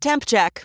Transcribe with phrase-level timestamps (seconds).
[0.00, 0.64] Temp check.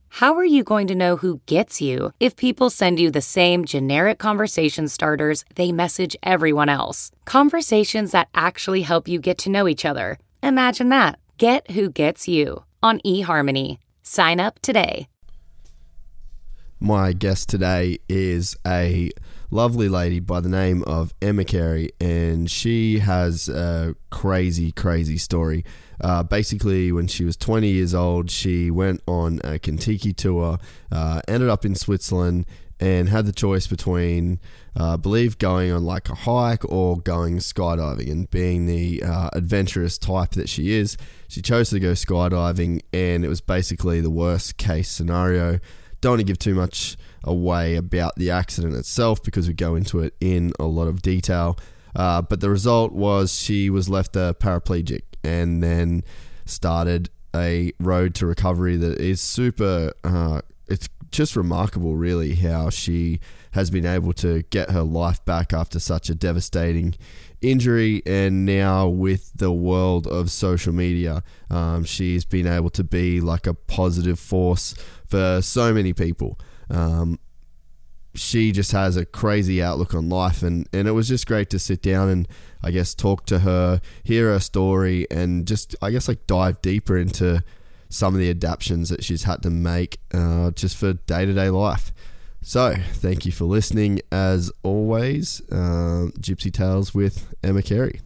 [0.15, 3.63] How are you going to know who gets you if people send you the same
[3.63, 7.11] generic conversation starters they message everyone else?
[7.23, 10.19] Conversations that actually help you get to know each other.
[10.43, 11.17] Imagine that.
[11.37, 13.77] Get who gets you on eHarmony.
[14.03, 15.07] Sign up today.
[16.81, 19.11] My guest today is a
[19.49, 25.63] lovely lady by the name of Emma Carey, and she has a crazy, crazy story.
[26.01, 30.57] Uh, basically, when she was 20 years old, she went on a Contiki tour,
[30.91, 32.45] uh, ended up in Switzerland,
[32.79, 34.39] and had the choice between,
[34.77, 38.11] uh, I believe, going on like a hike or going skydiving.
[38.11, 43.23] And being the uh, adventurous type that she is, she chose to go skydiving, and
[43.23, 45.59] it was basically the worst case scenario.
[46.01, 49.99] Don't want to give too much away about the accident itself because we go into
[49.99, 51.59] it in a lot of detail.
[51.95, 56.03] Uh, but the result was she was left a paraplegic and then
[56.45, 59.93] started a road to recovery that is super.
[60.03, 63.19] Uh, it's just remarkable, really, how she
[63.51, 66.95] has been able to get her life back after such a devastating
[67.41, 68.01] injury.
[68.05, 73.47] And now, with the world of social media, um, she's been able to be like
[73.47, 74.73] a positive force
[75.05, 76.39] for so many people.
[76.69, 77.19] Um,
[78.13, 81.59] she just has a crazy outlook on life, and, and it was just great to
[81.59, 82.27] sit down and
[82.61, 86.97] I guess talk to her, hear her story, and just I guess like dive deeper
[86.97, 87.43] into
[87.89, 91.49] some of the adaptations that she's had to make uh, just for day to day
[91.49, 91.91] life.
[92.43, 94.01] So, thank you for listening.
[94.11, 98.01] As always, uh, Gypsy Tales with Emma Carey.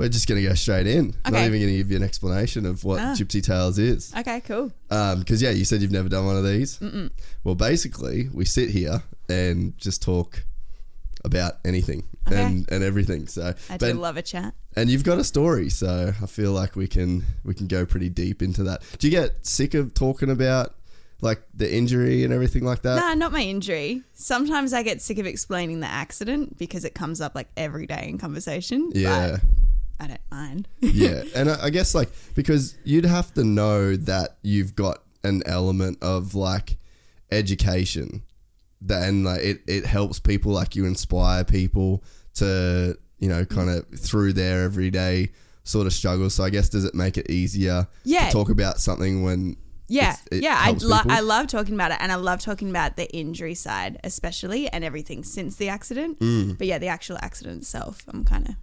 [0.00, 1.14] We're just going to go straight in.
[1.26, 3.12] Not even going to give you an explanation of what Ah.
[3.14, 4.14] Gypsy Tales is.
[4.16, 4.72] Okay, cool.
[4.88, 6.78] Because, yeah, you said you've never done one of these.
[6.78, 7.10] Mm-mm.
[7.44, 10.44] Well, basically, we sit here and just talk
[11.22, 12.42] about anything Okay.
[12.42, 13.26] and, and everything.
[13.26, 14.54] So, I but- do love a chat.
[14.74, 18.08] and you've got a story, so I feel like we can we can go pretty
[18.08, 18.82] deep into that.
[18.98, 20.74] Do you get sick of talking about
[21.20, 22.96] like the injury and everything like that?
[22.96, 24.00] Nah, not my injury.
[24.14, 28.06] Sometimes I get sick of explaining the accident because it comes up like every day
[28.08, 28.90] in conversation.
[28.94, 29.40] Yeah.
[30.00, 30.68] I don't mind.
[30.80, 35.42] yeah, and I, I guess like because you'd have to know that you've got an
[35.46, 36.78] element of like
[37.30, 38.22] education,
[38.82, 42.02] that and like it it helps people like you inspire people
[42.34, 45.30] to you know kind of through their everyday
[45.64, 46.30] sort of struggle.
[46.30, 48.26] So I guess does it make it easier Yeah.
[48.26, 49.56] to talk about something when
[49.88, 50.56] Yeah, it yeah.
[50.58, 53.98] I lo- I love talking about it, and I love talking about the injury side,
[54.02, 56.18] especially, and everything since the accident.
[56.20, 56.56] Mm.
[56.58, 58.54] But yeah, the actual accident itself, I'm kind of,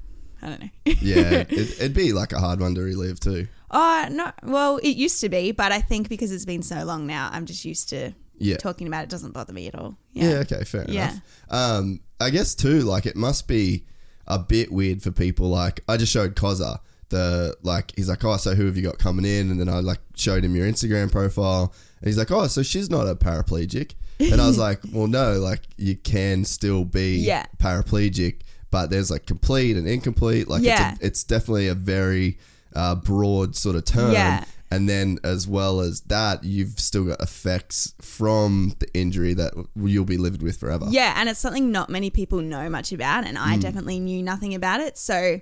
[0.41, 0.69] I don't know.
[0.85, 3.47] yeah, it, it'd be like a hard one to relive too.
[3.71, 4.31] Oh no!
[4.43, 7.45] Well, it used to be, but I think because it's been so long now, I'm
[7.45, 8.57] just used to Yeah.
[8.57, 9.09] talking about it.
[9.09, 9.97] Doesn't bother me at all.
[10.13, 10.29] Yeah.
[10.29, 10.35] Yeah.
[10.39, 11.11] okay, fair Yeah.
[11.11, 11.21] enough.
[11.49, 13.85] Um, I guess too, like it must be
[14.25, 15.49] a bit weird for people.
[15.49, 18.99] Like I just showed Koza the like he's like, oh, so who have you got
[18.99, 19.49] coming in?
[19.51, 22.89] And then I like showed him your Instagram profile, and he's like, oh, so she's
[22.89, 23.93] not a paraplegic.
[24.19, 27.45] And I was like, well, no, like you can still be Yeah.
[27.59, 28.41] paraplegic,
[28.71, 30.47] but there's like complete and incomplete.
[30.47, 30.93] Like Yeah.
[30.93, 32.37] it's, a, it's definitely a very
[32.75, 34.11] uh, broad sort of term.
[34.11, 34.43] Yeah.
[34.69, 40.03] And then, as well as that, you've still got effects from the injury that you'll
[40.03, 40.87] be living with forever.
[40.89, 43.45] Yeah, and it's something not many people know much about, and Mm.
[43.45, 44.97] I definitely knew nothing about it.
[44.97, 45.39] So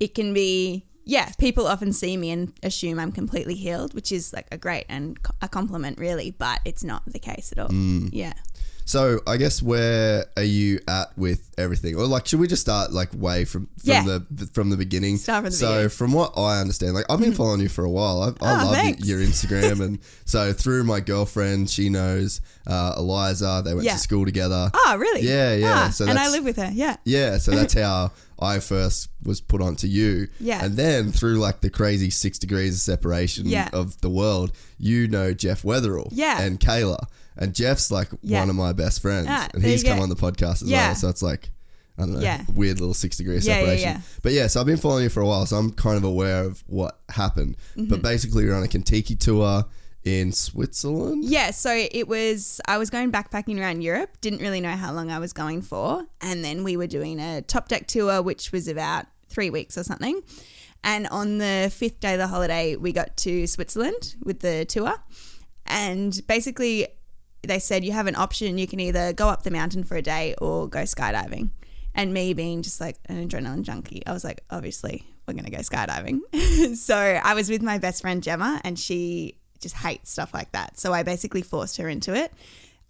[0.00, 4.32] it can be, yeah, people often see me and assume I'm completely healed, which is
[4.32, 7.68] like a great and a compliment, really, but it's not the case at all.
[7.68, 8.08] Mm.
[8.14, 8.32] Yeah.
[8.86, 12.92] So, I guess where are you at with everything, or like, should we just start
[12.92, 14.18] like way from from Yeah.
[14.30, 15.16] the from the beginning?
[15.16, 15.88] Start from the so, beginning.
[15.88, 18.22] from what I understand, like I've been following you for a while.
[18.22, 19.06] I, I Oh, love thanks.
[19.08, 23.62] your Instagram, and so through my girlfriend, she knows uh, Eliza.
[23.64, 23.94] They went Yeah.
[23.94, 24.70] to school together.
[24.74, 25.22] Oh, really?
[25.22, 25.84] Yeah, yeah.
[25.86, 26.70] Ah, So and I live with her.
[26.72, 26.96] Yeah.
[27.04, 30.28] Yeah, so that's how I first was put onto you.
[30.40, 30.64] Yeah.
[30.64, 33.68] And then through like the crazy six degrees of separation Yeah.
[33.72, 36.08] of the world, you know Jeff Weatherall.
[36.12, 36.40] Yeah.
[36.40, 37.06] And Kayla.
[37.36, 38.40] And Jeff's like Yeah.
[38.40, 39.26] one of my best friends.
[39.30, 40.94] Ah, and he's come on the podcast as well.
[40.94, 41.50] So it's like
[41.96, 42.42] I don't know, Yeah.
[42.52, 44.02] weird little six degree separation.
[44.22, 46.42] But yeah, so I've been following you for a while, so I'm kind of aware
[46.42, 47.56] of what happened.
[47.76, 47.88] Mm-hmm.
[47.88, 49.64] But basically you're on a Contiki tour
[50.04, 51.24] in Switzerland.
[51.24, 55.10] Yeah, so it was I was going backpacking around Europe, didn't really know how long
[55.10, 58.68] I was going for, and then we were doing a top deck tour which was
[58.68, 60.20] about 3 weeks or something.
[60.82, 64.94] And on the 5th day of the holiday, we got to Switzerland with the tour.
[65.64, 66.88] And basically
[67.42, 70.02] they said you have an option, you can either go up the mountain for a
[70.02, 71.50] day or go skydiving.
[71.94, 75.50] And me being just like an adrenaline junkie, I was like, obviously, we're going to
[75.50, 76.76] go skydiving.
[76.76, 80.78] so I was with my best friend Gemma, and she just hates stuff like that.
[80.78, 82.32] So I basically forced her into it.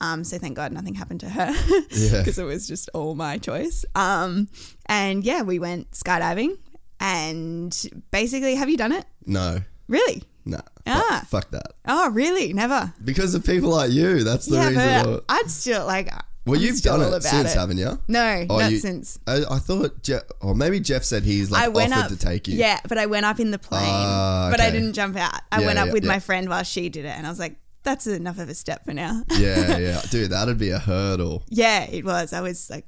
[0.00, 1.52] Um, so thank God nothing happened to her
[1.90, 2.18] Yeah.
[2.18, 3.84] because it was just all my choice.
[3.94, 4.48] Um,
[4.86, 6.58] and yeah, we went skydiving.
[7.00, 9.04] And basically, have you done it?
[9.26, 9.60] No.
[9.88, 10.22] Really?
[10.44, 10.60] Nah.
[10.86, 11.24] Ah.
[11.28, 11.72] Fuck, fuck that.
[11.86, 12.52] Oh, really?
[12.52, 12.92] Never.
[13.04, 14.24] Because of people like you.
[14.24, 15.12] That's the yeah, reason.
[15.12, 16.10] but I'd still like.
[16.46, 17.58] Well, I'm you've done it since, it.
[17.58, 17.98] haven't you?
[18.08, 19.18] No, Oh, not you- since.
[19.26, 22.16] I, I thought, Jeff, or maybe Jeff said he's like I went offered up to
[22.18, 22.56] take you.
[22.56, 25.32] Yeah, but I went up in the plane, Ah, but I didn't jump out.
[25.52, 26.08] I Yeah, went up yeah, with yeah.
[26.12, 28.84] my friend while she did it, and I was like, "That's enough of a step
[28.84, 31.44] for now." yeah, yeah, dude, that'd be a hurdle.
[31.48, 32.32] yeah, it was.
[32.32, 32.84] I was like.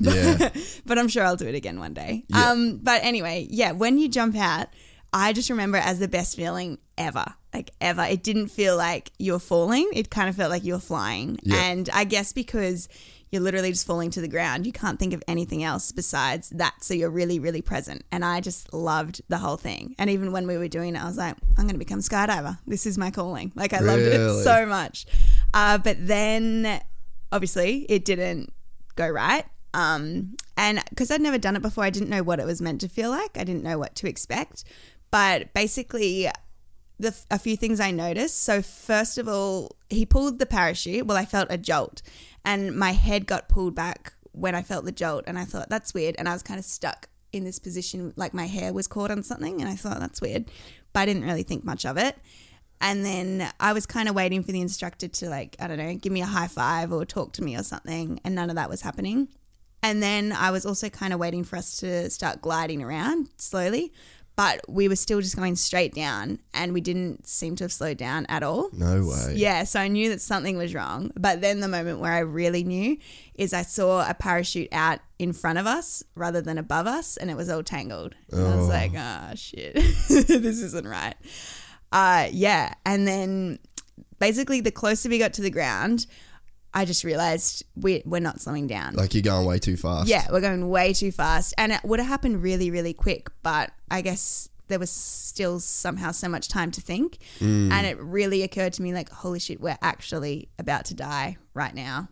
[0.00, 0.50] Yeah.
[0.86, 2.24] but I'm sure I'll do it again one day.
[2.34, 4.68] Um, but anyway, yeah, when you jump out,
[5.12, 7.24] I just remember it as the best feeling ever.
[7.52, 8.02] Like ever.
[8.04, 9.88] It didn't feel like you were falling.
[9.92, 11.38] It kind of felt like you were flying.
[11.42, 11.56] Yeah.
[11.56, 12.88] And I guess because
[13.30, 16.82] you're literally just falling to the ground, you can't think of anything else besides that.
[16.84, 18.04] So you're really, really present.
[18.12, 19.94] And I just loved the whole thing.
[19.98, 22.58] And even when we were doing it, I was like, I'm going to become skydiver.
[22.66, 23.52] This is my calling.
[23.54, 25.06] Like I loved it so much.
[25.52, 26.80] Uh, but then
[27.30, 28.52] obviously it didn't
[28.96, 29.44] go right.
[29.74, 32.82] Um, and because I'd never done it before, I didn't know what it was meant
[32.82, 33.38] to feel like.
[33.38, 34.64] I didn't know what to expect.
[35.12, 36.28] But basically,
[36.98, 38.42] the a few things I noticed.
[38.42, 41.06] So first of all, he pulled the parachute.
[41.06, 42.02] Well, I felt a jolt,
[42.44, 45.94] and my head got pulled back when I felt the jolt, and I thought that's
[45.94, 46.16] weird.
[46.18, 49.22] And I was kind of stuck in this position, like my hair was caught on
[49.22, 50.50] something, and I thought that's weird,
[50.92, 52.16] but I didn't really think much of it.
[52.80, 55.94] And then I was kind of waiting for the instructor to like, I don't know,
[55.94, 58.68] give me a high five or talk to me or something, and none of that
[58.68, 59.28] was happening.
[59.82, 63.92] And then I was also kind of waiting for us to start gliding around slowly,
[64.42, 67.96] but we were still just going straight down and we didn't seem to have slowed
[67.96, 68.70] down at all.
[68.72, 69.34] No way.
[69.36, 71.12] Yeah, so I knew that something was wrong.
[71.14, 72.96] But then the moment where I really knew
[73.36, 77.30] is I saw a parachute out in front of us rather than above us and
[77.30, 78.16] it was all tangled.
[78.32, 79.74] And I was like, oh shit,
[80.08, 81.14] this isn't right.
[81.92, 82.74] Uh, yeah.
[82.84, 83.60] And then
[84.18, 86.06] basically, the closer we got to the ground,
[86.74, 88.94] I just realized we, we're not slowing down.
[88.94, 90.08] Like you're going way too fast.
[90.08, 91.54] Yeah, we're going way too fast.
[91.58, 96.12] And it would have happened really, really quick, but I guess there was still somehow
[96.12, 97.18] so much time to think.
[97.72, 101.74] And it really occurred to me like, holy shit, we're actually about to die right
[101.74, 102.08] now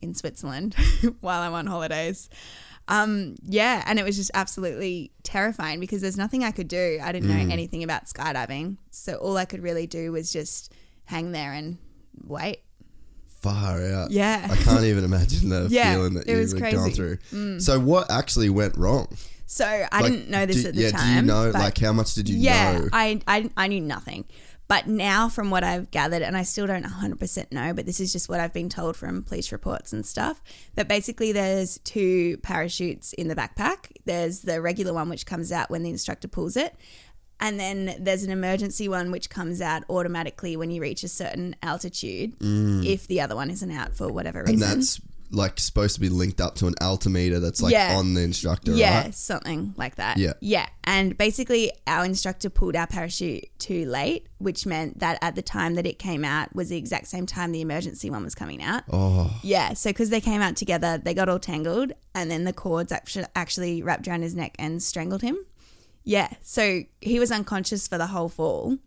[0.00, 0.74] in Switzerland
[1.20, 2.28] while I'm on holidays.
[2.88, 7.00] Um, yeah, and it was just absolutely terrifying because there's nothing I could do.
[7.02, 8.76] I didn't know anything about skydiving.
[8.92, 10.72] So all I could really do was just
[11.06, 11.78] hang there and
[12.24, 12.60] wait.
[13.54, 14.10] Far out.
[14.10, 14.46] Yeah.
[14.50, 16.76] I can't even imagine the Yeah, feeling that it you was were crazy.
[16.76, 16.94] Mm.
[16.94, 17.60] through.
[17.60, 19.08] So what actually went wrong?
[19.46, 21.08] So I Like, didn't know this do- at the yeah, time.
[21.08, 22.88] do you know like how much did you yeah, know?
[22.92, 24.24] I, I I knew nothing.
[24.68, 28.12] But now, from what I've gathered, and I still don't 100% know, but this is
[28.12, 30.42] just what I've been told from police reports and stuff,
[30.74, 33.92] that basically there's two parachutes in the backpack.
[34.06, 36.74] There's the regular one, which comes out when the instructor pulls it.
[37.40, 41.54] And then there's an emergency one, which comes out automatically when you reach a certain
[41.62, 44.48] altitude, if the other one isn't out for whatever Mm.
[44.48, 44.78] and reason.
[44.78, 45.00] that's
[45.32, 47.96] like supposed to be linked up to an altimeter that's like Yeah.
[47.98, 49.14] on the instructor, Yeah, right?
[49.14, 50.18] something like that.
[50.18, 50.34] Yeah.
[50.40, 50.66] Yeah.
[50.84, 55.74] And basically, our instructor pulled our parachute too late, which meant that at the time
[55.74, 58.84] that it came out was the exact same time the emergency one was coming out.
[58.92, 59.74] Oh, Yeah.
[59.74, 63.24] So, because they came out together, they got all tangled, and then the cords actu-
[63.34, 65.36] actually wrapped around his neck and strangled him.
[66.06, 66.30] Yeah.
[66.40, 68.78] So, he was unconscious for the whole fall.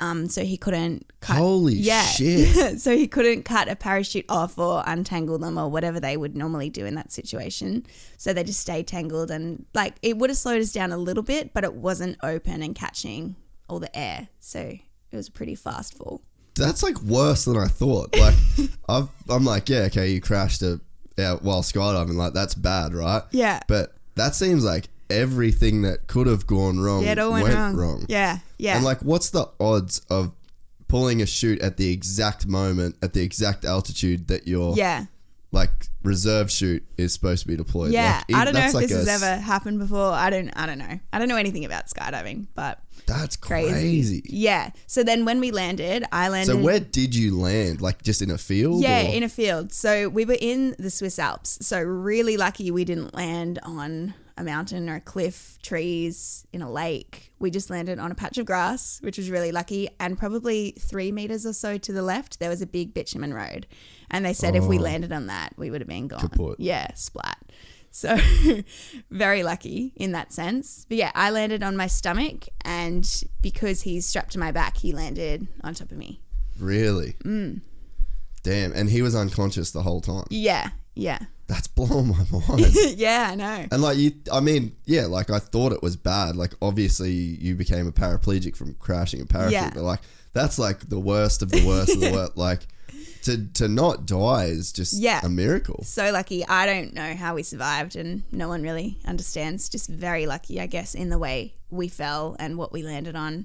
[0.00, 1.36] Um, so he couldn't cut.
[1.36, 2.02] Holy yeah.
[2.02, 2.80] shit.
[2.80, 6.70] so he couldn't cut a parachute off or untangle them or whatever they would normally
[6.70, 7.86] do in that situation.
[8.16, 11.22] So they just stayed tangled and like it would have slowed us down a little
[11.22, 13.36] bit, but it wasn't open and catching
[13.68, 14.28] all the air.
[14.40, 16.22] So it was a pretty fast fall.
[16.54, 18.16] that's like worse than I thought.
[18.16, 18.34] Like
[18.88, 20.80] I've, I'm like, yeah, okay, you crashed a,
[21.16, 23.22] yeah, while skydiving, like that's bad, right?
[23.30, 23.60] Yeah.
[23.68, 28.06] But that seems like everything that could have gone wrong Yeah, it all went, wrong.
[28.08, 28.38] Yeah.
[28.58, 28.76] Yeah.
[28.76, 30.32] And like, what's the odds of
[30.88, 35.06] pulling a chute at the exact moment, at the exact altitude that your Yeah.
[35.52, 35.70] like
[36.02, 37.92] reserve chute is supposed to be deployed.
[37.92, 38.22] Yeah.
[38.28, 40.10] Like, I don't know if like this has s- ever happened before.
[40.12, 40.98] I don't I don't know.
[41.12, 43.70] I don't know anything about skydiving, but That's crazy.
[43.72, 44.22] crazy.
[44.26, 44.70] Yeah.
[44.86, 47.80] So then when we landed, I landed So where did you land?
[47.80, 48.82] Like just in a field?
[48.82, 49.72] Yeah, or- in a field.
[49.72, 51.58] So we were in the Swiss Alps.
[51.66, 56.70] So really lucky we didn't land on a mountain or a cliff, trees, in a
[56.70, 57.32] lake.
[57.38, 59.88] We just landed on a patch of grass, which was really lucky.
[60.00, 63.66] And probably three meters or so to the left, there was a big bitumen road.
[64.10, 66.20] And they said if we landed on that, we would have been gone.
[66.20, 66.56] Kaput.
[66.58, 67.38] Yeah, splat.
[67.94, 68.16] So
[69.10, 70.86] very lucky in that sense.
[70.88, 73.06] But yeah, I landed on my stomach, and
[73.42, 76.22] because he's strapped to my back, he landed on top of me.
[76.58, 77.16] Really?
[77.22, 77.60] Mm.
[78.42, 78.72] Damn.
[78.72, 80.24] And he was unconscious the whole time.
[80.30, 81.18] Yeah, yeah.
[81.52, 82.66] That's blowing my mind.
[82.96, 83.66] yeah, I know.
[83.70, 86.34] and like you, I mean, yeah, like I thought it was bad.
[86.34, 89.70] Like obviously you became a paraplegic from crashing a parachute, Yeah.
[89.74, 90.00] but like
[90.32, 92.36] that's like the worst of the worst of the worst.
[92.38, 92.60] Like
[93.24, 95.20] to to not die is just Yeah.
[95.22, 95.84] a miracle.
[95.84, 96.44] So lucky.
[96.46, 99.68] I don't know how we survived, and no one really understands.
[99.68, 103.44] Just very lucky, I guess, in the way we fell and what we landed on.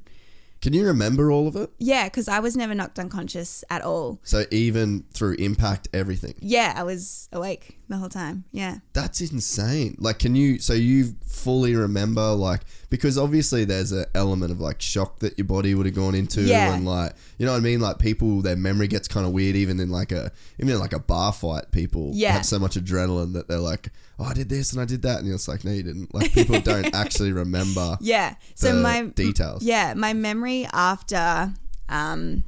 [0.61, 1.69] Can you remember all of it?
[1.77, 4.19] Yeah, because I was never knocked unconscious at all.
[4.23, 6.33] So even through impact, everything.
[6.39, 8.43] Yeah, I was awake the whole time.
[8.51, 8.79] Yeah.
[8.93, 9.95] That's insane.
[9.99, 10.59] Like, can you?
[10.59, 15.45] So you fully remember, like, because obviously there's an element of like shock that your
[15.45, 16.73] body would have gone into, Yeah.
[16.73, 17.79] and like, you know what I mean?
[17.79, 20.93] Like, people, their memory gets kind of weird, even in like a, even in like
[20.93, 21.71] a bar fight.
[21.71, 22.31] People Yeah.
[22.33, 25.19] have so much adrenaline that they're like, oh, I did this and I did that,
[25.19, 26.13] and it's like, no, you didn't.
[26.13, 27.97] Like, people don't actually remember.
[28.01, 28.35] Yeah.
[28.55, 29.63] So The my details.
[29.63, 31.53] Yeah, my memory after
[31.89, 32.43] um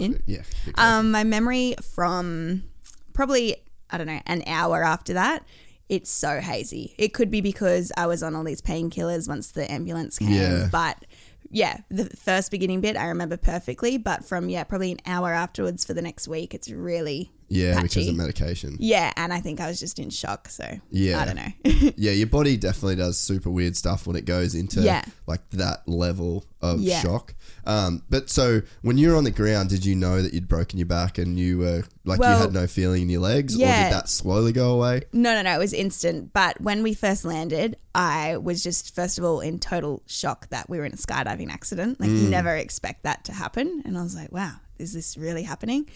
[0.00, 0.22] in?
[0.26, 0.42] Yeah.
[0.76, 2.64] um my memory from
[3.12, 3.56] probably
[3.90, 5.44] I don't know an hour after that.
[5.88, 6.94] It's so hazy.
[6.98, 10.30] It could be because I was on all these painkillers once the ambulance came.
[10.30, 10.68] Yeah.
[10.72, 11.04] But
[11.50, 13.98] yeah, the first beginning bit I remember perfectly.
[13.98, 17.94] But from yeah, probably an hour afterwards for the next week, it's really yeah, because
[17.94, 18.08] patchy.
[18.10, 18.76] of medication.
[18.80, 19.12] yeah.
[19.16, 20.48] And I think I was just in shock.
[20.48, 21.20] So Yeah.
[21.20, 21.52] I don't know.
[21.96, 25.04] yeah, your body definitely does super weird stuff when it goes into Yeah.
[25.26, 27.00] like that level of Yeah.
[27.00, 27.34] shock.
[27.66, 30.78] Um, but so when you were on the ground, did you know that you'd broken
[30.78, 33.66] your back and you were like you had no feeling in your legs, or did
[33.68, 35.02] that slowly go away?
[35.12, 35.54] No, no, no.
[35.54, 36.32] It was instant.
[36.34, 40.68] But when we first landed, I was just, first of all, in total shock that
[40.68, 42.00] we were in a skydiving accident.
[42.00, 43.82] Like, you never expect that to happen.
[43.86, 45.86] And I was like, wow, is this really happening?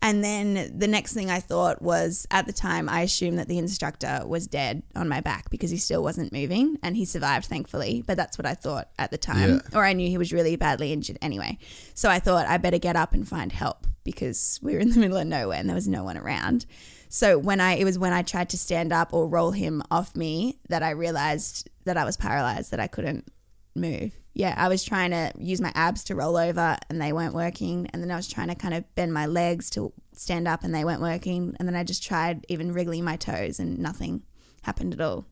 [0.00, 3.58] And then the next thing I thought was at the time, I assumed that the
[3.58, 8.04] instructor was dead on my back because he still wasn't moving and he survived, thankfully.
[8.06, 9.54] But that's what I thought at the time.
[9.54, 9.78] Yeah.
[9.78, 11.58] Or I knew he was really badly injured anyway.
[11.94, 15.00] So I thought I better get up and find help because we were in the
[15.00, 16.64] middle of nowhere and there was no one around.
[17.08, 20.14] So when I it was when I tried to stand up or roll him off
[20.14, 23.30] me that I realized that I was paralyzed that I couldn't
[23.78, 24.12] move.
[24.34, 27.88] Yeah, I was trying to use my abs to roll over and they weren't working
[27.92, 30.74] and then I was trying to kind of bend my legs to stand up and
[30.74, 34.22] they weren't working and then I just tried even wriggling my toes and nothing
[34.62, 35.26] happened at all.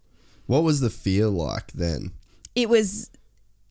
[0.47, 2.13] What was the fear like then?
[2.57, 3.11] it was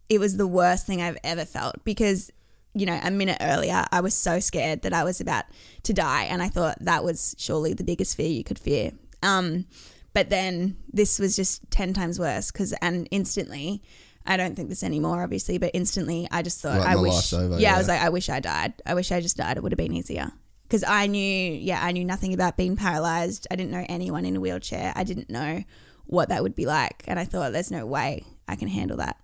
[0.08, 2.32] it was the worst thing I've ever felt because
[2.74, 5.46] you know a minute earlier I was so scared that I was about
[5.84, 8.92] to die and I thought that was surely the biggest fear you could fear
[9.24, 9.66] um
[10.14, 13.82] but then this was just 10 times worse cuz and instantly
[14.28, 17.14] I don't think this anymore obviously but instantly I just thought Like, I my wish
[17.14, 19.58] life's over, yeah, I was like I wish I died I wish I just died
[19.58, 20.32] it would have been easier
[20.64, 24.36] because I knew yeah I knew nothing about being paralyzed I didn't know anyone in
[24.36, 25.64] a wheelchair I didn't know
[26.06, 29.18] what that would be like and I thought there's no way I can handle that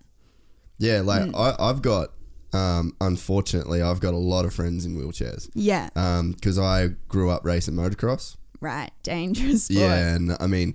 [0.78, 1.34] Yeah, like Mm.
[1.36, 2.08] I, I've got,
[2.52, 5.48] um, unfortunately, I've got a lot of friends in wheelchairs.
[5.54, 5.88] Yeah.
[6.32, 8.36] because I grew up racing motocross.
[8.60, 8.90] right.
[9.04, 9.80] Dangerous sport.
[9.80, 10.74] Yeah, and I mean,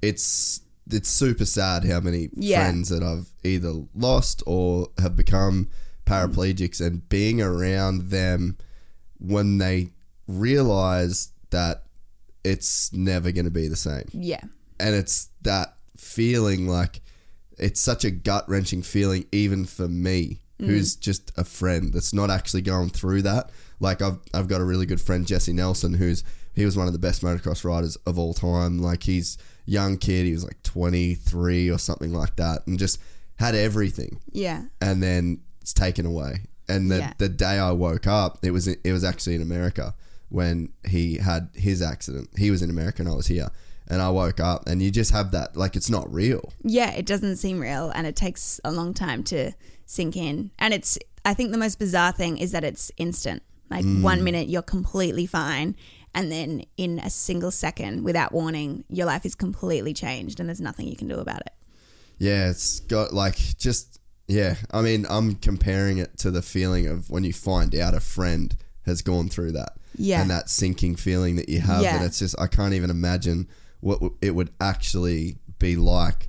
[0.00, 2.64] it's it's super sad how many Yeah.
[2.64, 5.68] friends that I've either lost or have become
[6.06, 8.56] paraplegics, and being around them
[9.18, 9.90] when they
[10.26, 11.84] realize that
[12.44, 14.40] it's never going to be the same, Yeah.
[14.80, 17.00] and it's that feeling like
[17.58, 20.40] it's such a gut wrenching feeling, even for me.
[20.58, 20.66] Mm.
[20.66, 23.50] Who's just a friend that's not actually going through that.
[23.80, 26.22] Like I've I've got a really good friend Jesse Nelson who's
[26.54, 28.78] he was one of the best motocross riders of all time.
[28.78, 32.98] Like he's young kid, he was like 23 or something like that and just
[33.36, 34.64] had everything Yeah.
[34.80, 36.42] and then it's taken away.
[36.68, 37.12] And the, Yeah.
[37.18, 39.94] the day I woke up, it was it was actually in America
[40.28, 42.30] when he had his accident.
[42.36, 43.48] He was in America and I was here.
[43.88, 46.52] And I woke up and you just have that like it's not real.
[46.62, 46.90] Yeah.
[46.92, 49.52] It doesn't seem real and it takes a long time to
[49.86, 50.50] sink in.
[50.58, 53.42] And it's, I think the most bizarre thing is that it's instant.
[53.70, 54.02] Like Mm.
[54.02, 55.74] one minute you're completely fine.
[56.14, 60.60] And then in a single second, without warning, your life is completely changed and there's
[60.60, 61.52] nothing you can do about it.
[62.18, 67.10] Yeah, it's got like just Yeah, I mean, I'm comparing it to the feeling of
[67.10, 68.54] when you find out a friend
[68.86, 69.72] has gone through that.
[69.96, 70.20] Yeah.
[70.22, 71.82] And that sinking feeling that you have.
[71.82, 71.96] Yeah.
[71.96, 73.48] And it's just, I can't even imagine
[73.80, 76.28] what it would actually be like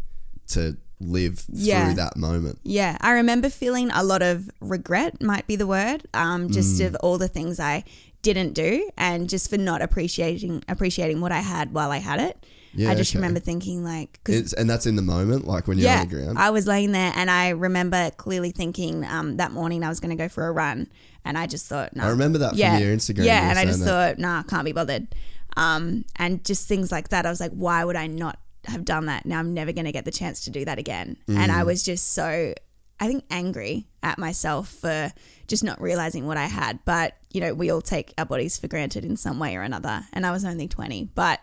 [0.49, 1.85] to live Yeah.
[1.85, 2.59] through that moment.
[2.63, 6.87] Yeah, I remember feeling a lot of regret, might be the word, um, just Mm.
[6.87, 7.83] of all the things I
[8.23, 12.43] didn't do and just for not appreciating appreciating what I had while I had it.
[12.75, 13.19] Yeah, I just okay.
[13.19, 16.39] remember thinking like, and that's in the moment, like when you're yeah, on the ground.
[16.39, 20.09] I was laying there and I remember clearly thinking um, that morning I was going
[20.09, 20.87] to go for a run
[21.23, 22.03] and I just thought, no.
[22.03, 23.85] I remember that from your Instagram, Yeah, you and I just that.
[23.85, 25.13] thought, nah, can't be bothered.
[25.55, 27.27] Um, and just things like that.
[27.27, 29.25] I was like, why would I not have done that?
[29.27, 31.17] Now I'm never going to get the chance to do that again.
[31.27, 31.55] And Mm.
[31.55, 32.55] I was just so,
[32.99, 35.11] I think, angry at myself for
[35.47, 36.79] just not realizing what I had.
[36.85, 40.03] But, you know, we all take our bodies for granted in some way or another.
[40.13, 41.39] And I was only 20, but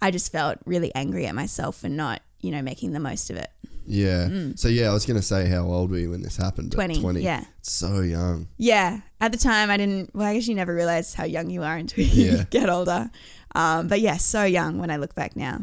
[0.00, 3.36] I just felt really angry at myself for not, you know, making the most of
[3.36, 3.50] it.
[3.86, 4.28] yeah.
[4.56, 6.72] So, yeah, I was going to say, how old were you when this happened?
[6.72, 7.20] 20, 20.
[7.20, 7.44] yeah.
[7.62, 8.48] So young.
[8.58, 9.00] Yeah.
[9.20, 11.76] At the time, I didn't, well, I guess you never realize how young you are
[11.76, 12.44] until you Yeah.
[12.50, 13.10] get older.
[13.54, 15.60] Um, but yeah, so young when I look back now.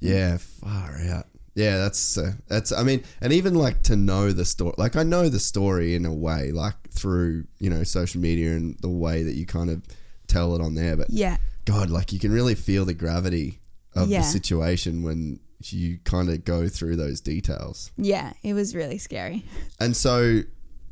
[0.00, 1.26] Yeah, far out.
[1.58, 2.70] Yeah, that's uh, that's.
[2.70, 4.74] I mean, and even like to know the story.
[4.78, 8.76] Like I know the story in a way, like through you know social media and
[8.80, 9.82] the way that you kind of
[10.28, 10.96] tell it on there.
[10.96, 11.36] But Yeah.
[11.64, 13.58] God, like you can really feel the gravity
[13.94, 14.18] of Yeah.
[14.20, 17.90] the situation when you kind of go through those details.
[17.96, 18.32] Yeah.
[18.44, 19.44] It was really scary.
[19.80, 20.42] And so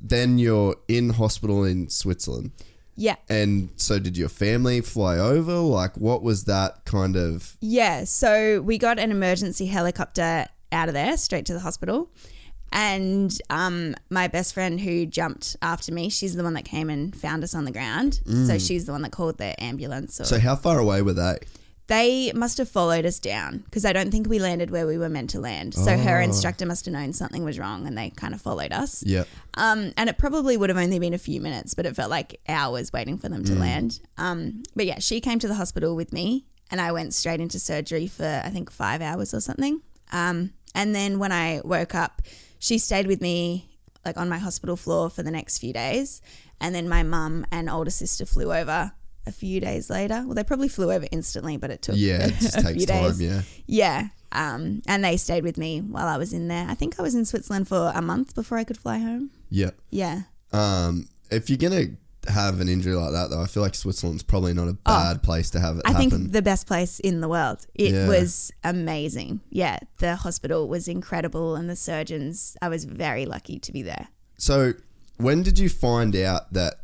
[0.00, 2.50] then you're in hospital in Switzerland.
[2.96, 3.16] Yeah.
[3.28, 5.54] And so did your family fly over?
[5.58, 8.04] Like what was that kind of Yeah.
[8.04, 10.46] So we got an emergency helicopter
[10.76, 12.11] out of there straight to the hospital.
[12.73, 17.14] And um, my best friend who jumped after me, she's the one that came and
[17.16, 18.21] found us on the ground.
[18.47, 20.21] So she's the one that called the ambulance.
[20.21, 21.38] Or So how far away were they?
[21.88, 25.09] they must have followed us down because I don't think we landed where we were
[25.09, 25.73] meant to land.
[25.73, 29.04] So her instructor must have known something was wrong and they kind of followed us.
[29.06, 29.23] Yeah.
[29.54, 32.40] Um, and it probably would have only been a few minutes, but it felt like
[32.49, 34.00] hours waiting for them to land.
[34.18, 37.61] Um, but yeah, she came to the hospital with me, and I went straight into
[37.61, 39.80] surgery for I think five hours or something.
[40.11, 42.23] Um, and then when I woke up,
[42.61, 43.68] she stayed with me
[44.04, 46.23] like on my hospital floor for the next few days,
[46.61, 48.92] and then my mum and older sister flew over
[49.26, 50.23] a few days later.
[50.25, 53.21] Well, they probably flew over instantly, but it took Yeah, it just takes time, days.
[53.21, 53.42] yeah.
[53.66, 54.09] Yeah.
[54.30, 56.66] Um, and they stayed with me while I was in there.
[56.68, 59.30] I think I was in Switzerland for a month before I could fly home.
[59.50, 59.71] Yeah.
[59.91, 60.23] Yeah.
[60.52, 61.86] Um, if you're gonna
[62.28, 65.50] have an injury like that, though, I feel like Switzerland's probably not a bad place
[65.50, 66.10] to have it Oh, I happen.
[66.10, 67.67] think the best place in the world.
[67.75, 68.08] It Yeah.
[68.08, 69.41] was amazing.
[69.50, 69.78] Yeah.
[69.99, 74.08] The hospital was incredible and the surgeons, I was very lucky to be there.
[74.39, 74.75] so,
[75.19, 76.75] when did you find out that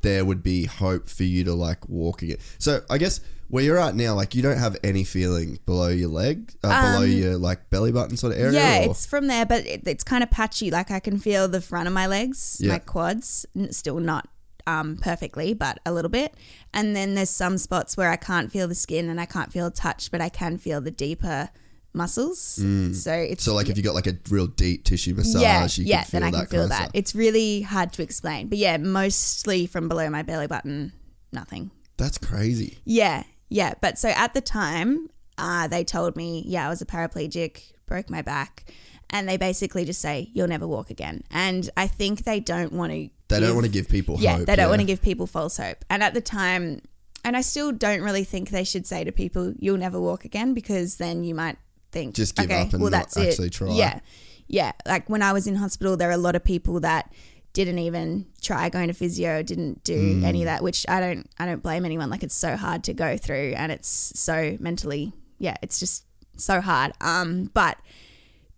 [0.00, 2.38] there would be hope for you to like walk again?
[2.58, 6.08] So, I guess where you're at now, like you don't have any feeling below your
[6.08, 8.48] leg, uh, below your like belly button sort of area.
[8.50, 10.70] Um, yeah, or- it's from there, but it, it's kind of patchy.
[10.70, 12.72] Like I can feel the front of my legs, Yeah.
[12.72, 14.28] my quads, still not
[14.68, 16.34] um, perfectly, but a little bit.
[16.74, 19.70] And then there's some spots where I can't feel the skin and I can't feel
[19.70, 21.48] touch, but I can feel the deeper
[21.94, 22.38] muscles.
[22.40, 23.40] So it's Mm.
[23.40, 26.10] so like if you got like a real deep tissue massage, yeah, you yeah, can
[26.10, 26.90] feel then I can feel of that.
[26.94, 30.92] It's really hard to explain, but yeah, mostly from below my belly button,
[31.32, 31.70] nothing.
[31.96, 32.78] That's crazy.
[32.84, 33.74] Yeah, yeah.
[33.80, 38.10] But so at the time, uh, they told me, yeah, I was a paraplegic, broke
[38.10, 38.70] my back,
[39.10, 41.24] and they basically just say you'll never walk again.
[41.30, 43.08] And I think they don't want to.
[43.28, 44.46] They don't want to give people Yeah, hope.
[44.46, 44.68] they don't yeah.
[44.70, 45.84] want to give people false hope.
[45.90, 46.80] And at the time,
[47.24, 50.54] and I still don't really think they should say to people you'll never walk again
[50.54, 51.56] because then you might
[51.92, 53.52] think Just give okay, up and well not that's actually it.
[53.52, 53.70] try.
[53.72, 54.00] Yeah,
[54.46, 54.72] yeah.
[54.86, 57.12] Like when I was in hospital, there are a lot of people that
[57.54, 60.24] didn't even try going to physio, didn't do Mm.
[60.24, 62.08] any of that, which I don't I don't blame anyone.
[62.10, 66.04] Like it's so hard to go through and it's so mentally yeah, it's just
[66.36, 66.92] so hard.
[67.00, 67.76] Um but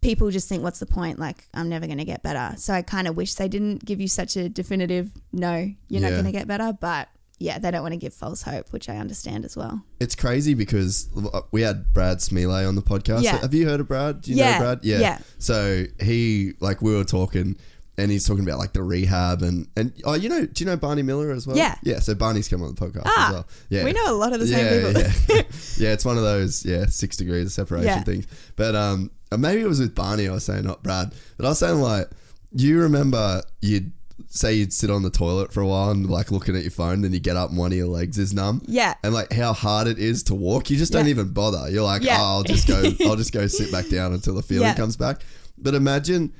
[0.00, 1.18] people just think what's the point?
[1.18, 2.56] Like I'm never gonna get better.
[2.56, 6.32] So I kinda wish they didn't give you such a definitive no, you're not gonna
[6.32, 6.72] get better.
[6.78, 7.08] But
[7.42, 9.82] yeah, they don't want to give false hope, which I understand as well.
[9.98, 13.22] It's crazy because uh, we had Brad Smiley on the podcast.
[13.22, 13.38] Yeah.
[13.38, 14.20] Have you heard of Brad?
[14.20, 14.80] Do you Yeah, know Brad?
[14.82, 14.98] Yeah.
[15.00, 15.18] yeah.
[15.38, 17.56] So he, like, we were talking
[18.00, 20.76] and he's talking about like the rehab and, and oh, you know, do you know
[20.76, 21.56] Barney Miller as well?
[21.56, 21.76] Yeah.
[21.82, 22.00] Yeah.
[22.00, 23.46] So Barney's come on the podcast Ah, as well.
[23.68, 23.84] Yeah.
[23.84, 25.02] we know a lot of the same yeah, people.
[25.36, 25.42] Yeah.
[25.88, 25.92] yeah.
[25.92, 28.02] It's one of those, yeah, six degrees of separation Yeah.
[28.02, 28.26] things.
[28.56, 31.12] But, um, maybe it was with Barney I was saying, not Brad.
[31.36, 32.08] But I was saying, like,
[32.52, 33.92] you remember you'd
[34.28, 37.00] say you'd sit on the toilet for a while and like looking at your phone,
[37.02, 38.94] then you get up and one of your legs is numb Yeah.
[39.02, 40.68] and like how hard it is to walk.
[40.70, 41.68] You just don't even bother.
[41.70, 42.18] You're like, Yeah.
[42.20, 44.74] oh, I'll just go, I'll just go sit back down until the feeling Yeah.
[44.74, 45.22] comes back.
[45.58, 46.32] But imagine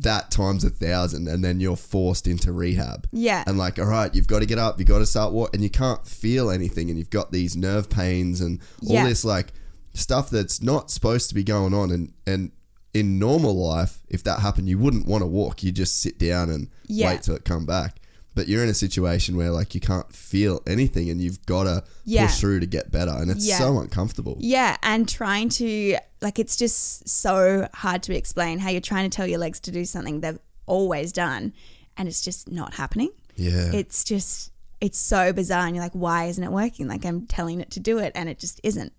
[0.00, 3.06] that times a thousand, and then you're forced into rehab.
[3.12, 3.42] Yeah.
[3.46, 5.62] and like, all right, you've got to get up, you've got to start walk, and
[5.62, 9.08] you can't feel anything, and you've got these nerve pains and all Yeah.
[9.08, 9.52] this like
[9.94, 12.52] stuff that's not supposed to be going on, and and
[12.94, 15.62] in normal life, if that happened, you wouldn't want to walk.
[15.62, 17.08] You just sit down and Yeah.
[17.08, 18.00] wait till it come back.
[18.34, 21.82] But you're in a situation where like you can't feel anything, and you've got to
[22.04, 22.26] Yeah.
[22.26, 24.36] push through to get better, and it's so uncomfortable.
[24.40, 29.14] Yeah, and trying to like it's just so hard to explain how you're trying to
[29.14, 31.52] tell your legs to do something they've always done
[31.96, 33.10] and it's just not happening.
[33.36, 33.72] Yeah.
[33.72, 36.88] It's just it's so bizarre and you're like why isn't it working?
[36.88, 38.92] Like I'm telling it to do it and it just isn't.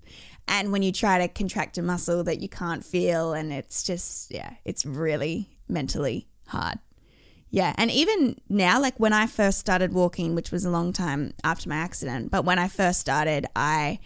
[0.47, 4.31] And when you try to contract a muscle that you can't feel and it's just
[4.31, 6.79] yeah, it's really mentally hard.
[7.51, 11.33] Yeah, and even now, like when I first started walking, which was a long time
[11.43, 13.99] after my accident, but when I first started, I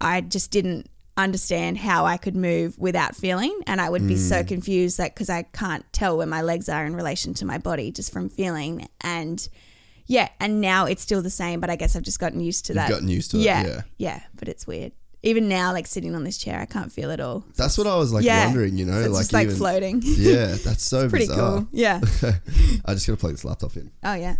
[0.00, 4.42] I just didn't understand how I could move without feeling, and I would be so
[4.42, 4.48] mm.
[4.48, 7.90] confused, like because I can't tell where my legs are in relation to my body
[7.90, 9.48] just from feeling, and
[10.06, 12.72] yeah, and now it's still the same, but I guess I've just gotten used to
[12.72, 12.90] You've that.
[12.90, 13.80] gotten used to it, yeah, yeah.
[13.98, 14.92] yeah, but it's weird.
[15.22, 17.44] Even now, like sitting on this chair, I can't feel it all.
[17.56, 18.76] That's what I was like yeah, wondering.
[18.76, 20.02] You know, So it's like just like even- floating.
[20.04, 21.58] Yeah, that's so Pretty bizarre.
[21.58, 21.68] cool.
[21.72, 22.00] Yeah.
[22.84, 23.90] I just gotta plug this laptop in.
[24.04, 24.36] Oh yeah.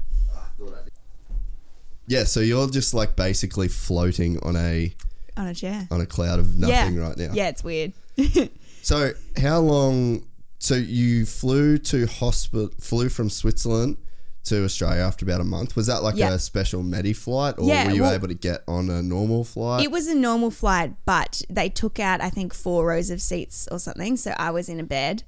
[2.09, 4.95] Yeah, so you're just like basically floating on a
[5.37, 5.87] On a chair.
[5.91, 7.01] on a cloud of nothing yeah.
[7.01, 7.31] right now.
[7.33, 7.93] Yeah, it's weird.
[8.83, 10.27] So how long?
[10.61, 13.97] So you flew to hospital, flew from Switzerland
[14.45, 15.75] to Australia after about a month.
[15.75, 16.33] Was that like Yeah.
[16.33, 19.43] a special medi flight, or Yeah, were you well- able to get on a normal
[19.43, 19.83] flight?
[19.83, 23.67] It was a normal flight, but they took out I think four rows of seats
[23.73, 24.17] or something.
[24.17, 25.25] So I was in a bed,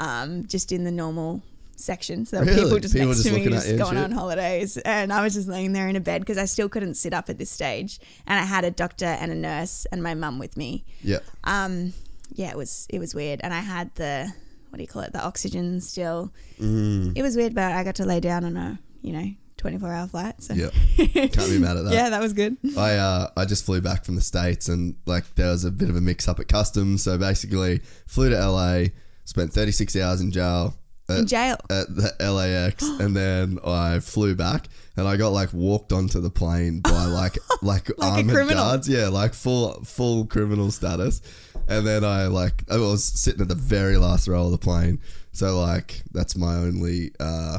[0.00, 1.42] um, just in the normal
[1.80, 2.24] section.
[2.26, 2.62] So there were Really?
[2.64, 4.04] people just People next just to me, just going shit?
[4.04, 6.94] on holidays, and I was just laying there in a bed because I still couldn't
[6.94, 10.14] sit up at this stage, and I had a doctor and a nurse and my
[10.14, 10.84] mum with me.
[11.02, 11.18] yeah.
[11.44, 11.92] Um,
[12.32, 14.32] yeah, it was it was weird, and I had the
[14.70, 16.32] what do you call it, the oxygen still.
[16.60, 17.12] Mm.
[17.16, 19.92] It was weird, but I got to lay down on a you know twenty four
[19.92, 20.42] hour flight.
[20.42, 20.70] So Yeah.
[20.96, 21.92] Can't be mad at that.
[21.92, 22.56] yeah, that was good.
[22.76, 25.90] I uh, I just flew back from the states and like there was a bit
[25.90, 27.04] of a mix up at customs.
[27.04, 28.86] So basically, flew to LA,
[29.24, 30.74] spent 36 hours in jail.
[31.08, 31.56] At, In jail.
[31.70, 36.30] at the LAX, and then I flew back, and I got like walked onto the
[36.30, 41.20] plane by like like, Like armored guards, yeah, like full full criminal status.
[41.68, 45.00] And then I like I was sitting at the very last row of the plane,
[45.32, 47.58] so like that's my only uh,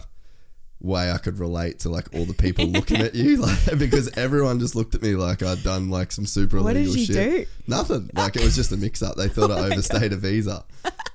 [0.81, 4.59] way I could relate to like all the people looking at you, like because everyone
[4.59, 7.15] just looked at me like I'd done like some super What did illegal you shit.
[7.15, 7.45] do?
[7.47, 8.09] Oh Nothing.
[8.13, 9.15] Like it was just a mix up.
[9.15, 10.63] They thought I overstayed a visa,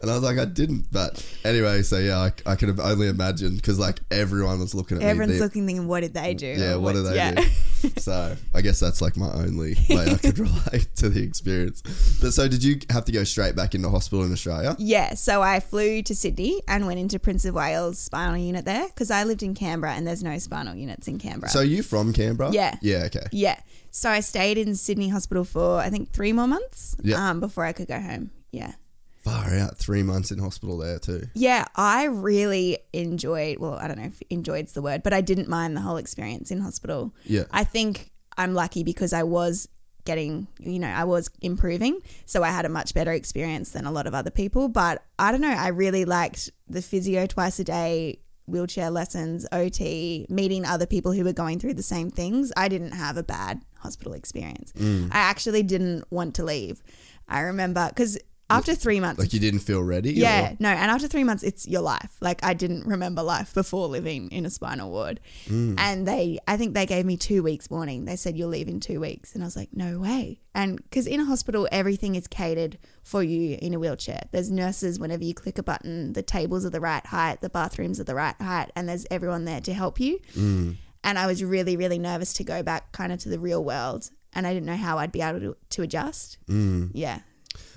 [0.03, 0.87] and I was like I didn't.
[0.93, 4.97] But anyway, so yeah, I, I could have only imagined because like everyone was looking
[4.99, 5.39] at Everyone's me.
[5.39, 6.47] They- looking thinking, what did they do?
[6.47, 7.33] yeah, Or what do they yeah.
[7.35, 7.43] do?
[7.97, 11.81] So I guess that's like my only way I could relate to the experience.
[12.21, 14.77] But so did you have to go straight back into hospital in Australia?
[14.79, 18.87] Yeah, so I flew to Sydney and went into Prince of Wales spinal unit there
[18.89, 21.49] because I lived in Canberra and there's no spinal units in Canberra.
[21.51, 22.51] So are you from Canberra?
[22.53, 22.77] Yeah.
[22.83, 23.05] Yeah.
[23.07, 23.25] Okay.
[23.33, 23.59] yeah,
[23.91, 27.31] so I stayed in Sydney Hospital for I think three more months Yeah.
[27.31, 28.31] um, before I could go home.
[28.53, 28.73] Yeah.
[29.21, 29.77] Far out.
[29.77, 31.29] Three months in hospital there too.
[31.35, 35.49] Yeah, I really enjoyed, well, I don't know if enjoyed's the word, but I didn't
[35.49, 37.15] mind the whole experience in hospital.
[37.25, 37.45] Yeah.
[37.51, 39.69] I think I'm lucky because I was
[40.05, 42.01] getting, you know, I was improving.
[42.25, 44.69] So I had a much better experience than a lot of other people.
[44.69, 50.27] But I don't know, I really liked the physio twice a day, wheelchair lessons, OT,
[50.31, 52.53] meeting other people who were going through the same things.
[52.57, 54.73] I didn't have a bad hospital experience.
[54.73, 55.09] Mm.
[55.13, 56.83] I actually didn't want to leave.
[57.29, 58.19] I remember because
[58.51, 60.13] after three months, Like you didn't feel ready?
[60.13, 62.17] yeah, or- no, and after three months, it's your life.
[62.21, 65.75] Like I didn't remember life before living in a spinal ward, Mm.
[65.79, 68.05] and they, I think they gave me two weeks warning.
[68.05, 70.41] They said you'll leave in two weeks, and I was like, no way.
[70.55, 74.23] And because in a hospital, everything is catered for you in a wheelchair.
[74.33, 76.13] There's nurses whenever you click a button.
[76.15, 79.45] The tables are the right height, the bathrooms are the right height, and there's everyone
[79.45, 80.19] there to help you.
[80.37, 80.77] Mm.
[81.03, 84.11] And I was really, really nervous to go back kind of to the real world,
[84.35, 86.37] and I didn't know how I'd be able to, to adjust.
[86.49, 86.91] Mm.
[86.93, 87.21] Yeah.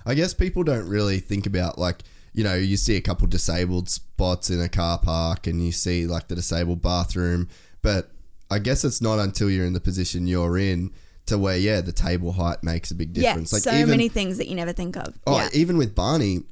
[0.06, 3.90] I guess people don't really think about like you know you see a couple disabled
[3.90, 7.48] spots in a car park and you see like the disabled bathroom,
[7.82, 8.10] but
[8.52, 10.92] I guess it's not until you're in the position you're in
[11.26, 13.52] to where yeah the table height makes a big difference.
[13.52, 15.18] Yeah, like so even many things that you never think of.
[15.26, 15.50] oh yeah.
[15.54, 16.44] even with Barney,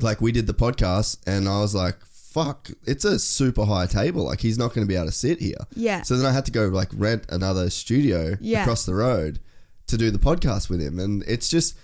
[0.00, 4.24] like we did the podcast and I was like fuck it's a super high table
[4.26, 5.56] like he's not going to be able to sit here.
[5.74, 6.02] Yeah.
[6.02, 8.60] So then I had to go like rent another studio Yeah.
[8.62, 9.40] across the road
[9.86, 10.98] to do the podcast with him.
[10.98, 11.74] And it's just,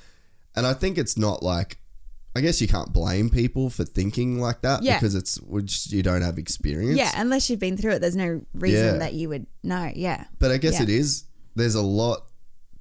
[0.57, 1.79] and I think it's not like,
[2.37, 4.97] I guess you can't blame people for thinking like that Yeah.
[4.99, 6.99] because it's which you don't have experience.
[6.99, 8.99] Yeah, unless you've been through it, there's no reason Yeah.
[8.99, 9.91] that you would know.
[9.95, 10.25] Yeah.
[10.39, 10.83] But I guess Yeah.
[10.85, 11.25] it is.
[11.55, 12.27] There's a lot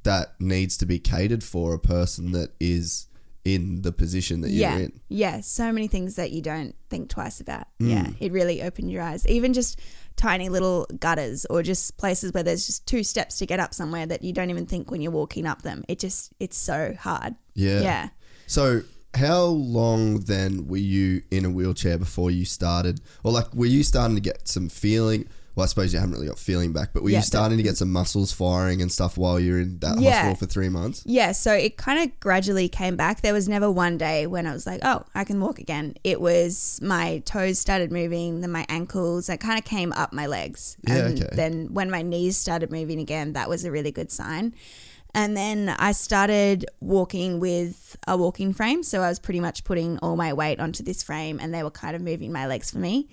[0.04, 3.08] that needs to be catered for a person that is
[3.46, 4.94] in the position that you're in.
[5.10, 5.42] Yeah.
[5.42, 7.68] So many things that you don't think twice about.
[7.82, 7.90] Mm.
[7.90, 8.08] Yeah.
[8.20, 9.28] It really opened your eyes.
[9.28, 9.80] Even just
[10.16, 14.06] tiny little gutters or just places where there's just two steps to get up somewhere
[14.06, 15.84] that you don't even think when you're walking up them.
[15.90, 17.36] It just, it's so hard.
[17.56, 17.82] Yeah.
[17.82, 18.10] Yeah.
[18.48, 18.82] So
[19.16, 23.84] how long then were you in a wheelchair before you started, or like were you
[23.84, 25.28] starting to get some feeling?
[25.56, 27.63] Well, I suppose you haven't really got feeling back, but were Yeah, you starting to
[27.63, 30.13] get some muscles firing and stuff while you were in that Yeah.
[30.13, 31.04] hospital for three months?
[31.06, 33.22] Yeah, so it kind of gradually came back.
[33.22, 35.94] There was never one day when I was like, oh, I can walk again.
[36.04, 40.26] It was my toes started moving, then my ankles, I kind of came up my
[40.26, 40.76] legs.
[40.88, 41.36] Yeah, and okay.
[41.36, 44.56] then when my knees started moving again, that was a really good sign.
[45.13, 48.82] And then I started walking with a walking frame.
[48.84, 51.71] So I was pretty much putting all my weight onto this frame and they were
[51.71, 53.10] kind of moving my legs for me.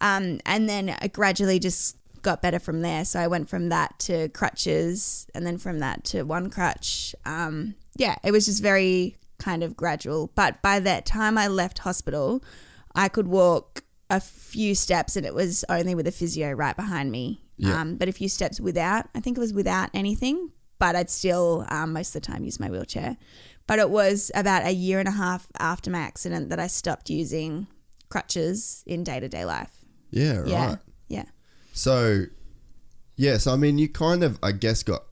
[0.00, 3.04] Um, and then I gradually just got better from there.
[3.04, 7.14] So I went from that to crutches and then from that to one crutch.
[7.24, 10.32] Um, yeah, it was just very kind of gradual.
[10.34, 12.42] But by that time I left hospital,
[12.94, 17.12] I could walk a few steps and it was only with a physio right behind
[17.12, 17.44] me.
[17.56, 17.80] Yeah.
[17.80, 21.66] Um, but a few steps without, I think it was without anything, but I'd still
[21.70, 23.16] um, most of the time use my wheelchair.
[23.66, 27.10] But it was about a year and a half after my accident that I stopped
[27.10, 27.66] using
[28.08, 29.84] crutches in day to day life.
[30.10, 30.48] Yeah, right.
[30.48, 30.76] Yeah.
[31.08, 31.24] Yeah.
[31.72, 32.24] So,
[33.16, 35.04] yeah, so I mean, you kind of, I guess, got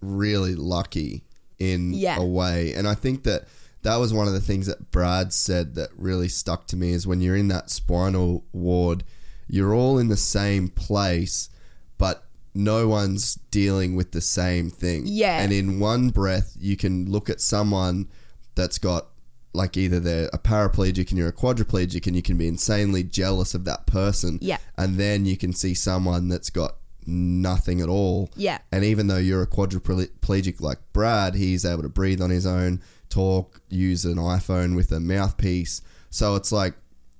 [0.00, 1.24] really lucky
[1.58, 2.18] in Yeah.
[2.20, 2.72] a way.
[2.72, 3.44] And I think that
[3.82, 7.06] that was one of the things that Brad said that really stuck to me is
[7.06, 9.04] when you're in that spinal ward,
[9.48, 11.50] you're all in the same place,
[11.98, 15.02] but no one's dealing with the same thing.
[15.06, 15.40] Yeah.
[15.40, 18.08] And in one breath, you can look at someone
[18.54, 19.08] that's got
[19.52, 23.54] like either they're a paraplegic and you're a quadriplegic and you can be insanely jealous
[23.54, 24.38] of that person.
[24.42, 24.58] Yeah.
[24.76, 28.30] And then you can see someone that's got nothing at all.
[28.36, 28.58] Yeah.
[28.72, 32.82] And even though you're a quadriplegic like Brad, he's able to breathe on his own,
[33.08, 35.82] talk, use an iPhone with a mouthpiece.
[36.10, 36.74] So it's like,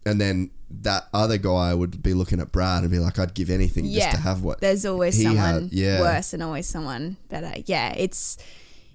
[0.06, 0.50] and then
[0.82, 4.06] that other guy would be looking at Brad and be like, I'd give anything yeah.
[4.06, 5.72] just to have what There's always someone had.
[5.72, 6.00] Yeah.
[6.00, 7.52] worse and always someone better.
[7.66, 8.36] Yeah, it's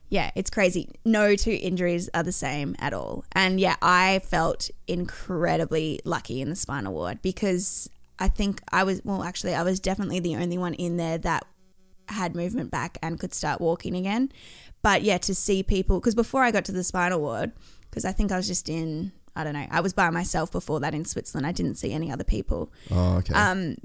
[0.10, 0.90] yeah, it's crazy.
[1.06, 3.24] No two injuries are the same at all.
[3.32, 9.02] And yeah, I felt incredibly lucky in the spinal ward because I think I was
[9.04, 11.46] well actually I was definitely the only one in there that
[12.10, 14.32] had movement back and could start walking again.
[14.82, 17.52] But yeah, to see people because before I got to the spinal ward,
[17.90, 20.80] because I think I was just in I don't know, I was by myself before
[20.82, 21.46] that in Switzerland.
[21.48, 22.72] I didn't see any other people.
[22.92, 23.34] Oh, okay.
[23.34, 23.76] Um,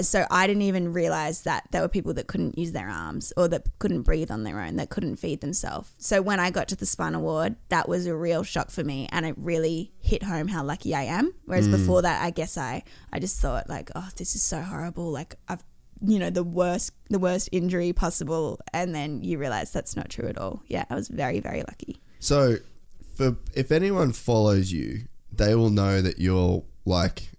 [0.00, 3.48] so I didn't even realize that there were people that couldn't use their arms or
[3.48, 5.90] that couldn't breathe on their own, that couldn't feed themselves.
[5.98, 9.08] So when I got to the spinal ward, that was a real shock for me,
[9.12, 11.32] and it really hit home how lucky I am.
[11.44, 15.10] Whereas before that, I guess I I just thought like, oh, this is so horrible.
[15.10, 15.64] Like I've
[16.00, 20.28] you know the worst the worst injury possible, and then you realize that's not true
[20.28, 20.62] at all.
[20.66, 22.00] Yeah, I was very very lucky.
[22.20, 22.56] So,
[23.18, 25.02] for if anyone follows you,
[25.32, 27.30] they will know that you're like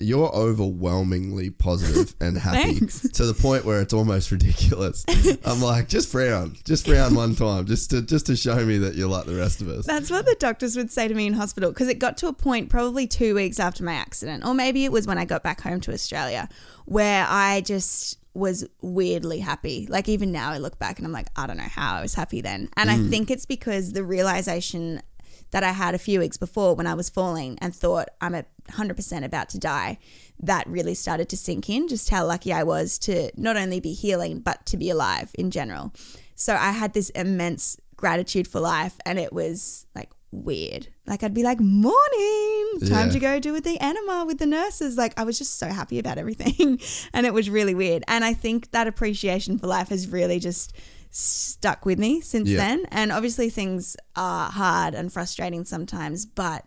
[0.00, 5.04] you're overwhelmingly positive and happy to the point where it's almost ridiculous.
[5.44, 8.96] I'm like, just frown, just frown one time, just to just to show me that
[8.96, 9.86] you're like the rest of us.
[9.86, 12.32] That's what the doctors would say to me in hospital because it got to a
[12.32, 15.60] point probably two weeks after my accident, or maybe it was when I got back
[15.60, 16.48] home to Australia,
[16.84, 19.86] where I just was weirdly happy.
[19.88, 22.14] Like even now, I look back and I'm like, I don't know how I was
[22.14, 22.68] happy then.
[22.76, 23.10] And I mm.
[23.10, 25.02] think it's because the realization
[25.50, 28.48] that I had a few weeks before when I was falling and thought I'm at
[28.72, 29.98] 100% about to die,
[30.40, 33.92] that really started to sink in just how lucky I was to not only be
[33.92, 35.92] healing, but to be alive in general.
[36.34, 40.88] So I had this immense gratitude for life and it was like weird.
[41.06, 43.12] Like I'd be like, morning, time Yeah.
[43.12, 44.96] to go do with the enema with the nurses.
[44.96, 46.78] Like I was just so happy about everything
[47.12, 48.04] and it was really weird.
[48.06, 50.74] And I think that appreciation for life has really just
[51.10, 52.58] stuck with me since Yeah.
[52.58, 52.86] then.
[52.90, 56.64] And obviously things are hard and frustrating sometimes, but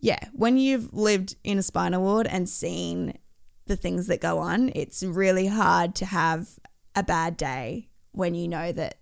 [0.00, 3.18] yeah, when you've lived in a spinal ward and seen
[3.66, 6.48] the things that go on, it's really hard to have
[6.96, 8.96] a bad day when you know that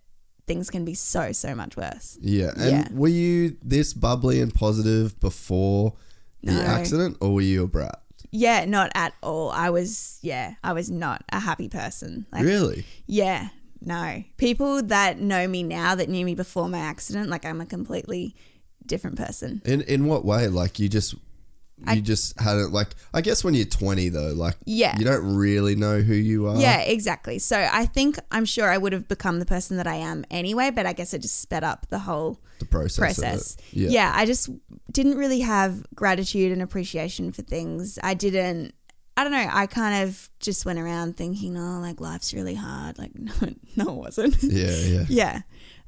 [0.47, 2.19] things can be so so much worse.
[2.21, 2.51] Yeah.
[2.57, 2.89] And Yeah.
[2.93, 5.95] were you this bubbly and positive before
[6.43, 6.61] the No.
[6.63, 8.03] accident, or were you a brat?
[8.31, 9.51] Yeah, not at all.
[9.51, 12.27] I was yeah, I was not a happy person.
[12.33, 12.85] Like Really?
[13.07, 13.49] yeah,
[13.81, 14.25] no.
[14.37, 18.35] People that know me now that knew me before my accident, like I'm a completely
[18.87, 19.63] different person.
[19.65, 20.49] In in what way?
[20.49, 24.33] Like you just you I- just had it like I guess when you're 20 though,
[24.35, 24.99] like Yeah.
[24.99, 26.59] you don't really know who you are.
[26.61, 27.39] Yeah, exactly.
[27.39, 30.71] So I think I'm sure I would have become the person that I am anyway,
[30.71, 32.97] but I guess it just sped up the whole The process.
[32.99, 33.57] process.
[33.73, 33.91] Yeah.
[33.91, 34.51] yeah, I just
[34.91, 37.99] didn't really have gratitude and appreciation for things.
[38.03, 38.75] I didn't.
[39.19, 39.49] I don't know.
[39.51, 43.01] I kind of just went around thinking, oh, like life's really hard.
[43.01, 43.33] Like, no,
[43.75, 44.41] no, it wasn't.
[44.45, 45.05] Yeah, yeah.
[45.09, 45.41] yeah.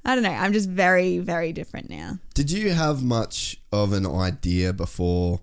[0.04, 0.30] I don't know.
[0.30, 2.18] I'm just very, very different now.
[2.34, 5.38] Did you have much of an idea before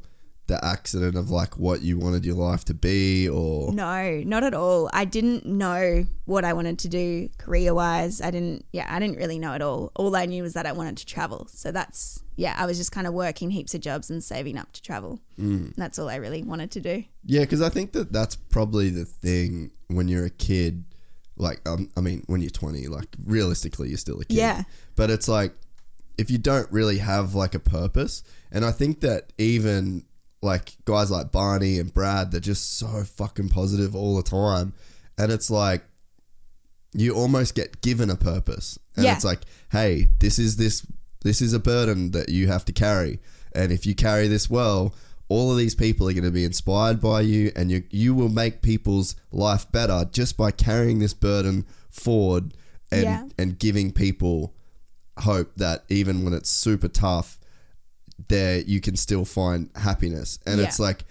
[0.47, 4.53] the accident of like what you wanted your life to be or No, not at
[4.53, 4.89] all.
[4.93, 8.21] I didn't know what I wanted to do career wise.
[8.21, 9.91] I didn't, yeah, I didn't really know at all.
[9.95, 11.47] All I knew was that I wanted to travel.
[11.51, 14.71] So that's, yeah, I was just kind of working heaps of jobs and saving up
[14.71, 15.19] to travel.
[15.39, 15.75] Mm.
[15.75, 17.03] That's all I really wanted to do.
[17.25, 20.85] Yeah, because I think that that's probably the thing when you're a kid.
[21.35, 24.37] Like, um, I mean, when you're 20, like realistically, you're still a kid.
[24.37, 24.63] Yeah.
[24.95, 25.53] But it's like,
[26.17, 30.03] if you don't really have like a purpose, and I think that even
[30.41, 34.73] like guys like Barney and Brad, they're just so fucking positive all the time.
[35.17, 35.83] And it's like
[36.93, 38.77] you almost get given a purpose.
[38.95, 39.15] And Yeah.
[39.15, 40.85] it's like, hey, this is this
[41.23, 43.19] this is a burden that you have to carry.
[43.53, 44.93] And if you carry this well,
[45.29, 48.29] all of these people are going to be inspired by you and you you will
[48.29, 52.53] make people's life better just by carrying this burden forward
[52.91, 53.27] and Yeah.
[53.37, 54.53] and giving people
[55.19, 57.39] hope that even when it's super tough
[58.27, 60.39] there you can still find happiness.
[60.45, 60.65] And Yeah.
[60.67, 61.03] it's like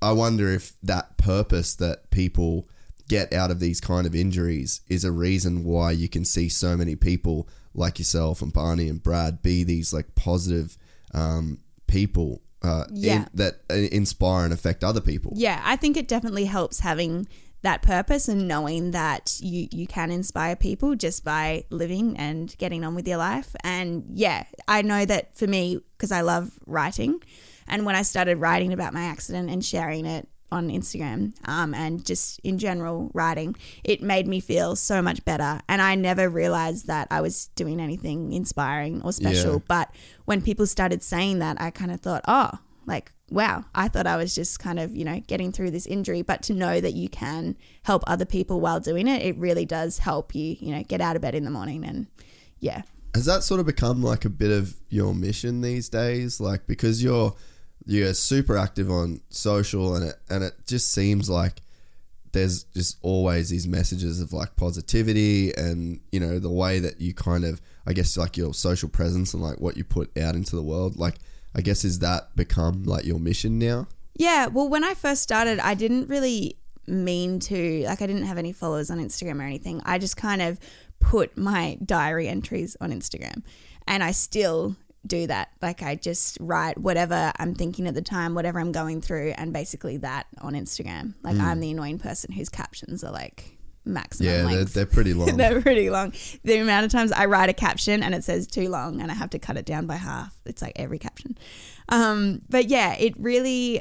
[0.00, 2.68] i wonder if that purpose that people
[3.08, 6.76] get out of these kind of injuries is a reason why you can see so
[6.76, 10.76] many people like yourself and barney and brad be these like positive
[11.14, 15.32] um, people uh, in- that uh, inspire and affect other people.
[15.36, 17.26] Yeah, I think it definitely helps having
[17.62, 22.84] that purpose and knowing that you you can inspire people just by living and getting
[22.84, 23.54] on with your life.
[23.64, 27.22] And yeah, I know that for me because I love writing,
[27.66, 32.04] and when I started writing about my accident and sharing it on Instagram um, and
[32.04, 35.60] just in general writing, it made me feel so much better.
[35.68, 39.54] And I never realized that I was doing anything inspiring or special.
[39.54, 39.64] Yeah.
[39.66, 39.94] But
[40.26, 42.50] when people started saying that, I kind of thought, oh,
[42.86, 46.22] like, wow, I thought I was just kind of, you know, getting through this injury.
[46.22, 49.98] But to know that you can help other people while doing it, it really does
[49.98, 51.84] help you, you know, get out of bed in the morning.
[51.84, 52.06] And
[52.60, 52.82] yeah.
[53.14, 56.40] Has that sort of become like a bit of your mission these days?
[56.40, 57.34] Like because you're
[57.84, 61.62] you're super active on social and it and it just seems like
[62.32, 67.12] there's just always these messages of like positivity and you know the way that you
[67.12, 70.56] kind of I guess like your social presence and like what you put out into
[70.56, 71.16] the world like
[71.54, 73.88] I guess is that become like your mission now?
[74.14, 78.38] Yeah, well, when I first started, I didn't really mean to, like, I didn't have
[78.38, 79.80] any followers on Instagram or anything.
[79.84, 80.58] I just kind of
[81.00, 83.42] put my diary entries on Instagram,
[83.86, 85.50] and I still do that.
[85.62, 89.52] Like, I just write whatever I'm thinking at the time, whatever I'm going through, and
[89.52, 91.14] basically that on Instagram.
[91.22, 91.42] Like, mm.
[91.42, 95.36] I'm the annoying person whose captions are like maximum Yeah, they're, they're pretty long.
[95.36, 96.12] They're pretty long.
[96.44, 99.14] The amount of times I write a caption and it says too long and I
[99.14, 100.34] have to cut it down by half.
[100.44, 101.36] It's like every caption.
[101.88, 103.80] Um, but yeah, it really,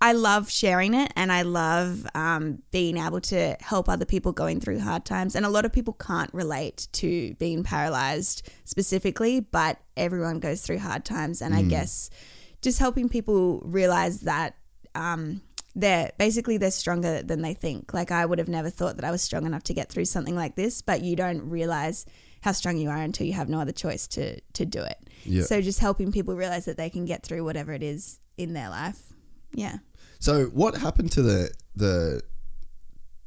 [0.00, 4.60] I love sharing it and I love um, being able to help other people going
[4.60, 5.34] through hard times.
[5.34, 10.78] And a lot of people can't relate to being paralyzed specifically, but everyone goes through
[10.78, 11.40] hard times.
[11.40, 12.10] And I guess
[12.62, 14.56] just helping people realize that
[14.94, 15.40] um,
[15.76, 17.92] they're basically they're stronger than they think.
[17.92, 20.34] Like I would have never thought that I was strong enough to get through something
[20.34, 22.06] like this, but you don't realize
[22.40, 24.98] how strong you are until you have no other choice to to do it.
[25.24, 25.42] Yeah.
[25.42, 28.70] So just helping people realize that they can get through whatever it is in their
[28.70, 28.98] life.
[29.52, 29.76] Yeah.
[30.18, 32.22] So what happened to the the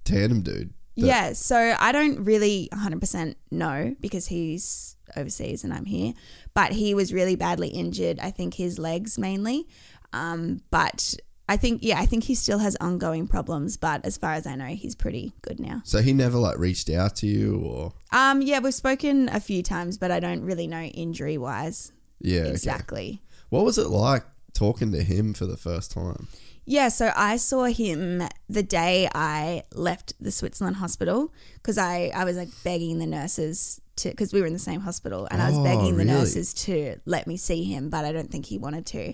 [0.03, 0.73] tandem dude?
[0.95, 6.11] Yeah, so I don't really 100% know because he's overseas and I'm here,
[6.53, 8.19] but he was really badly injured.
[8.19, 9.65] I think his legs mainly.
[10.11, 11.15] Um, but
[11.49, 14.55] I think, yeah, I think he still has ongoing problems, but as far as I
[14.55, 15.81] know, he's pretty good now.
[15.83, 19.63] So he never like reached out to you or Um, yeah, we've spoken a few
[19.63, 22.51] times, but I don't really know injury wise yeah, okay.
[22.51, 23.21] exactly.
[23.49, 26.27] What was it like talking to him for the first time?
[26.65, 32.25] Yeah, so I saw him the day I left the Switzerland hospital because I, I
[32.25, 35.49] was like begging the nurses to, because we were in the same hospital, and I
[35.49, 36.19] was Oh, begging the really?
[36.19, 39.13] nurses to let me see him, but I don't think he wanted to.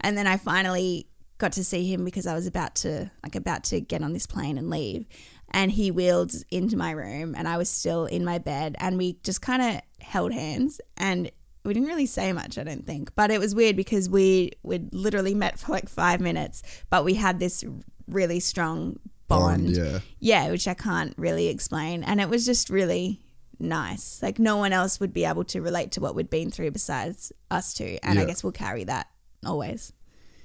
[0.00, 1.06] And then I finally
[1.38, 4.26] got to see him because I was about to, like, about to get on this
[4.26, 5.06] plane and leave.
[5.50, 9.18] And he wheeled into my room, and I was still in my bed, and we
[9.22, 11.30] just kind of held hands and
[11.66, 13.14] we didn't really say much, I don't think.
[13.14, 17.14] But it was weird because we we'd literally met for like five minutes, but we
[17.14, 17.64] had this
[18.06, 19.66] really strong bond.
[19.66, 19.98] Bond, yeah.
[20.20, 22.04] Yeah, which I can't really explain.
[22.04, 23.20] And it was just really
[23.58, 24.22] nice.
[24.22, 27.32] Like no one else would be able to relate to what we'd been through besides
[27.50, 27.98] us two.
[28.02, 29.08] And I guess we'll carry that
[29.44, 29.92] always.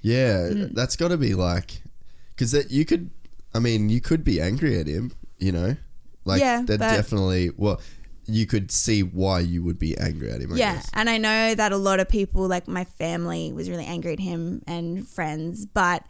[0.02, 0.74] Yeah, Mm.
[0.74, 1.82] that's got to be like,
[2.34, 3.10] because that you could,
[3.54, 5.76] I mean, you could be angry at him, you know,
[6.24, 7.50] like Yeah, that definitely.
[7.56, 7.80] Well,
[8.26, 10.52] you could see why you would be angry at him.
[10.52, 10.90] I yeah, guess.
[10.94, 14.20] and I know that a lot of people, like my family, was really angry at
[14.20, 16.04] him and friends, but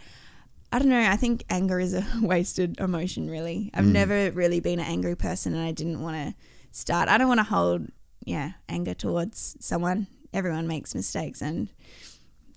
[0.70, 1.00] I don't know.
[1.00, 3.30] I think anger is a wasted emotion.
[3.30, 3.92] Really, I've Mm.
[3.92, 6.34] never really been an angry person, and I didn't want to
[6.70, 7.08] start.
[7.08, 7.88] I don't want to hold,
[8.24, 10.06] yeah, anger towards someone.
[10.32, 11.68] Everyone makes mistakes, and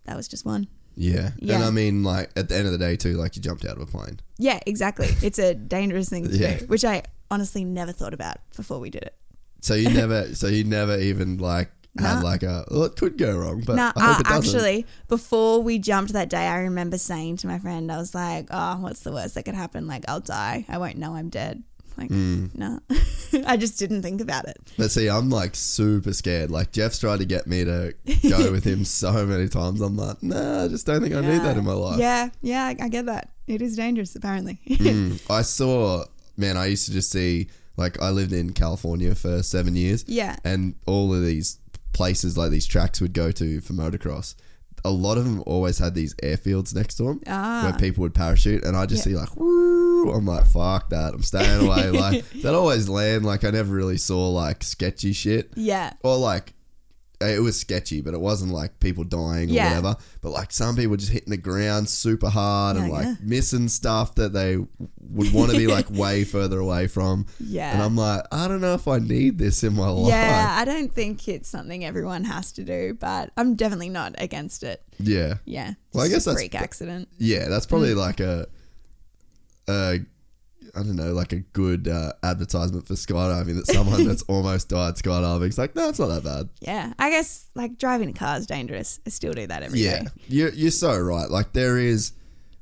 [0.06, 0.68] that was just one.
[0.96, 1.32] Yeah.
[1.40, 1.56] Yeah.
[1.56, 3.76] And I mean, like, at the end of the day, too, like, you jumped out
[3.78, 4.20] of a plane.
[4.38, 5.10] Yeah, exactly.
[5.22, 6.58] It's a dangerous thing to Yeah.
[6.60, 9.16] do, which I honestly never thought about before we did it.
[9.62, 12.22] So you never, so you never even, like, had, Nah.
[12.22, 16.30] like, a, well, it could go wrong, but hope uh, actually, before we jumped that
[16.30, 19.44] day, I remember saying to my friend, I was like, "Oh, what's the worst that
[19.46, 19.88] could happen?
[19.88, 20.66] Like, I'll die.
[20.68, 21.64] I won't know I'm dead."
[21.98, 22.54] Like, Mm.
[22.56, 22.80] no,
[23.48, 24.58] I just didn't think about it.
[24.78, 26.52] But see, I'm, like, super scared.
[26.52, 27.94] Like, Jeff's tried to get me to
[28.30, 29.82] go with him so many times.
[29.82, 32.00] I'm like, nah, I just don't think I need that in my life.
[32.00, 33.30] Yeah, yeah, I, I get that.
[33.48, 34.60] It is dangerous, apparently.
[34.68, 35.22] Mm.
[35.30, 36.06] I saw,
[36.38, 40.04] man, I used to just see, like, I lived in California for seven years.
[40.08, 40.36] Yeah.
[40.44, 41.60] And all of these
[41.94, 44.36] places, like these tracks, would go to for motocross.
[44.86, 47.64] A lot of them always had these airfields next to them Ah.
[47.64, 49.14] where people would parachute, and I just Yeah.
[49.14, 51.90] see like, woo, I'm like, fuck that, I'm staying away.
[51.90, 53.26] like that always land.
[53.26, 56.54] Like I never really saw like sketchy shit, yeah, or like
[57.22, 59.70] it was sketchy, but it wasn't like people dying or Yeah.
[59.70, 59.96] whatever.
[60.22, 63.16] But like some people just hitting the ground super hard and Yeah, like yeah.
[63.22, 67.26] missing stuff that they would want to be like way further away from.
[67.40, 67.72] Yeah.
[67.74, 70.10] And I'm like, I don't know if I need this in my life.
[70.10, 70.56] yeah.
[70.60, 74.82] I don't think it's something everyone has to do, but I'm definitely not against it.
[75.00, 75.36] Yeah.
[75.46, 77.08] Yeah, Well, I guess a that's- freak accident.
[77.18, 77.98] Yeah, that's probably Mm.
[77.98, 78.48] like a,
[79.68, 80.00] a,
[80.76, 84.96] I don't know, like a good uh, advertisement for skydiving that someone that's almost died
[84.96, 86.50] skydiving is like, no, it's not that bad.
[86.62, 89.00] Yeah, I guess like driving a car is dangerous.
[89.06, 89.86] I still do that every day.
[89.86, 91.30] Yeah, you're you're so right.
[91.30, 92.12] Like there is,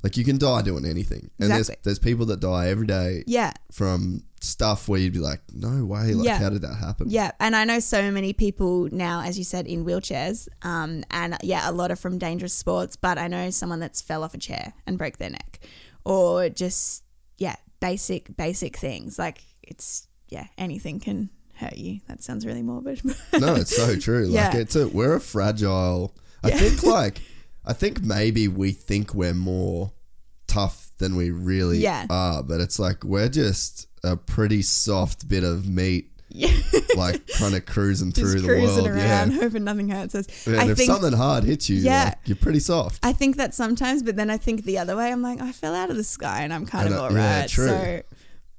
[0.04, 1.76] like you can die doing anything, and Exactly.
[1.84, 5.86] there's there's people that die every day Yeah, from stuff where you'd be like, no
[5.86, 6.38] way, like Yeah.
[6.38, 7.10] how did that happen?
[7.10, 10.50] Yeah, and I know so many people now, as you said, in wheelchairs.
[10.64, 12.96] Um, and yeah, a lot are from dangerous sports.
[12.98, 15.62] But I know someone that's fell off a chair and broke their neck,
[16.04, 17.03] or just
[17.84, 22.00] basic basic things like it's yeah, anything can hurt you.
[22.08, 23.02] That sounds really morbid.
[23.40, 24.26] no, it's so true.
[24.28, 24.58] Like Yeah.
[24.62, 26.16] it's a we're a fragile.
[26.44, 27.20] I think like
[27.66, 29.92] I think maybe we think we're more
[30.48, 32.06] tough than we really Yeah.
[32.10, 36.50] are, but it's like we're just a pretty soft bit of meat, yeah,
[36.98, 38.88] like kind of cruising through just the cruising world.
[38.88, 39.40] around, Yeah.
[39.40, 40.28] hoping nothing hurts us.
[40.48, 42.06] And I if think something hard hits you, Yeah.
[42.06, 43.00] like, you're pretty soft.
[43.06, 45.12] I think that sometimes, but then I think the other way.
[45.12, 47.14] I'm like, I fell out of the sky and I'm kind I of know- all
[47.14, 47.50] yeah, right.
[47.50, 47.68] true.
[47.68, 48.02] So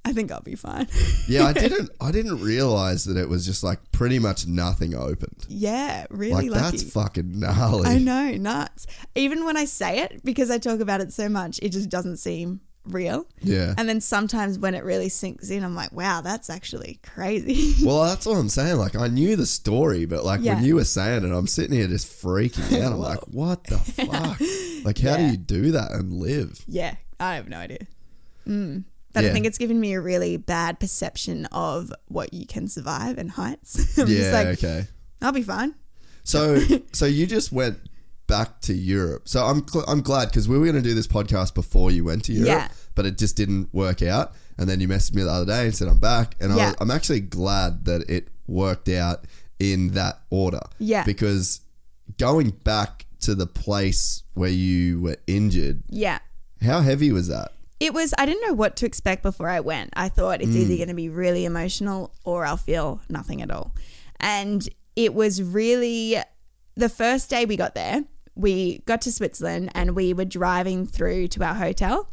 [0.07, 0.87] I think I'll be fine.
[1.29, 1.89] yeah, I didn't.
[2.01, 5.47] I didn't realize that it was just like pretty much nothing opened.
[5.49, 6.77] yeah, really Like lucky.
[6.79, 7.89] that's fucking gnarly.
[7.89, 8.87] I know, nuts.
[9.15, 12.19] Even when I say it, because I talk about it so much, it just doesn't
[12.19, 13.27] seem real.
[13.41, 13.75] Yeah.
[13.79, 17.75] And then sometimes when it really sinks in, I'm like, wow, that's actually crazy.
[17.85, 18.77] Well, that's what I'm saying.
[18.77, 20.55] Like, I knew the story, but like Yeah.
[20.57, 22.93] when you were saying it, I'm sitting here just freaking out.
[22.93, 24.41] I'm like, what the fuck?
[24.85, 26.63] Like, how do you do that and live?
[26.69, 27.87] yeah, I have no idea.
[28.47, 28.85] Mm.
[29.15, 29.31] But Yeah.
[29.31, 33.31] I think it's given me a really bad perception of what you can survive and
[33.31, 33.97] heights.
[33.99, 34.17] I'm yeah.
[34.19, 34.87] just like, okay.
[35.23, 35.75] I'll be fine.
[36.25, 36.59] So,
[36.93, 37.79] so you just went
[38.27, 39.29] back to Europe.
[39.29, 42.05] So I'm cl- I'm glad because we were going to do this podcast before you
[42.05, 42.69] went to Europe, Yeah.
[42.95, 44.33] but it just didn't work out.
[44.59, 46.67] And then you messaged me the other day and said I'm back, and I Yeah.
[46.69, 49.25] was, I'm actually glad that it worked out
[49.59, 50.61] in that order.
[50.79, 51.05] Yeah.
[51.05, 51.61] Because
[52.19, 56.19] going back to the place where you were injured, Yeah.
[56.63, 57.53] how heavy was that?
[57.81, 59.91] It was, I didn't know what to expect before I went.
[59.97, 60.79] I thought it's either mm.
[60.79, 63.75] going to be really emotional or I'll feel nothing at all.
[64.21, 64.67] And
[64.97, 66.17] it was really
[66.77, 68.05] the first day we got there,
[68.37, 72.09] we got to Switzerland and we were driving through to our hotel.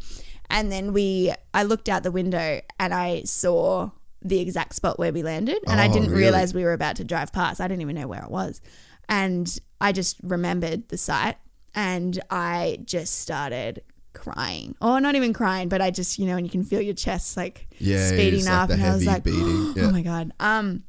[0.50, 3.92] And then we, I looked out the window and I saw
[4.22, 5.58] the exact spot where we landed.
[5.68, 6.24] And I Oh, didn't really?
[6.24, 7.60] realize we were about to drive past.
[7.62, 8.62] I didn't even know where it was.
[9.10, 11.38] And I just remembered the site
[11.74, 13.82] and I just started
[14.14, 14.76] crying.
[14.82, 17.36] Or not even crying, but I just, you know, and you can feel your chest
[17.38, 18.70] like Yeah, speeding just, like, up.
[18.72, 19.74] and I was like, beating.
[19.76, 19.84] Yeah.
[19.86, 20.34] oh my God.
[20.40, 20.84] Um,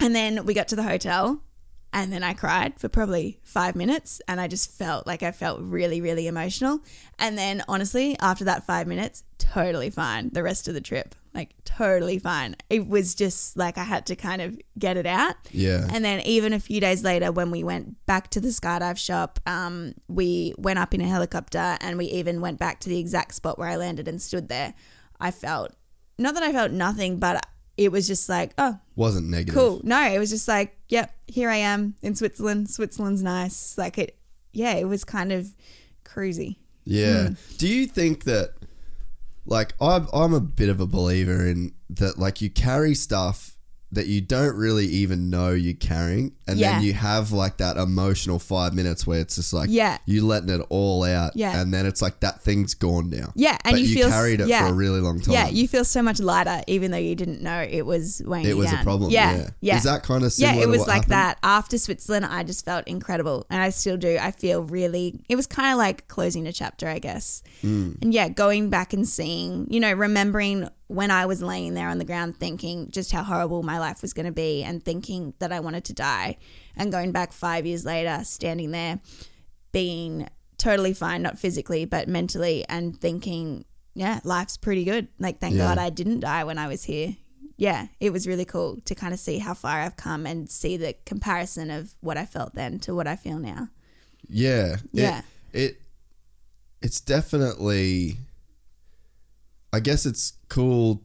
[0.00, 1.42] and then we got to the hotel
[1.92, 5.60] and then I cried for probably five minutes and I just felt like I felt
[5.60, 6.80] really, really emotional.
[7.18, 11.14] And then honestly, after that five minutes, totally fine the rest of the trip.
[11.34, 12.56] Like totally fine.
[12.68, 15.36] It was just like I had to kind of get it out.
[15.50, 15.86] Yeah.
[15.90, 19.40] And then even a few days later, when we went back to the skydive shop,
[19.46, 23.34] um, we went up in a helicopter and we even went back to the exact
[23.34, 24.74] spot where I landed and stood there.
[25.20, 25.72] I felt
[26.18, 27.44] not that I felt nothing, but
[27.78, 29.54] it was just like, oh, Wasn't negative.
[29.54, 29.80] cool.
[29.82, 32.68] No, it was just like, yep, here I am in Switzerland.
[32.68, 33.78] Switzerland's nice.
[33.78, 34.18] Like it,
[34.52, 35.48] yeah, it was kind of
[36.04, 36.56] cruisy.
[36.84, 37.28] Yeah.
[37.28, 37.56] Mm.
[37.56, 38.50] Do you think that,
[39.46, 43.51] like, I'm, I'm a bit of a believer in that, like, you carry stuff
[43.92, 46.72] that you don't really even know you're carrying, and Yeah.
[46.76, 49.98] then you have like that emotional five minutes where it's just like Yeah.
[50.06, 51.60] you letting it all out, Yeah.
[51.60, 54.48] and then it's like that thing's gone now, Yeah, and you you, feel carried it
[54.48, 54.66] yeah.
[54.66, 55.34] for a really long time.
[55.34, 58.56] Yeah, you feel so much lighter, even though you didn't know it was weighing it
[58.56, 58.80] was down.
[58.80, 59.10] a problem.
[59.10, 59.76] Yeah, Yeah, yeah.
[59.76, 61.12] Is that kind of yeah, it was like happened?
[61.12, 61.38] that.
[61.42, 64.16] After Switzerland, I just felt incredible, and I still do.
[64.18, 65.20] I feel really.
[65.28, 67.42] It was kind of like closing a chapter, I guess.
[67.62, 68.00] Mm.
[68.02, 71.98] And yeah, going back and seeing, you know, remembering when I was laying there on
[71.98, 75.52] the ground, thinking just how horrible my life was going to be, and thinking that
[75.52, 76.36] I wanted to die,
[76.76, 79.00] and going back five years later, standing there,
[79.72, 80.28] being
[80.58, 83.64] totally fine, not physically but mentally, and thinking,
[83.94, 85.08] yeah, life's pretty good.
[85.18, 85.68] Like, thank Yeah.
[85.68, 87.16] God I didn't die when I was here
[87.58, 90.76] yeah, it was really cool to kind of see how far I've come and see
[90.76, 93.68] the comparison of what I felt then to what I feel now.
[94.28, 94.74] Yeah.
[94.74, 95.22] It- Yeah.
[95.52, 95.80] It,
[96.80, 98.16] it's definitely
[99.72, 101.02] I guess it's cool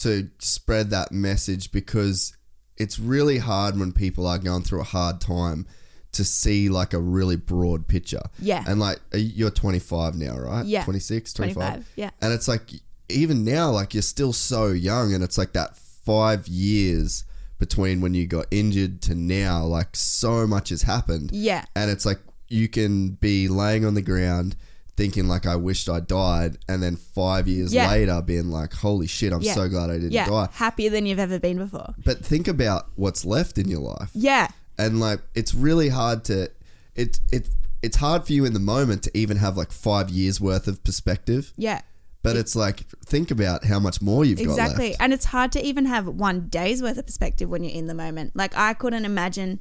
[0.00, 2.36] to spread that message because
[2.76, 5.66] it's really hard when people are going through a hard time
[6.12, 8.22] to see like a really broad picture.
[8.38, 8.62] Yeah.
[8.66, 10.64] And like you're 25 now, right?
[10.64, 10.84] Yeah.
[10.84, 11.54] 26, 25.
[11.54, 12.10] 25, yeah.
[12.20, 12.70] And it's like
[13.08, 17.24] even now like you're still so young and it's like that 5 years
[17.58, 21.64] between when you got injured to now like so much has happened Yeah.
[21.76, 22.18] and it's like
[22.48, 24.56] you can be laying on the ground
[24.96, 27.88] thinking like I wished I died and then 5 years Yeah.
[27.90, 29.54] later being like holy shit I'm Yeah.
[29.54, 30.26] so glad I didn't Yeah.
[30.26, 31.94] die Happier than you've ever been before.
[32.04, 34.48] but think about what's left in your life Yeah.
[34.78, 36.48] and like it's really hard to
[36.94, 37.48] it it
[37.82, 40.82] it's hard for you in the moment to even have like 5 years worth of
[40.84, 41.80] perspective Yeah.
[42.22, 44.90] but it's like think about how much more you've got Exactly.
[44.90, 47.86] left And it's hard to even have one day's worth of perspective when you're in
[47.86, 48.32] the moment.
[48.34, 49.60] Like, I couldn't imagine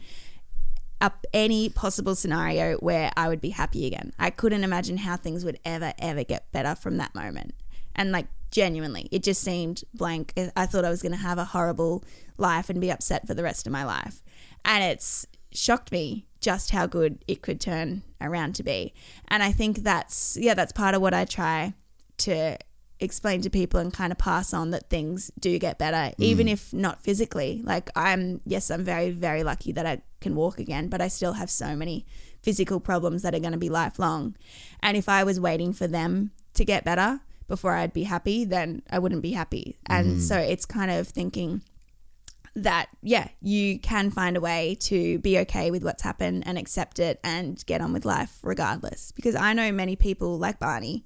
[1.04, 4.14] up any possible scenario where I would be happy again.
[4.18, 7.54] I couldn't imagine how things would ever, ever get better from that moment.
[7.94, 10.34] And like, genuinely, it just seemed blank.
[10.56, 12.06] I thought I was going to have a horrible
[12.38, 14.24] life and be upset for the rest of my life.
[14.64, 18.94] And it's shocked me just how good it could turn around to be.
[19.28, 21.74] And I think that's, yeah, that's part of what I try
[22.20, 22.58] to
[23.04, 26.16] explain to people and kind of pass on that things do get better, mm.
[26.18, 27.62] even if not physically.
[27.64, 31.34] Like, I'm, yes, I'm very, very lucky that I can walk again, but I still
[31.34, 32.06] have so many
[32.42, 34.36] physical problems that are going to be lifelong.
[34.82, 38.82] And if I was waiting for them to get better before I'd be happy, then
[38.90, 39.78] I wouldn't be happy.
[39.86, 40.20] And mm-hmm.
[40.20, 41.62] so it's kind of thinking,
[42.56, 47.00] that yeah you can find a way to be okay with what's happened and accept
[47.00, 51.04] it and get on with life regardless because i know many people like barney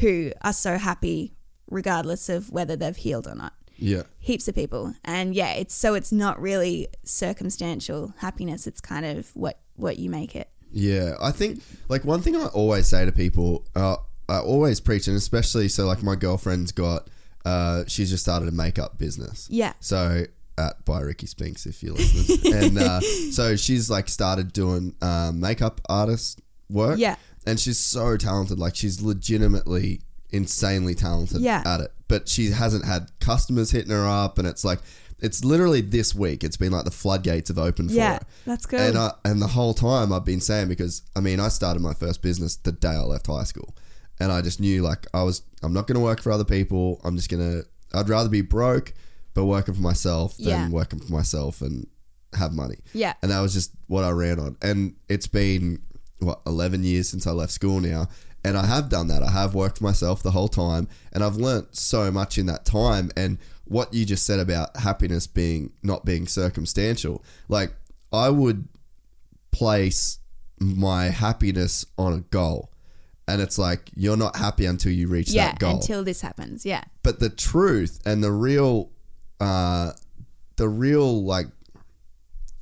[0.00, 1.34] who are so happy
[1.70, 5.94] regardless of whether they've healed or not yeah heaps of people and yeah it's so
[5.94, 11.32] it's not really circumstantial happiness it's kind of what what you make it Yeah, I
[11.32, 13.96] think like one thing I always say to people, uh,
[14.28, 17.08] I always preach, and especially so like my girlfriend's got,
[17.44, 19.48] uh, she's just started a makeup business.
[19.50, 19.72] Yeah.
[19.80, 20.26] So
[20.56, 23.00] at by Ricky Spinks if you're listening, and uh,
[23.32, 26.98] so she's like started doing um, makeup artist work.
[26.98, 27.16] Yeah.
[27.46, 28.58] And she's so talented.
[28.58, 31.62] Like she's legitimately insanely talented Yeah.
[31.66, 34.80] at it, but she hasn't had customers hitting her up, and it's like.
[35.22, 36.42] It's literally this week.
[36.42, 38.30] It's been like the floodgates have opened Yeah, for her.
[38.46, 38.80] that's good.
[38.80, 41.92] And I, and the whole time I've been saying because I mean I started my
[41.92, 43.76] first business the day I left high school,
[44.18, 47.02] and I just knew like I was I'm not going to work for other people.
[47.04, 48.94] I'm just gonna I'd rather be broke
[49.34, 50.68] but working for myself than Yeah.
[50.70, 51.86] working for myself and
[52.32, 52.76] have money.
[52.94, 53.12] Yeah.
[53.20, 54.56] and that was just what I ran on.
[54.62, 55.82] And it's been
[56.20, 58.08] what 11 years since I left school now.
[58.44, 59.22] And I have done that.
[59.22, 63.10] I have worked myself the whole time, and I've learnt so much in that time.
[63.14, 67.74] And what you just said about happiness being not being circumstantial, like
[68.12, 68.66] I would
[69.52, 70.20] place
[70.58, 72.72] my happiness on a goal.
[73.28, 75.76] And it's like you're not happy until you reach yeah that goal.
[75.76, 78.90] until this happens yeah but the truth and the real
[79.38, 79.92] uh
[80.56, 81.46] the real like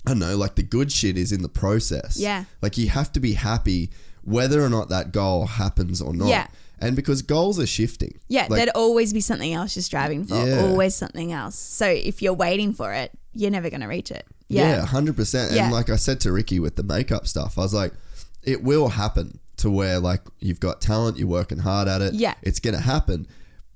[0.08, 2.16] I don't know, like the good shit is in the process.
[2.18, 2.44] Yeah.
[2.62, 3.90] Like you have to be happy
[4.22, 6.28] whether or not that goal happens or not.
[6.28, 6.46] Yeah.
[6.80, 8.18] And because goals are shifting.
[8.28, 10.36] Yeah, Like, there'd always be something else you're striving for.
[10.36, 10.60] Yeah.
[10.62, 11.56] Always something else.
[11.58, 14.26] So if you're waiting for it, you're never going to reach it.
[14.48, 14.86] Yeah, Yeah.
[14.86, 15.52] hundred percent.
[15.52, 15.64] Yeah.
[15.64, 17.92] And like I said to Ricky with the makeup stuff, I was like,
[18.42, 22.14] it will happen to where like you've got talent, you're working hard at it.
[22.14, 22.34] Yeah.
[22.42, 23.26] It's gonna happen.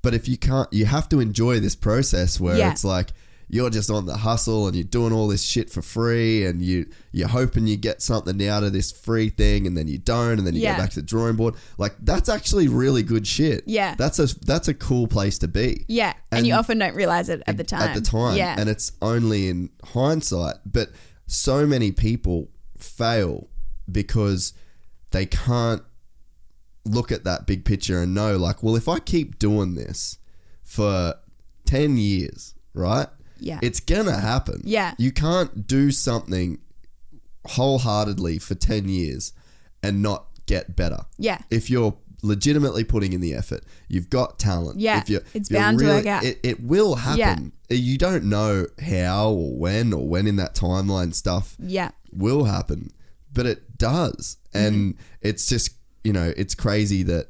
[0.01, 2.70] But if you can't you have to enjoy this process where Yeah.
[2.70, 3.11] it's like
[3.55, 6.86] you're just on the hustle and you're doing all this shit for free and you
[7.12, 10.46] you're hoping you get something out of this free thing and then you don't and
[10.46, 10.74] then you Yeah.
[10.76, 11.55] go back to the drawing board.
[11.76, 13.62] Like that's actually really good shit.
[13.66, 13.94] Yeah.
[13.94, 16.14] That's a that's a cool place to be Yeah.
[16.32, 17.82] And, you often don't realize it at the time.
[17.82, 18.38] at the time.
[18.38, 18.57] Yeah.
[18.59, 20.57] And it's only in hindsight.
[20.64, 20.88] But
[21.26, 22.48] so many people
[22.78, 23.50] fail
[23.90, 24.55] because
[25.11, 25.82] they can't
[26.86, 30.16] look at that big picture and know, like, well, if I keep doing this
[30.64, 31.14] for
[31.66, 33.09] 10 years, right?
[33.43, 33.59] Yeah.
[33.62, 34.62] it's gonna happen.
[34.64, 34.95] Yeah.
[34.99, 36.59] you can't do something
[37.47, 39.32] wholeheartedly for ten years
[39.82, 41.07] and not get better.
[41.18, 41.38] Yeah.
[41.51, 44.78] if you're legitimately putting in the effort, you've got talent.
[44.78, 46.24] Yeah, if you're, it's you're bound to work out.
[46.24, 47.53] It, it will happen.
[47.68, 47.76] Yeah.
[47.76, 51.90] You don't know how or when or when in that timeline stuff Yeah.
[52.12, 52.90] will happen,
[53.32, 54.36] but it does.
[54.55, 55.03] And mm-hmm.
[55.20, 55.72] it's just,
[56.05, 57.28] you know, it's crazy that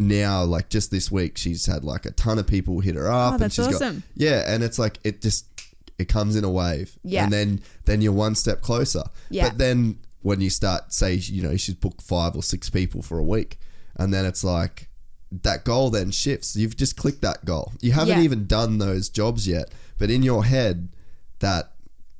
[0.00, 3.30] now, like just this week, she's had like a ton of people hit her up.
[3.30, 3.96] Oh, and that's she's awesome.
[3.96, 4.52] Got, yeah.
[4.52, 5.46] And it's like, it just,
[5.98, 6.98] it comes in a wave.
[7.04, 7.24] Yeah.
[7.24, 9.04] And then, then you're one step closer.
[9.28, 9.48] Yeah.
[9.50, 13.18] But then when you start, say, you know, she's booked five or six people for
[13.18, 13.58] a week.
[13.96, 14.88] And then it's like,
[15.30, 16.56] that goal then shifts.
[16.56, 17.72] You've just clicked that goal.
[17.80, 18.24] You haven't Yeah.
[18.24, 20.88] even done those jobs yet, but in your head,
[21.38, 21.72] that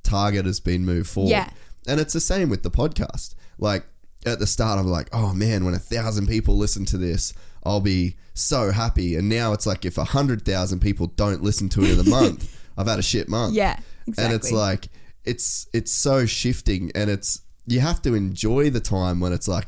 [0.04, 1.30] target has been moved forward.
[1.30, 1.50] Yeah.
[1.88, 3.34] And it's the same with the podcast.
[3.58, 3.84] Like
[4.26, 7.32] at the start, I'm like, oh man, when a thousand people listen to this,
[7.64, 9.16] I'll be so happy.
[9.16, 12.08] And now it's like if a hundred thousand people don't listen to it in a
[12.18, 13.54] month, I've had a shit month.
[13.54, 14.24] Yeah, exactly.
[14.24, 14.88] And it's like
[15.24, 19.66] it's it's so shifting, and it's you have to enjoy the time when it's like.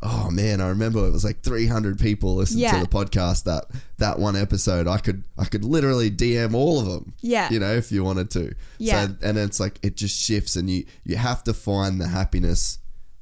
[0.00, 2.70] Oh man, I remember it was like 300 people listened Yeah.
[2.74, 3.64] to the podcast that
[3.96, 4.86] that one episode.
[4.86, 7.14] I could I could literally DM all of them.
[7.20, 7.50] Yeah.
[7.50, 8.54] You know, if you wanted to.
[8.78, 9.08] Yeah.
[9.08, 12.78] So and it's like it just shifts and you you have to find the happiness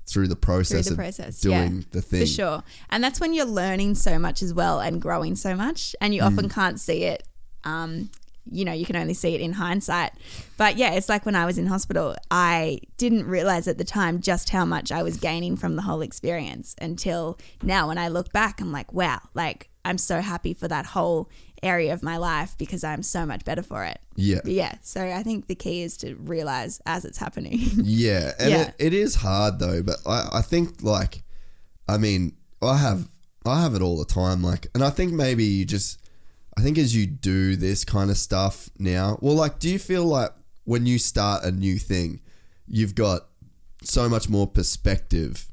[0.07, 1.69] through the process through process the of process.
[1.69, 2.21] doing yeah, the thing.
[2.21, 2.63] For sure.
[2.91, 5.97] And that's when you're learning so much as well and growing so much.
[6.01, 6.27] And you Mm.
[6.27, 7.25] often can't see it.
[7.65, 8.11] Um,
[8.49, 10.13] you know, you can only see it in hindsight.
[10.57, 14.21] But yeah, it's like when I was in hospital, I didn't realize at the time
[14.21, 18.33] just how much I was gaining from the whole experience until now when I look
[18.33, 21.29] back, I'm like, wow, like I'm so happy for that whole
[21.63, 23.99] area of my life because I'm so much better for it.
[24.15, 24.41] Yeah.
[24.45, 24.75] Yeah.
[24.83, 27.59] So I think the key is to realize as it's happening.
[27.77, 28.63] Yeah, and Yeah.
[28.63, 29.83] It, it is hard though.
[29.83, 31.23] But I, I think like,
[31.89, 33.09] I mean, I have
[33.45, 34.43] I have it all the time.
[34.43, 36.01] Like, and I think maybe you just,
[36.59, 40.05] I think as you do this kind of stuff now, well, like, do you feel
[40.05, 40.31] like
[40.65, 42.21] when you start a new thing,
[42.67, 43.27] you've got
[43.85, 45.47] so much more perspective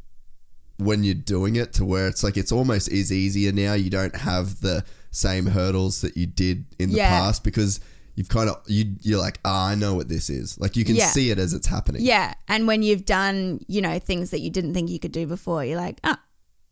[0.77, 3.73] when you're doing it to where it's like it's almost is easier now.
[3.73, 4.83] You don't have the
[5.13, 7.09] same hurdles that you did in the Yeah.
[7.09, 7.79] past because
[8.15, 10.59] you've kind of you you're like, ah, I know what this is.
[10.59, 11.07] Like you can Yeah.
[11.07, 12.01] see it as it's happening.
[12.03, 15.25] Yeah, and when you've done, you know, things that you didn't think you could do
[15.25, 16.19] before, you're like, ah,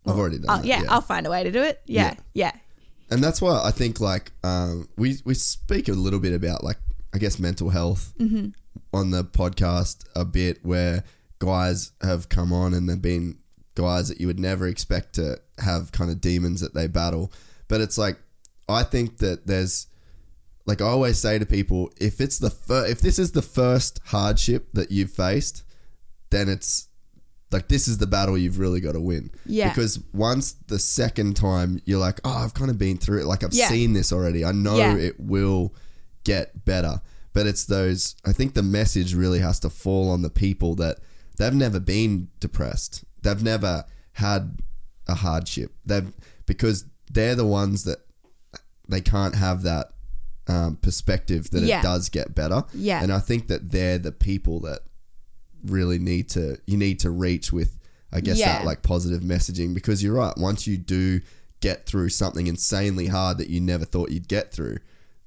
[0.06, 0.66] I've already done oh, that.
[0.66, 1.80] yeah, I'll find a way to do it.
[1.86, 2.52] Yeah, yeah,
[3.10, 6.78] and that's why I think like um, we we speak a little bit about like
[7.14, 8.48] I guess mental health Mm-hmm.
[8.94, 11.04] on the podcast a bit where
[11.40, 13.38] guys have come on and they've been
[13.76, 17.32] guys that you would never expect to have kind of demons that they battle,
[17.68, 18.18] but it's like
[18.72, 19.88] I think that there's
[20.66, 24.00] like I always say to people if it's the fir- if this is the first
[24.06, 25.64] hardship that you've faced,
[26.30, 26.88] then it's
[27.52, 29.30] like this is the battle you've really got to win.
[29.46, 29.70] Yeah.
[29.70, 33.26] Because once the second time you're like, oh, I've kind of been through it.
[33.26, 33.68] Like I've Yeah.
[33.68, 34.46] seen this already.
[34.46, 34.96] I know Yeah.
[34.96, 35.74] it will
[36.24, 37.02] get better.
[37.34, 38.16] But it's those.
[38.26, 41.00] I think the message really has to fall on the people that
[41.38, 43.04] they've never been depressed.
[43.22, 44.60] They've never had
[45.08, 45.74] a hardship.
[45.86, 46.12] They've
[46.46, 48.00] because they're the ones that
[48.92, 49.88] they can't have that
[50.48, 51.80] um, perspective that Yeah.
[51.80, 52.64] it does get better.
[52.74, 53.02] Yeah.
[53.02, 54.82] And I think that they're the people that
[55.64, 57.78] really need to you need to reach with
[58.12, 58.58] I guess Yeah.
[58.60, 60.34] that like positive messaging because you're right.
[60.38, 61.22] Once you do
[61.62, 64.78] get through something insanely hard that you never thought you'd get through,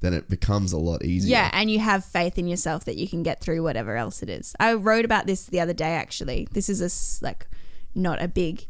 [0.01, 1.31] then it becomes a lot easier.
[1.31, 4.29] yeah, and you have faith in yourself that you can get through whatever else it
[4.29, 4.55] is.
[4.61, 5.93] I wrote about this the other day.
[5.95, 7.47] Actually, this is a like
[7.95, 8.67] not a big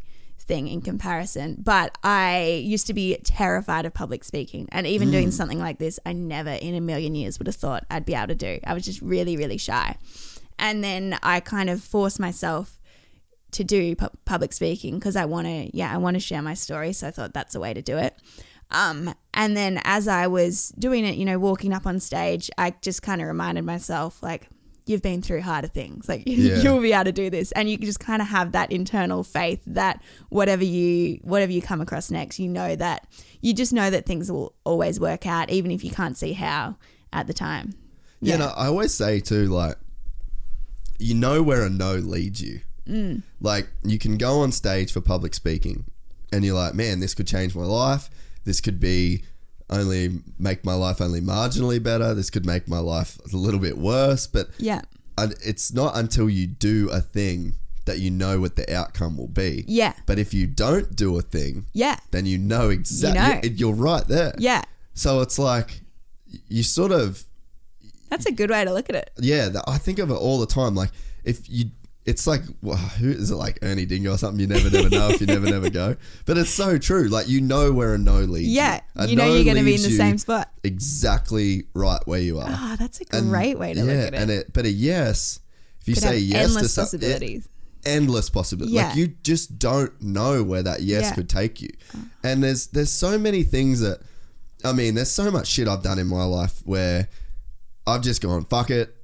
[0.46, 5.30] thing in comparison, but I used to be terrified of public speaking, and even doing
[5.30, 8.28] something like this, I never in a million years would have thought I'd be able
[8.28, 8.60] to do.
[8.66, 9.96] I was just really, really shy,
[10.58, 12.78] and then I kind of forced myself
[13.52, 16.54] to do pu- public speaking because I want to, yeah, I want to share my
[16.54, 16.92] story.
[16.92, 18.16] So I thought that's a way to do it.
[18.70, 22.74] Um, and then as I was doing it, you know, walking up on stage, I
[22.82, 24.48] just kind of reminded myself, like,
[24.86, 26.08] you've been through harder things.
[26.08, 26.56] Like, Yeah.
[26.56, 27.52] you'll be able to do this.
[27.52, 31.62] And you can just kind of have that internal faith that whatever you, whatever you
[31.62, 33.06] come across next, you know that
[33.40, 36.76] you just know that things will always work out, even if you can't see how
[37.12, 37.74] at the time.
[38.20, 39.76] Yeah, and I I always say too, like,
[40.98, 42.60] you know where a no leads you.
[42.88, 43.22] Mm.
[43.40, 45.84] Like, you can go on stage for public speaking,
[46.32, 48.10] and you're like, man, this could change my life.
[48.44, 49.24] This could be
[49.70, 52.14] only make my life only marginally better.
[52.14, 54.26] This could make my life a little bit worse.
[54.26, 54.82] But Yeah.
[55.16, 57.54] and it's not until you do a thing
[57.86, 59.64] that you know what the outcome will be.
[59.66, 59.92] Yeah.
[60.06, 61.98] But if you don't do a thing, Yeah.
[62.12, 63.48] then you know exactly.
[63.50, 63.56] You know.
[63.58, 64.34] You're right there.
[64.38, 64.62] Yeah.
[64.94, 65.80] So it's like
[66.48, 67.24] you sort of
[68.10, 69.10] That's a good way to look at it.
[69.18, 70.74] yeah, I think of it all the time.
[70.74, 70.90] Like
[71.24, 71.70] if you
[72.06, 74.38] it's like wow, who is it like Ernie Dingo or something?
[74.40, 75.96] You never never know if you never never go.
[76.26, 77.08] But it's so true.
[77.08, 78.48] Like you know where a no leads.
[78.48, 80.50] Yeah, A you know no you're going to be in the same spot.
[80.62, 82.48] exactly right where you are.
[82.48, 84.20] Ah, that's a And- great way to yeah, look at it.
[84.20, 85.40] And it, but a yes,
[85.80, 87.48] if you Could say yes to endless something, possibilities.
[87.86, 88.74] endless possibilities.
[88.74, 88.88] Yeah.
[88.88, 91.14] Like you just don't know where that yes Yeah.
[91.14, 91.70] could take you.
[92.22, 94.00] And there's there's so many things that
[94.64, 97.08] I mean, there's so much shit I've done in my life where
[97.86, 98.94] I've just gone, fuck it,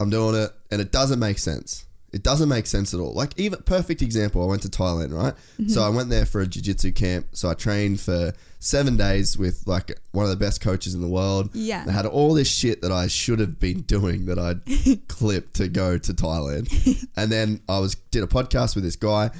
[0.00, 1.86] I'm doing it, and it doesn't make sense.
[2.12, 3.12] It doesn't make sense at all.
[3.12, 5.34] Like even perfect example, I went to Thailand, right?
[5.60, 5.68] Mm-hmm.
[5.68, 7.26] So I went there for a jiu-jitsu camp.
[7.32, 11.08] So I trained for seven days with like one of the best coaches in the
[11.08, 11.50] world.
[11.52, 11.84] Yeah.
[11.86, 15.68] I had all this shit that I should have been doing that I'd clipped to
[15.68, 17.06] go to Thailand.
[17.16, 19.30] and then I was did a podcast with this guy.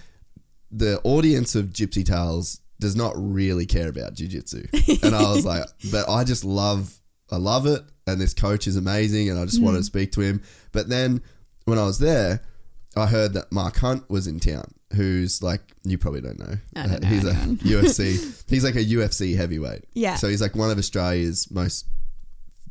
[0.71, 4.67] The audience of Gypsy Tales does not really care about jiu-jitsu.
[5.03, 6.95] And I was like, but I just love
[7.31, 9.65] I love it and this coach is amazing and I just Mm.
[9.65, 10.43] wanted to speak to him.
[10.73, 11.23] But then
[11.65, 12.41] when I was there,
[12.99, 16.55] I heard that Mark Hunt was in town, who's like you probably don't know.
[16.77, 17.51] I don't know he's anyone.
[17.61, 18.45] a UFC.
[18.49, 19.85] He's like a UFC heavyweight.
[19.95, 20.17] Yeah.
[20.17, 21.87] So he's like one of Australia's most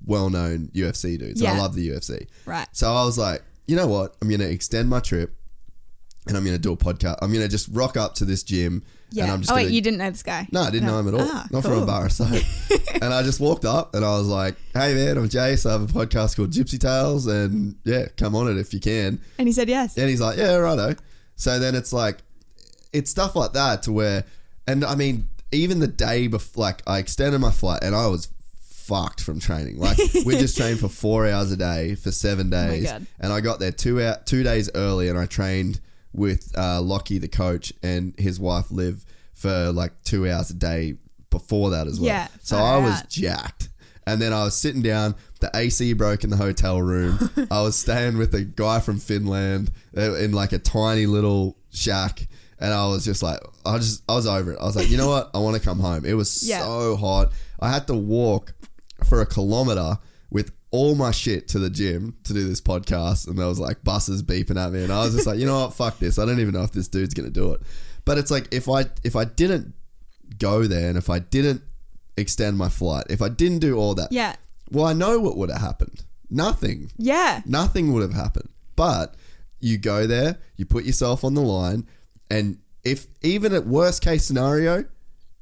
[0.05, 1.43] well-known UFC dudes.
[1.43, 2.27] I love the UFC.
[2.45, 2.67] Right.
[2.71, 4.15] So I was like, you know what?
[4.21, 5.35] I'm going to extend my trip
[6.27, 7.17] and I'm going to do a podcast.
[7.21, 9.23] I'm going to just rock up to this gym Yeah.
[9.23, 10.47] and I'm just oh, gonna, wait, you didn't know this guy?
[10.51, 11.27] no, I didn't know him at all.
[11.29, 11.83] Ah, Not from cool.
[11.83, 12.43] a bar side.
[13.01, 15.65] and I just walked up and I was like, hey man, I'm Jace.
[15.65, 19.21] I have a podcast called Gypsy Tales and yeah, come on it if you can.
[19.37, 19.97] And he said yes.
[19.97, 20.95] And he's like, yeah, righto.
[21.35, 22.17] So then it's like,
[22.91, 24.25] it's stuff like that to where,
[24.67, 28.29] and I mean, even the day before, like I extended my flight and I was
[28.87, 29.77] fucked from training.
[29.77, 33.05] Like we just trained for four hours a day for seven days, God.
[33.19, 35.79] and I got there two out two days early, and I trained
[36.17, 40.95] with uh, Lockie, the coach, and his wife Liv for like two hours a day
[41.29, 42.07] before that as well.
[42.07, 43.09] Yeah, so I was out.
[43.09, 43.69] jacked.
[44.05, 45.15] And then I was sitting down.
[45.41, 47.29] The AC broke in the hotel room.
[47.51, 52.25] I was staying with a guy from Finland uh, in like a tiny little shack,
[52.57, 54.59] and I was just like, I just, I was over it.
[54.61, 55.29] I was like, you know what?
[55.35, 56.05] I want to come home.
[56.05, 56.61] It was Yeah.
[56.63, 57.33] so hot.
[57.59, 58.53] I had to walk
[59.07, 59.99] for a kilometer
[60.31, 63.83] with all my shit to the gym to do this podcast, and there was like
[63.83, 65.73] buses beeping at me, and I was just like, you know what?
[65.73, 66.19] Fuck this.
[66.19, 67.61] I don't even know if this dude's gonna do it.
[68.05, 69.73] But it's like if I if I didn't
[70.39, 71.61] go there, and if I didn't
[72.17, 74.35] extend my flight, if I didn't do all that, Yeah.
[74.71, 76.03] well, I know what would have happened.
[76.29, 76.91] Nothing.
[76.97, 77.41] Yeah.
[77.45, 78.49] Nothing would have happened.
[78.75, 79.15] But
[79.59, 81.87] you go there, you put yourself on the line,
[82.29, 84.85] and if even at worst case scenario,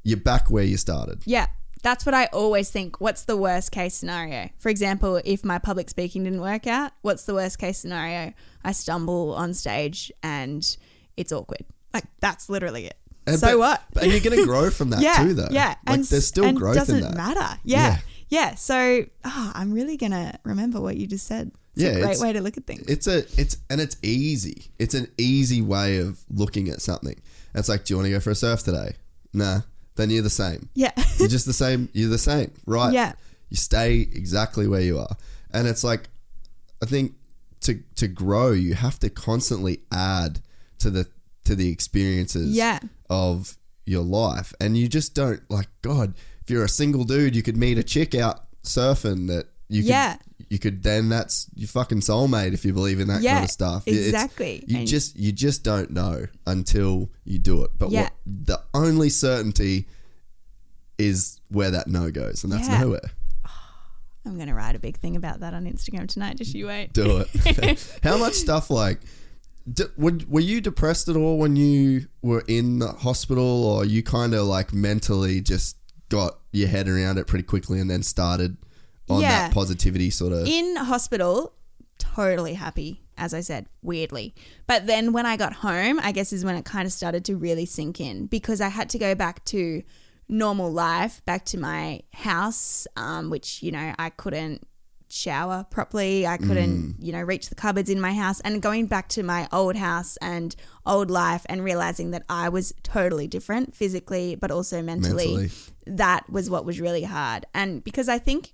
[0.03, 1.21] you're back where you started.
[1.25, 1.47] Yeah.
[1.85, 2.99] That's what I always think.
[2.99, 4.49] What's the worst case scenario?
[4.57, 8.33] For example, if my public speaking didn't work out, what's the worst case scenario?
[8.63, 10.65] I stumble on stage and
[11.15, 11.63] it's awkward.
[11.93, 12.97] Like that's literally it.
[13.27, 13.59] And- so but-
[13.93, 14.01] what?
[14.03, 15.47] And you're going to grow from that yeah, too, though.
[15.51, 17.15] Yeah, like there's still and growth doesn't in that.
[17.15, 17.59] matter.
[17.63, 17.97] Yeah, Yeah.
[18.29, 18.55] yeah.
[18.55, 21.51] So, ah, I'm really gonna remember what you just said.
[21.75, 22.87] It's Yeah, a great way to look at things.
[22.87, 24.71] It's a it's and it's easy.
[24.79, 27.21] It's an easy way of looking at something.
[27.53, 28.95] It's like, do you want to go for a surf today?
[29.33, 29.61] Nah.
[29.95, 30.69] Then you're the same.
[30.75, 31.89] yeah, You're just the same.
[31.93, 32.91] You're the same, right?
[32.93, 33.13] Yeah.
[33.49, 35.15] You stay exactly where you are,
[35.53, 36.09] and it's like,
[36.83, 37.13] I think
[37.61, 40.39] to to grow, you have to constantly add
[40.79, 41.07] to the
[41.45, 42.79] to the experiences Yeah.
[43.09, 46.15] of your life, and you just don't like God.
[46.43, 49.89] If you're a single dude, you could meet a chick out surfing that you could,
[49.89, 50.17] Yeah.
[50.49, 53.51] you could then that's your fucking soulmate if you believe in that Yeah, kind of
[53.51, 53.83] stuff.
[53.87, 54.63] It's- exactly.
[54.67, 57.71] you And- just you just don't know until you do it.
[57.77, 58.03] But Yeah.
[58.03, 59.87] what the only certainty
[60.97, 62.81] is where that no goes, and that's Yeah.
[62.81, 63.11] nowhere.
[64.25, 66.37] I'm gonna write a big thing about that on Instagram tonight.
[66.37, 66.93] Just you wait.
[66.93, 67.99] Do it.
[68.03, 69.01] How much stuff like?
[69.71, 74.03] D- were, were you depressed at all when you were in the hospital, or you
[74.03, 75.75] kind of like mentally just
[76.09, 78.57] got your head around it pretty quickly and then started
[79.09, 79.47] on Yeah.
[79.47, 80.47] that positivity sort of?
[80.47, 81.53] in hospital,
[81.97, 84.33] totally happy, as I said, weirdly.
[84.67, 87.35] But then when I got home, I guess is when it kind of started to
[87.35, 89.83] really sink in because I had to go back to
[90.27, 94.65] normal life, back to my house, um, which, you know, I couldn't
[95.07, 96.25] shower properly.
[96.27, 99.47] I couldn't, you know, reach the cupboards in my house and going back to my
[99.51, 100.53] old house and
[100.85, 105.27] old life and realizing that I was totally different physically, but also mentally.
[105.27, 105.49] Mentally.
[105.85, 107.45] That was what was really hard.
[107.53, 108.51] And because I think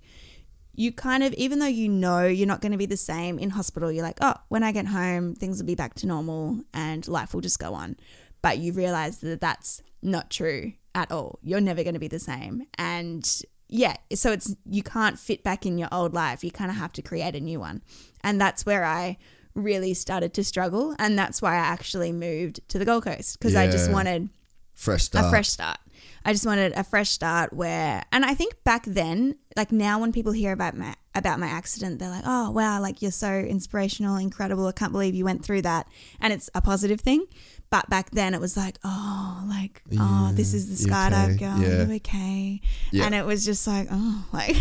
[0.74, 3.50] you kind of, even though you know you're not going to be the same in
[3.50, 7.06] hospital, you're like, oh, when I get home, things will be back to normal and
[7.06, 7.96] life will just go on.
[8.40, 11.38] But you realize that that's not true at all.
[11.42, 12.66] You're never going to be the same.
[12.78, 13.28] And
[13.68, 16.42] yeah, so it's, you can't fit back in your old life.
[16.42, 17.82] You kind of have to create a new one.
[18.22, 19.18] And that's where I
[19.54, 20.96] really started to struggle.
[20.98, 24.30] And that's why I actually moved to the Gold Coast because I just wanted
[24.74, 25.26] fresh start.
[25.26, 25.78] a fresh start.
[26.24, 30.12] I just wanted a fresh start where, and I think back then, like now when
[30.12, 34.16] people hear about my, about my accident, they're like, "Oh wow, like you're so inspirational,
[34.16, 34.66] incredible.
[34.66, 35.86] I can't believe you went through that."
[36.20, 37.26] And it's a positive thing.
[37.70, 41.36] But back then it was like, "Oh, like oh, this is the skydive okay?
[41.36, 41.58] girl.
[41.58, 41.86] Yeah.
[41.86, 42.60] You okay?"
[42.90, 43.04] Yeah.
[43.04, 44.56] And it was just like, "Oh, like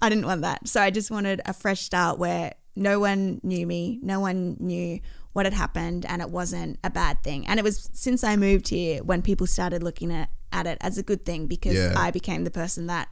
[0.00, 3.66] I didn't want that." So I just wanted a fresh start where no one knew
[3.66, 5.00] me, no one knew
[5.32, 7.46] what had happened, and it wasn't a bad thing.
[7.46, 10.98] And it was since I moved here when people started looking at, at it as
[10.98, 11.94] a good thing because Yeah.
[11.96, 13.08] I became the person that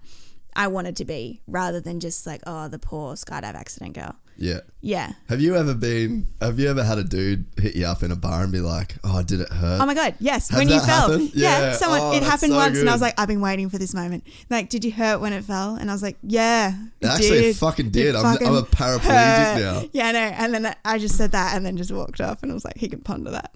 [0.55, 4.15] I wanted to be rather than just like, oh, the poor skydive accident girl.
[4.39, 4.61] Yeah.
[4.83, 5.13] Yeah.
[5.31, 6.27] Have you ever been?
[6.43, 8.97] Have you ever had a dude hit you up in a bar and be like,
[9.03, 10.51] "Oh, did it hurt?" Oh my god, yes.
[10.51, 11.19] Has when you fell.
[11.19, 11.31] Yeah.
[11.33, 11.73] Yeah.
[11.73, 13.95] Someone Oh, it happened so once and I was like, I've been waiting for this
[13.95, 14.25] moment.
[14.51, 15.77] Like, did you hurt when it fell?
[15.77, 16.75] And I was like, Yeah.
[17.01, 17.57] It actually did.
[17.57, 18.15] fucking did.
[18.15, 19.85] I'm- I'm a paraplegic hurt." now.
[19.95, 20.19] Yeah, I know.
[20.19, 22.77] And then I just said that and then just walked off and I was like,
[22.77, 23.53] he can ponder that.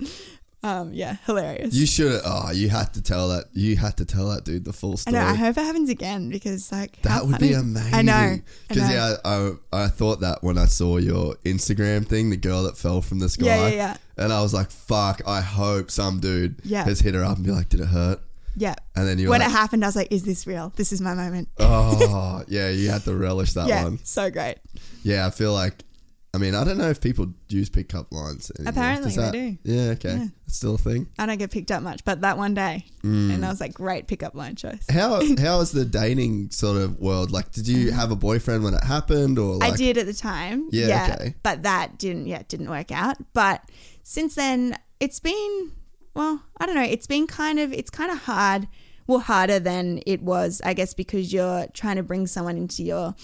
[0.63, 1.75] Um, yeah, hilarious.
[1.75, 2.21] You should.
[2.25, 3.45] Oh, you had to tell that.
[3.55, 5.17] You had to tell that dude the full story.
[5.17, 5.29] I know.
[5.31, 7.95] I hope it happens again because like That would be amazing.
[7.95, 8.37] I know.
[8.69, 12.77] Because yeah, I, I thought that when I saw your Instagram thing, the girl that
[12.77, 13.47] fell from the sky.
[13.47, 13.97] Yeah, yeah, yeah.
[14.19, 16.85] And I was like, fuck, I hope some dude Yeah.
[16.85, 18.21] has hit her up and be like, did it hurt?
[18.55, 18.75] Yeah.
[18.95, 20.73] And then you when like, it happened, I was like, "Is this real?
[20.77, 23.99] This is my moment." oh, yeah, you had to relish that yeah, one.
[24.05, 24.57] so great.
[25.05, 25.85] Yeah, I feel like,
[26.33, 28.71] I mean, I don't know if people use pickup lines anymore.
[28.71, 29.59] Apparently Does they do.
[29.65, 30.15] Yeah, okay.
[30.17, 30.27] Yeah.
[30.47, 31.09] It's still a thing.
[31.19, 33.35] I don't get picked up much, but that one day, Mm.
[33.35, 37.01] and I was like, "Great pickup line choice." How how is the dating sort of
[37.01, 37.33] world?
[37.33, 39.73] Like, did you have a boyfriend when it happened, or like?
[39.73, 40.69] I did at the time.
[40.71, 41.35] Yeah, okay.
[41.43, 43.17] But that didn't yeah, didn't work out.
[43.33, 43.69] But
[44.05, 45.73] since then it's been
[46.15, 48.69] well, I don't know, it's been kind of it's kind of hard.
[49.07, 53.17] Well, harder than it was, I guess, because you're trying to bring someone into your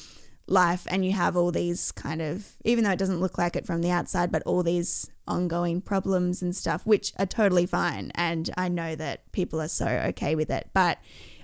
[0.48, 3.66] life and you have all these kind of even though it doesn't look like it
[3.66, 8.12] from the outside, but all these ongoing problems and stuff, which are totally fine.
[8.14, 10.68] And I know that people are so okay with it.
[10.72, 10.98] But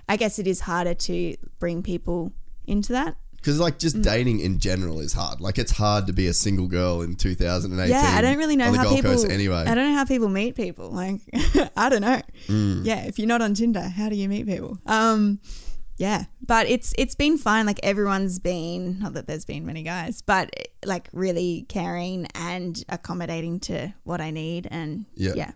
[0.07, 2.31] I guess it is harder to bring people
[2.65, 3.17] into that.
[3.35, 4.03] Because like just Mm.
[4.03, 5.41] dating in general is hard.
[5.41, 7.91] Like it's hard to be a single girl in 2018.
[7.93, 9.11] Yeah, I don't really know how Gold people.
[9.11, 9.65] Coast anyway.
[9.67, 10.89] I don't know how people meet people.
[10.91, 11.19] Like,
[11.75, 12.21] I don't know.
[12.47, 12.85] Mm.
[12.85, 14.77] Yeah, if you're not on Tinder, how do you meet people?
[14.85, 15.39] Um,
[15.97, 17.65] yeah, but it's it's been fine.
[17.65, 20.49] Like everyone's been, not that there's been many guys, but
[20.85, 25.33] like really caring and accommodating to what I need, and Yeah.
[25.35, 25.51] yeah,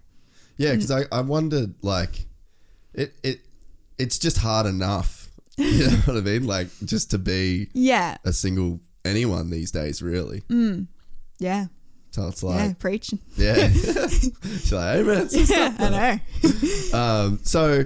[0.57, 0.75] Yeah, Mm.
[0.75, 2.27] because I, I wondered like
[2.93, 3.39] it it
[3.97, 5.29] it's just hard enough.
[5.57, 6.45] You know what I mean?
[6.45, 10.43] Like just to be yeah, a single anyone these days, really.
[11.39, 11.65] yeah,
[12.11, 12.55] So it's Mm.
[12.55, 13.11] yeah, like preach.
[13.37, 13.69] yeah.
[14.09, 15.27] She's like, hey man.
[15.31, 15.89] yeah, I
[16.93, 16.97] know.
[16.99, 17.85] Um, so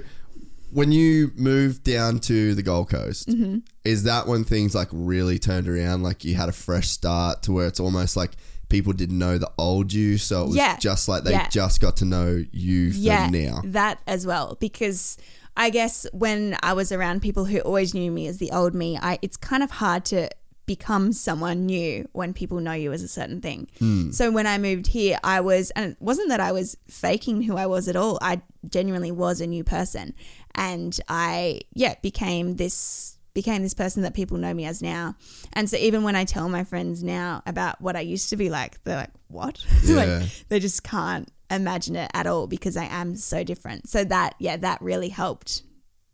[0.72, 3.58] when you moved down to the Gold Coast, Mm-hmm.
[3.84, 6.02] is that when things like really turned around?
[6.02, 8.32] Like you had a fresh start to where it's almost like
[8.68, 10.76] people didn't know the old you, so it was Yeah.
[10.78, 11.48] just like they Yeah.
[11.48, 13.60] just got to know you yeah, now.
[13.64, 14.56] that as well.
[14.60, 15.18] Because
[15.56, 18.98] I guess when I was around people who always knew me as the old me,
[19.00, 20.30] I it's kind of hard to
[20.64, 23.66] become someone new when people know you as a certain thing.
[24.12, 27.56] So when I moved here, I was, and it wasn't that I was faking who
[27.56, 28.16] I was at all.
[28.22, 30.14] I genuinely was a new person,
[30.54, 35.16] and I yeah became this became this person that people know me as now.
[35.54, 38.50] And so even when I tell my friends now about what I used to be
[38.50, 39.96] like, they're like, "What?" Yeah.
[39.96, 43.88] like they just can't imagine it at all because I am so different.
[43.88, 45.62] So that yeah, that really helped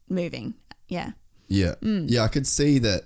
[0.09, 0.55] moving.
[0.89, 1.12] Yeah.
[1.49, 1.74] Yeah.
[1.82, 2.07] Mm.
[2.09, 3.05] Yeah, I could see that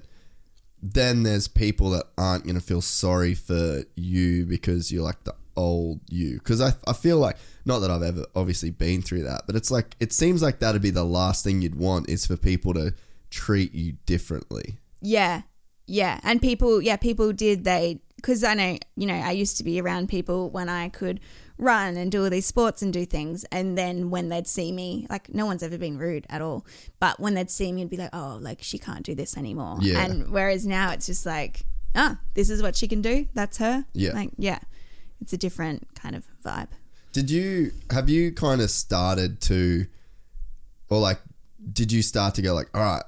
[0.83, 5.35] then there's people that aren't going to feel sorry for you because you're like the
[5.57, 6.35] old you.
[6.35, 9.71] Because I, I feel like, not that I've ever obviously been through that, but it's
[9.71, 12.95] like, it seems like that'd be the last thing you'd want is for people to
[13.31, 14.79] treat you differently.
[15.01, 15.43] Yeah.
[15.87, 16.21] Yeah.
[16.23, 19.81] And people, yeah, people did they because I know, you know, I used to be
[19.81, 21.19] around people when I could
[21.59, 23.45] run and do all these sports and do things.
[23.51, 26.65] And then when they'd see me, like no one's ever been rude at all.
[27.01, 29.79] But when they'd see me, it'd be like, oh, like she can't do this anymore.
[29.81, 30.05] Yeah.
[30.05, 31.63] And whereas now it's just like,
[31.97, 33.27] ah, this is what she can do.
[33.35, 33.85] That's her.
[33.93, 34.13] Yeah.
[34.13, 34.61] Like, yeah.
[35.23, 36.69] It's a different kind of vibe.
[37.13, 39.87] Did you, have you kind of started to,
[40.89, 41.21] or like,
[41.73, 43.03] did you start to go like, all right,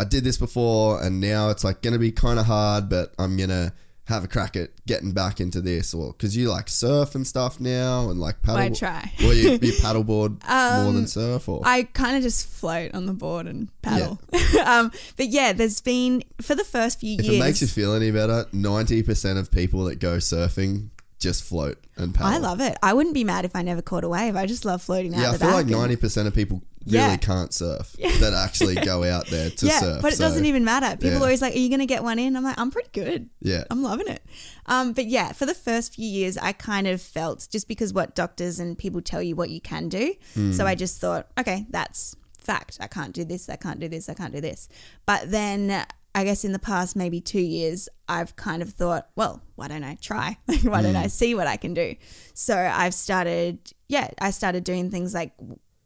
[0.00, 3.12] I did this before and now it's like going to be kind of hard, but
[3.18, 3.72] I'm going to
[4.08, 7.60] have a crack at getting back into this or because you like surf and stuff
[7.60, 8.62] now and like paddle.
[8.62, 9.12] I try.
[9.20, 10.42] Well, you, you paddleboard
[10.84, 11.60] more than surf or?
[11.64, 14.18] I kind of just float on the board and paddle.
[14.64, 17.36] um, but yeah, there's been for the first few if years.
[17.36, 20.88] it makes you feel any better, 90% of people that go surfing
[21.18, 22.32] just float and paddle.
[22.32, 22.76] I love it.
[22.82, 24.36] I wouldn't be mad if I never caught a wave.
[24.36, 27.16] I just love floating out Yeah, I feel like ninety percent of people really Yeah.
[27.16, 30.02] can't surf that actually go out there to yeah, surf.
[30.02, 30.96] but it so, doesn't even matter.
[30.96, 31.16] People yeah.
[31.18, 33.28] are always like, "Are you going to get one in?" I'm like, "I'm pretty good.
[33.40, 34.22] Yeah, I'm loving it."
[34.66, 38.14] Um, but yeah, for the first few years, I kind of felt just because what
[38.14, 40.14] doctors and people tell you what you can do.
[40.34, 40.52] Hmm.
[40.52, 42.78] So I just thought, okay, that's fact.
[42.80, 43.48] I can't do this.
[43.48, 44.08] I can't do this.
[44.08, 44.68] I can't do this.
[45.04, 49.42] But then I guess in the past maybe two years, I've kind of thought, well,
[49.54, 50.38] why don't I try?
[50.48, 51.94] Like, why don't I see what I can do?
[52.34, 55.32] So I've started, yeah, I started doing things like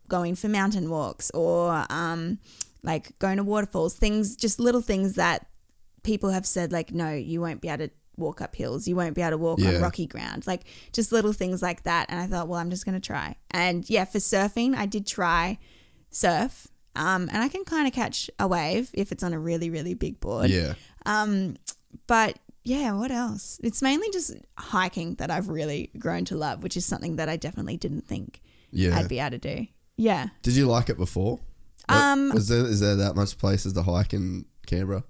[0.08, 2.38] going for mountain walks or um,
[2.82, 5.46] like going to waterfalls, things, just little things that
[6.02, 8.86] people have said, like, no, you won't be able to walk up hills.
[8.88, 9.74] You won't be able to walk Yeah.
[9.76, 10.46] on rocky ground.
[10.46, 10.62] Like,
[10.92, 12.06] just little things like that.
[12.10, 13.36] And I thought, well, I'm just going to try.
[13.50, 15.58] And yeah, for surfing, I did try
[16.10, 16.68] surf.
[16.94, 19.94] Um, and I can kind of catch a wave if it's on a really, really
[19.94, 20.50] big board.
[20.50, 20.74] Yeah.
[21.06, 21.56] Um,
[22.06, 23.58] but yeah, what else?
[23.62, 27.36] It's mainly just hiking that I've really grown to love, which is something that I
[27.36, 28.40] definitely didn't think
[28.70, 28.96] Yeah.
[28.98, 29.66] I'd be able to do.
[29.96, 30.28] Yeah.
[30.42, 31.40] Did you like it before?
[31.88, 35.04] Um, is there is there that much places to hike in Canberra?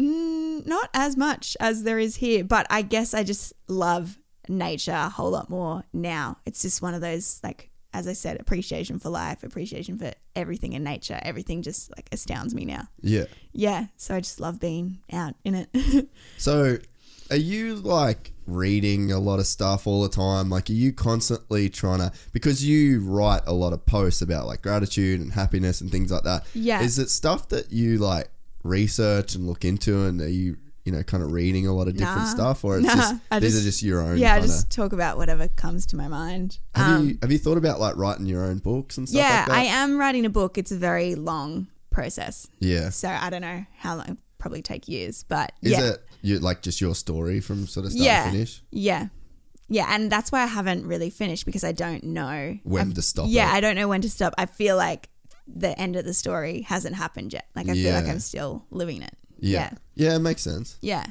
[0.00, 4.18] Mm, not as much as there is here, but I guess I just love
[4.48, 6.38] nature a whole lot more now.
[6.44, 10.72] It's just one of those like as I said, appreciation for life, appreciation for everything
[10.74, 11.18] in nature.
[11.22, 12.88] Everything just like astounds me now.
[13.00, 13.24] Yeah.
[13.52, 16.08] Yeah, so I just love being out in it.
[16.38, 16.78] So,
[17.30, 20.48] are you like reading a lot of stuff all the time?
[20.50, 24.62] Like, are you constantly trying to, because you write a lot of posts about like
[24.62, 26.44] gratitude and happiness and things like that.
[26.54, 26.82] Yeah.
[26.82, 28.30] Is it stuff that you like
[28.62, 31.96] research and look into and are you, you know, kind of reading a lot of
[31.96, 32.24] different Nah.
[32.34, 34.70] stuff or it's Nah, just, I these just- are just your own yeah, kinda, just
[34.70, 36.58] talk about whatever comes to my mind.
[36.74, 39.36] have Um, you, have you thought about like writing your own books and stuff yeah,
[39.40, 39.54] like that?
[39.56, 40.56] I am writing a book.
[40.56, 42.46] It's a very long process.
[42.60, 42.90] yeah.
[42.90, 44.18] So I don't know how long.
[44.38, 45.80] Probably take years, but Is yeah.
[45.90, 48.62] it you, like just your story from sort of start yeah, to finish?
[48.70, 49.08] Yeah.
[49.68, 53.02] Yeah, and that's why I haven't really finished because I don't know When I've- to
[53.02, 53.56] stop Yeah, it.
[53.56, 54.32] I don't know when to stop.
[54.38, 55.10] I feel like
[55.46, 57.46] the end of the story hasn't happened yet.
[57.54, 59.14] Like I feel like I'm still living it.
[59.40, 59.70] Yeah.
[59.94, 60.76] Yeah, it makes sense.
[60.80, 61.04] Yeah.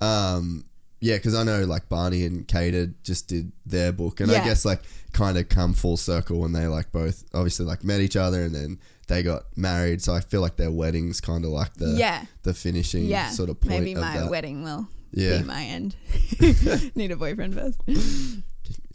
[0.00, 0.64] Um,
[1.00, 4.44] yeah, because I know like Barney and Kata just did their book, and I Yeah.
[4.44, 4.82] guess like
[5.12, 8.54] kind of come full circle when they like both obviously like met each other and
[8.54, 10.02] then they got married.
[10.02, 12.24] So I feel like their weddings kind of like the Yeah.
[12.42, 13.30] the finishing Yeah.
[13.30, 14.30] sort of point Maybe of my that.
[14.30, 15.38] wedding will Yeah.
[15.38, 15.94] be my end.
[16.94, 17.80] Need a boyfriend first.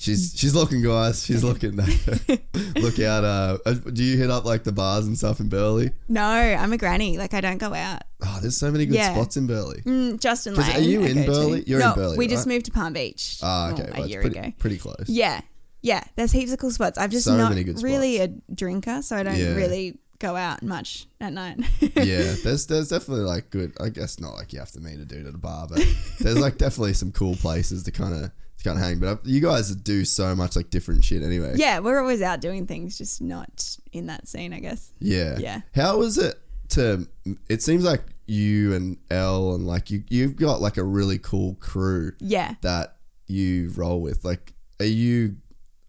[0.02, 1.26] She's she's looking, guys.
[1.26, 1.76] She's looking.
[2.78, 3.26] Look out!
[3.26, 5.92] Uh, uh, do you hit up like the bars and stuff in Burleigh?
[6.08, 7.18] No, I'm a granny.
[7.18, 8.04] Like I don't go out.
[8.24, 9.12] Oh, there's so many good Yeah.
[9.14, 9.82] spots in Burleigh.
[9.82, 10.76] Mm, Justin Lane.
[10.76, 11.28] are you I in go to.
[11.28, 11.64] Burleigh?
[11.68, 12.54] You're in Burleigh, We just right?
[12.54, 13.40] moved to Palm Beach.
[13.44, 14.54] Ah, okay, a well, it's year pretty, ago.
[14.58, 15.04] pretty close.
[15.08, 15.42] Yeah,
[15.82, 16.04] yeah.
[16.16, 16.98] There's heaps of cool spots.
[16.98, 19.54] I'm just So not many good really a drinker, so I don't Yeah.
[19.56, 21.60] really go out much at night.
[21.82, 23.74] yeah, there's there's definitely like good.
[23.82, 25.86] I guess not like you have to meet a dude at a bar, but
[26.22, 28.32] there's like definitely some cool places to kind of
[28.68, 29.00] of hang.
[29.00, 31.54] But you guys do so much like different shit anyway.
[31.58, 34.92] yeah, we're always out doing things, just not in that scene, I guess.
[35.00, 35.62] yeah, Yeah.
[35.76, 36.36] How was it
[36.70, 37.08] to?
[37.50, 41.56] It seems like you and Elle and like you you've got like a really cool
[41.56, 42.56] crew Yeah.
[42.62, 42.98] that
[43.28, 44.24] you roll with.
[44.26, 45.38] Like, are you?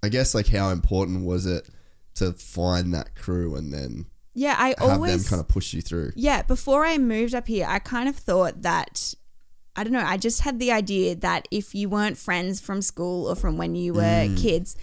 [0.03, 1.69] I guess like how important was it
[2.15, 5.83] to find that crew and then Yeah, I have always them kind of push you
[5.83, 6.13] through?
[6.17, 9.13] Yeah, before I moved up here, I kind of thought that
[9.77, 13.27] I don't know, I just had the idea that if you weren't friends from school
[13.29, 14.37] or from when you were Mm.
[14.41, 14.77] kids,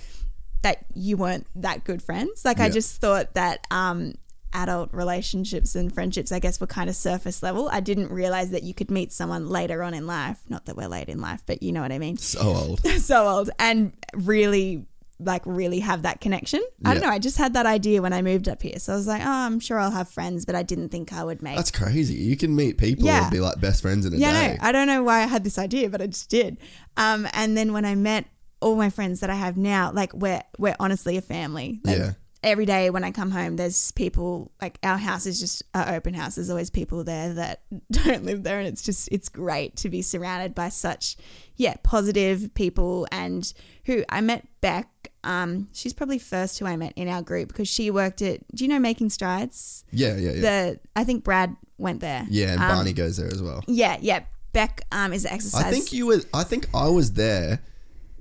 [0.64, 2.44] that you weren't that good friends.
[2.44, 4.14] Like I just thought that um
[4.54, 7.70] adult relationships and friendships I guess were kind of surface level.
[7.72, 10.88] I didn't realize that you could meet someone later on in life, not that we're
[10.88, 12.18] late in life, but you know what I mean.
[12.18, 12.80] So old.
[13.00, 14.86] so old and really
[15.20, 16.62] like really have that connection.
[16.86, 17.10] I don't Yeah.
[17.10, 18.78] know, I just had that idea when I moved up here.
[18.78, 21.24] So I was like, "Oh, I'm sure I'll have friends," but I didn't think I
[21.24, 22.14] would make That's crazy.
[22.16, 23.24] You can meet people Yeah.
[23.24, 24.58] and be like best friends in a yeah, day.
[24.62, 26.58] no, I don't know why I had this idea, but I just did.
[26.98, 28.26] Um, and then when I met
[28.62, 31.80] all my friends that I have now, like we're we're honestly a family.
[31.84, 32.12] Like, Yeah.
[32.44, 36.14] Every day when I come home, there's people like our house is just an open
[36.14, 36.36] house.
[36.36, 40.04] There's always people there that don't live there, and it's just it's great to be
[40.04, 41.18] surrounded by such
[41.58, 43.08] yeah positive people.
[43.12, 43.52] And
[43.86, 44.90] who I met Beck.
[45.24, 48.40] Um, she's probably first who I met in our group because she worked at.
[48.56, 49.84] Do you know Making Strides?
[49.92, 50.42] yeah, yeah, yeah.
[50.42, 52.26] The I think Brad went there.
[52.30, 53.62] yeah, and Um, Barney goes there as well.
[53.68, 54.22] yeah, yeah.
[54.54, 55.66] Beck um, is an exercise.
[55.66, 56.22] I think you were.
[56.34, 57.60] I think I was there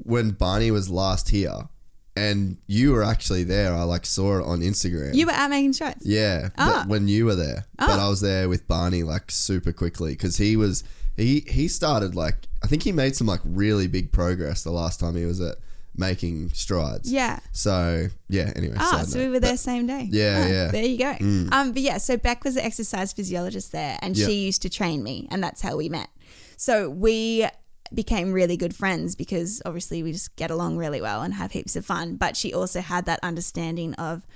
[0.03, 1.69] when Barney was last here,
[2.17, 3.73] and you were actually there.
[3.73, 5.15] I like saw it on Instagram.
[5.15, 6.05] You were at making strides.
[6.05, 6.81] yeah, Ah.
[6.83, 10.37] but when you were there, but I was there with Barney like super quickly because
[10.39, 10.83] he was
[11.17, 14.99] he he started like I think he made some like really big progress the last
[14.99, 15.55] time he was at
[15.97, 17.11] making strides.
[17.11, 17.39] Yeah.
[17.53, 18.53] So yeah.
[18.57, 18.75] Anyway.
[18.77, 19.25] Ah, so note.
[19.25, 20.09] we were there same day.
[20.11, 20.69] Yeah, Ah, yeah.
[20.69, 20.73] Mm.
[20.73, 21.57] There you go.
[21.57, 24.27] Um, but yeah, so Beck was an exercise physiologist there, and Yeah.
[24.27, 26.09] she used to train me, and that's how we met.
[26.57, 27.47] So we
[27.95, 31.77] became really good friends because obviously we just get along really well and have heaps
[31.77, 32.17] of fun.
[32.17, 34.27] But she also had that understanding of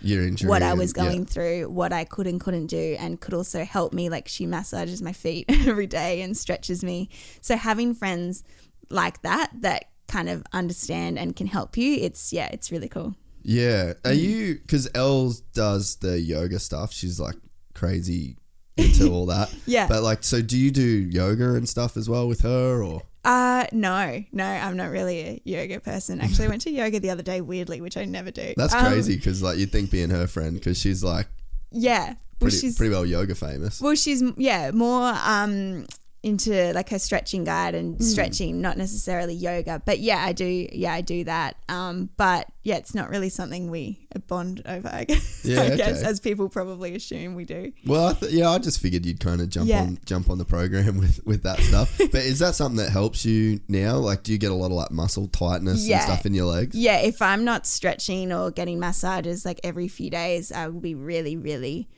[0.44, 1.24] what I was going yeah.
[1.26, 4.09] through, what I could and couldn't do, and could also help me.
[4.09, 7.09] Like she massages my feet every day and stretches me.
[7.40, 8.44] So having friends
[8.90, 13.14] like that that kind of understand and can help you, it's yeah, it's really cool.
[13.42, 13.94] Yeah.
[14.05, 14.18] Are Mm.
[14.18, 16.92] you because Els does the yoga stuff?
[16.92, 17.36] She's like
[17.74, 18.36] crazy
[18.76, 19.55] into all that.
[19.66, 19.86] Yeah.
[19.88, 23.66] But like, so do you do yoga and stuff as well with her, or Uh
[23.72, 26.20] no, no, I'm not really a yoga person.
[26.20, 28.54] Actually, I went to yoga the other day, weirdly, which I never do.
[28.56, 31.26] that's Um, crazy because like you'd think being her friend because she's like
[31.70, 33.80] Yeah, well, pretty she's pretty well yoga famous.
[33.80, 35.84] well, she's yeah more um
[36.22, 38.02] into like her stretching guide and Hmm.
[38.02, 39.80] stretching, not necessarily yoga.
[39.84, 40.68] But yeah, I do.
[40.70, 41.56] Yeah, I do that.
[41.68, 44.88] Um, but yeah, it's not really something we bond over.
[44.92, 45.44] I guess.
[45.46, 47.72] Yeah, I guess as people probably assume we do.
[47.86, 49.80] Well, I th- yeah, I just figured you'd kind of jump Yeah.
[49.80, 51.96] on jump on the program with with that stuff.
[52.12, 53.96] but is that something that helps you now?
[53.96, 56.02] Like, do you get a lot of like muscle tightness Yeah.
[56.02, 56.76] and stuff in your legs?
[56.76, 60.94] Yeah, if I'm not stretching or getting massages like every few days, I will be
[60.94, 61.88] really, really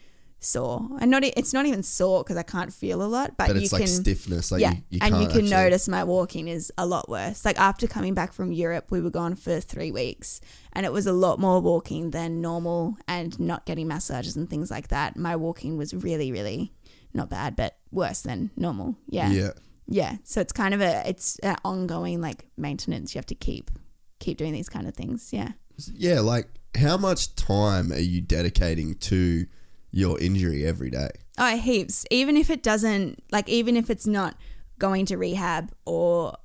[0.44, 0.88] sore.
[1.00, 3.62] And not it's not even sore because I can't feel a lot, but, But you
[3.62, 4.50] it's can like stiffness.
[4.52, 7.44] Like yeah, you, you and you can actually- notice my walking is a lot worse.
[7.44, 10.40] Like after coming back from Europe, we were gone for three weeks,
[10.72, 14.70] and it was a lot more walking than normal, and not getting massages and things
[14.70, 15.16] like that.
[15.16, 16.72] My walking was really, really
[17.14, 18.96] not bad, but worse than normal.
[19.08, 19.50] Yeah, Yeah.
[19.86, 20.16] yeah.
[20.24, 23.14] So it's kind of a it's an ongoing like maintenance.
[23.14, 23.70] You have to keep
[24.18, 25.30] keep doing these kind of things.
[25.32, 25.52] Yeah.
[25.94, 29.46] Yeah, like how much time are you dedicating to
[29.92, 31.10] your injury every day?
[31.38, 32.04] Oh, heaps.
[32.10, 34.36] Even if it doesn't, like, even if it's not
[34.78, 36.36] going to rehab or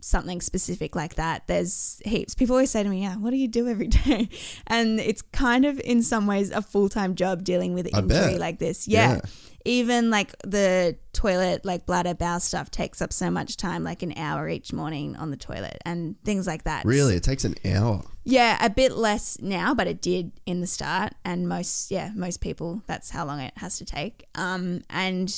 [0.00, 2.34] something specific like that, there's heaps.
[2.34, 4.28] People always say to me, Yeah, what do you do every day?
[4.66, 8.58] And it's kind of, in some ways, a full time job dealing with injury like
[8.58, 8.88] this.
[8.88, 9.14] Yeah.
[9.14, 9.20] Yeah.
[9.64, 14.12] Even like the toilet, like bladder, bowel stuff takes up so much time, like an
[14.16, 16.84] hour each morning on the toilet and things like that.
[16.84, 18.02] Really, it takes an hour.
[18.24, 22.40] Yeah, a bit less now, but it did in the start, and most yeah most
[22.40, 24.26] people that's how long it has to take.
[24.34, 25.34] Um, and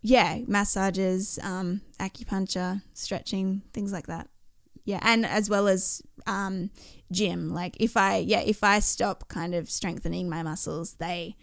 [0.00, 4.28] yeah, massages, um, acupuncture, stretching, things like that.
[4.84, 6.70] Yeah, and as well as um,
[7.10, 7.50] gym.
[7.50, 11.36] Like if I yeah if I stop kind of strengthening my muscles, they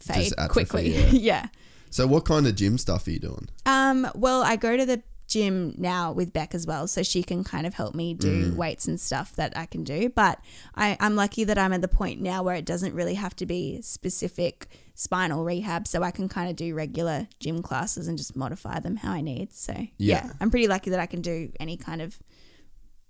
[0.00, 0.90] fade atrophy, quickly.
[0.90, 1.06] yeah.
[1.10, 1.46] yeah.
[1.90, 3.48] So, what kind of gym stuff are you doing?
[3.66, 5.02] Um, well, I go to the
[5.32, 8.56] gym now with Beck as well, so she can kind of help me do mm.
[8.56, 10.08] weights and stuff that I can do.
[10.08, 10.38] But
[10.74, 13.46] I, I'm lucky that I'm at the point now where it doesn't really have to
[13.46, 18.36] be specific spinal rehab, so I can kind of do regular gym classes and just
[18.36, 19.52] modify them how I need.
[19.52, 20.32] So yeah, Yeah.
[20.40, 22.18] I'm pretty lucky that I can do any kind of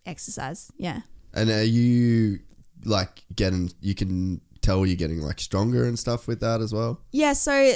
[0.07, 0.71] exercise.
[0.77, 1.01] Yeah.
[1.35, 2.39] And are you
[2.85, 3.73] like getting?
[3.81, 7.01] You can tell you're getting like stronger and stuff with that as well.
[7.11, 7.73] Yeah, so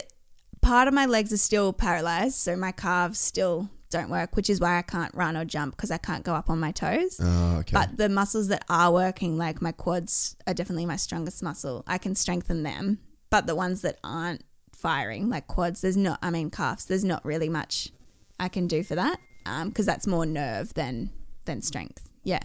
[0.60, 4.60] part of my legs are still paralyzed, so my calves still don't work, which is
[4.60, 7.20] why I can't run or jump because I can't go up on my toes.
[7.22, 7.72] Oh, okay.
[7.72, 11.84] But the muscles that are working, like my quads, are definitely my strongest muscle.
[11.86, 12.98] I can strengthen them.
[13.30, 17.24] But the ones that aren't firing, like quads, there's not, I mean, calves, there's not
[17.24, 17.90] really much
[18.38, 19.18] I can do for that
[19.64, 21.10] because that's more nerve than,
[21.44, 22.08] than strength.
[22.24, 22.42] Yeah.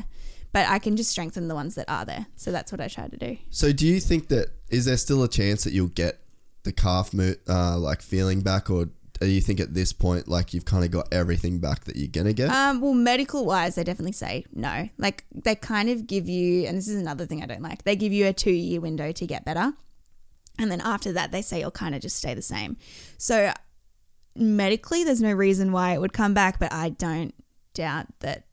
[0.53, 2.27] But I can just strengthen the ones that are there.
[2.35, 3.37] So that's what I try to do.
[3.49, 6.19] So, do you think that is there still a chance that you'll get
[6.63, 8.89] the calf mo- uh, like feeling back, or
[9.27, 12.33] you think at this point like you've kind of got everything back that you're gonna
[12.33, 12.49] get?
[12.49, 14.89] Um, well, medical wise, they definitely say no.
[14.97, 17.83] Like they kind of give you, and this is another thing I don't like.
[17.83, 19.73] They give you a two year window to get better,
[20.57, 22.77] and then after that, they say you'll kind of just stay the same.
[23.17, 23.51] So
[24.35, 27.33] medically, there's no reason why it would come back, but I don't
[27.73, 28.45] doubt that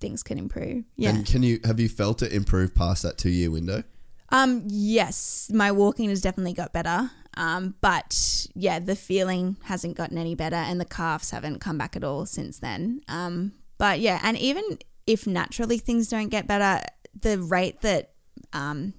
[0.00, 0.84] things can improve.
[0.96, 1.10] Yeah.
[1.10, 3.82] And can you have you felt it improve past that two year window?
[4.30, 7.10] Um, yes, my walking has definitely got better.
[7.36, 11.96] Um, but yeah, the feeling hasn't gotten any better, and the calves haven't come back
[11.96, 13.00] at all since then.
[13.08, 16.84] Um, but yeah, and even if naturally things don't get better,
[17.20, 18.12] the rate that
[18.52, 18.94] um,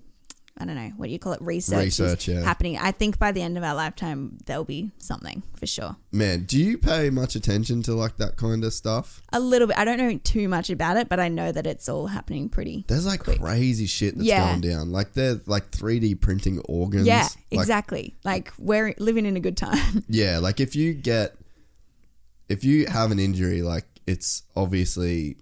[0.57, 2.41] I don't know what do you call it research, Research, yeah.
[2.41, 2.77] happening.
[2.77, 5.97] I think by the end of our lifetime, there'll be something for sure.
[6.13, 9.21] Man, do you pay much attention to like that kind of stuff?
[9.33, 9.77] A little bit.
[9.77, 12.85] I don't know too much about it, but I know that it's all happening pretty.
[12.87, 13.41] There's like quick.
[13.41, 14.47] crazy shit that's Yeah.
[14.49, 14.93] going down.
[14.93, 17.05] Like they're like 3D printing organs.
[17.05, 18.15] Yeah, Like, exactly.
[18.23, 20.03] Like we're living in a good time.
[20.07, 21.35] Yeah, like if you get
[22.47, 25.35] if you have an injury, like it's obviously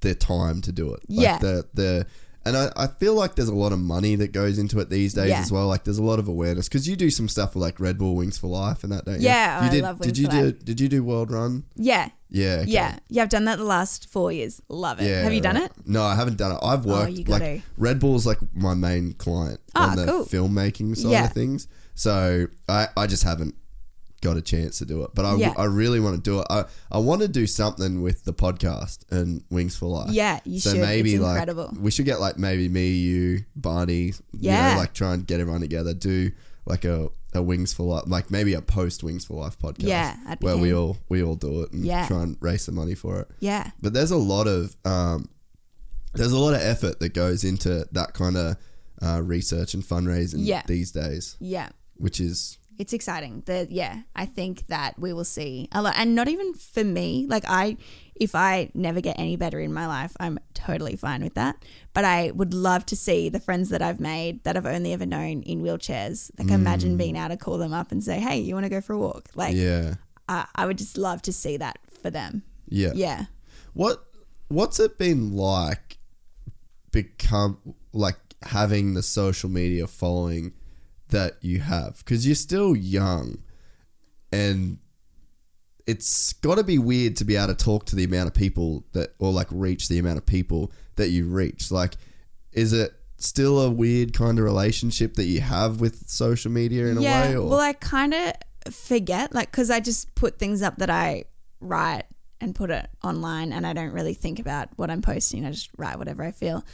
[0.00, 1.00] the time to do it.
[1.08, 1.38] Like Yeah.
[1.38, 2.06] The the
[2.44, 5.14] and I, I feel like there's a lot of money that goes into it these
[5.14, 5.40] days Yeah.
[5.40, 5.66] as well.
[5.68, 8.16] Like there's a lot of awareness because you do some stuff with like Red Bull
[8.16, 9.26] Wings for Life and that, don't you?
[9.26, 10.64] Yeah, you I did, love Did you for do Life.
[10.64, 11.64] Did you do World Run?
[11.76, 12.58] yeah, Yeah.
[12.62, 12.70] okay.
[12.70, 14.60] Yeah, yeah, I've done that the last four years.
[14.68, 15.08] Love it.
[15.08, 15.70] Yeah, Have you done it?
[15.78, 16.58] Oh, No, I haven't done it.
[16.62, 17.62] I've worked you like gotta.
[17.76, 20.24] Red Bull's like my main client Ah, on the cool.
[20.24, 21.24] filmmaking side Yeah.
[21.26, 21.68] of things.
[21.94, 23.54] So I, I just haven't
[24.22, 25.10] got a chance to do it.
[25.14, 25.52] But I, Yeah.
[25.58, 26.46] I really want to do it.
[26.48, 30.12] I, I want to do something with the podcast and Wings for Life.
[30.12, 30.80] Yeah, you so should.
[30.80, 31.74] maybe It's like incredible.
[31.78, 34.72] we should get like maybe me, you, Barney, you Yeah.
[34.74, 36.30] know, like try and get everyone together, do
[36.64, 39.82] like a, a Wings for Life, like maybe a post Wings for Life podcast.
[39.88, 42.06] Yeah, I'd be where we all we all do it and Yeah.
[42.06, 43.28] try and raise some money for it.
[43.40, 45.28] Yeah, But there's a lot of um,
[46.14, 48.56] there's a lot of effort that goes into that kind of
[49.00, 50.62] uh, research and fundraising Yeah.
[50.66, 53.42] these days, yeah, which is it's exciting.
[53.46, 57.26] The yeah, I think that we will see a lot, and not even for me.
[57.28, 57.76] Like I,
[58.14, 61.62] if I never get any better in my life, I'm totally fine with that.
[61.94, 65.06] But I would love to see the friends that I've made that I've only ever
[65.06, 66.30] known in wheelchairs.
[66.38, 66.98] Like imagine mm.
[66.98, 68.98] being able to call them up and say, "Hey, you want to go for a
[68.98, 69.94] walk?" Like Yeah.
[70.28, 72.42] I, I would just love to see that for them.
[72.68, 72.92] Yeah.
[72.94, 73.26] Yeah.
[73.74, 74.04] What
[74.48, 75.98] what's it been like
[76.90, 77.58] become
[77.92, 80.52] like having the social media following
[81.12, 83.38] that you have cuz you're still young
[84.32, 84.78] and
[85.86, 88.84] it's got to be weird to be able to talk to the amount of people
[88.92, 91.96] that or like reach the amount of people that you reach like
[92.52, 92.94] is it
[93.24, 97.36] still a weird kind of relationship that you have with social media in a way
[97.36, 98.32] or Well, I kind of
[98.70, 101.24] forget, like, because I just put things up that I
[101.60, 102.04] write
[102.40, 105.46] and put it online, and I don't really think about what I'm posting.
[105.46, 106.64] I just write whatever I feel.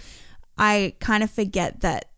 [0.56, 2.10] I kind of forget that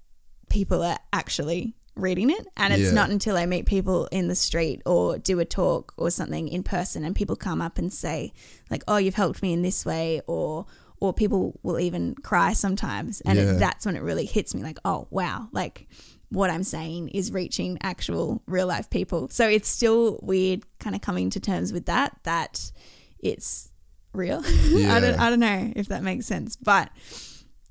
[0.49, 2.93] people are actually reading it, and it's Yeah.
[2.95, 6.63] not until I meet people in the street or do a talk or something in
[6.63, 8.33] person, and people come up and say,
[8.71, 10.67] like, "Oh, you've helped me in this way," or
[11.03, 13.53] or people will even cry sometimes, and Yeah.
[13.55, 15.89] it, that's when it really hits me, like, "Oh, wow!" Like
[16.29, 19.29] what I'm saying is reaching actual real life people.
[19.31, 22.71] So it's still weird kind of coming to terms with that, that
[23.19, 23.71] it's
[24.13, 24.41] real.
[24.45, 26.55] I don't I don't know if that makes sense.
[26.57, 26.91] But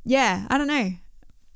[0.04, 0.92] yeah, I don't know.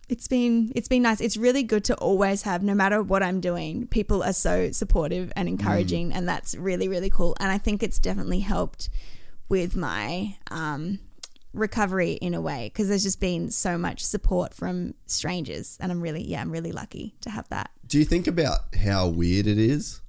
[0.09, 1.21] It's been it's been nice.
[1.21, 5.31] It's really good to always have no matter what I'm doing, people are so supportive
[5.35, 7.35] and encouraging and that's really, really cool.
[7.39, 8.89] And I think it's definitely helped
[9.49, 10.99] with my um
[11.53, 16.01] recovery in a way because there's just been so much support from strangers and I'm
[16.01, 19.59] really yeah I'm really lucky to have that Do you think about how weird it
[19.59, 20.01] is,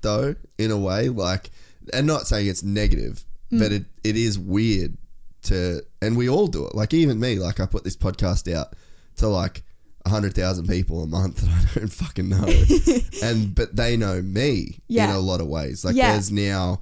[0.00, 1.10] though, in a way?
[1.10, 1.50] Like,
[1.92, 3.60] and not saying it's negative, Mm.
[3.60, 4.96] but it, it is weird
[5.42, 6.74] to, and we all do it.
[6.74, 8.74] Like, even me, like, I put this podcast out
[9.16, 9.62] to like
[10.02, 12.46] 100,000 people a month that I don't fucking know.
[13.28, 15.84] and, but they know me in a lot of ways.
[15.84, 16.12] Like, Yeah.
[16.12, 16.80] there's now,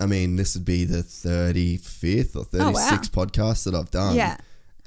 [0.00, 3.00] I mean, this would be the 35th or 36th Oh, wow.
[3.26, 4.16] podcast that I've done.
[4.16, 4.36] Yeah.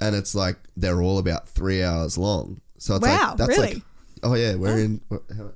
[0.00, 2.60] And it's like, they're all about three hours long.
[2.78, 3.74] So it's Wow, like, that's really?
[3.74, 3.82] like,
[4.24, 4.78] oh yeah, we're oh.
[4.78, 5.52] in, what- how-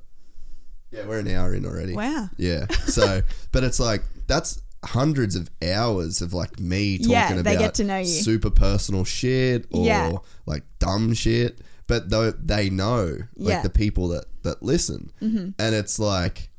[0.90, 1.92] yeah, we're an hour in already.
[1.92, 2.66] wow Yeah.
[2.86, 3.20] So,
[3.52, 7.74] but it's like that's hundreds of hours of like me talking Yeah, about they get
[7.74, 8.04] to know you.
[8.06, 10.12] super personal shit or Yeah.
[10.46, 11.60] like dumb shit.
[11.88, 13.54] But though they know like Yeah.
[13.56, 13.62] Mm-hmm.
[13.64, 16.50] the people that that listen, and it's like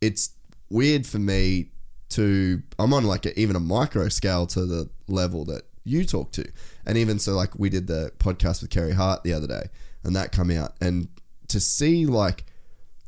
[0.00, 0.30] it's
[0.70, 1.68] weird for me
[2.10, 6.32] to I'm on like a, even a micro scale to the level that you talk
[6.32, 6.44] to,
[6.86, 9.64] and even so like we did the podcast with Carey Hart the other day,
[10.04, 11.08] and that come out, and
[11.48, 12.44] to see like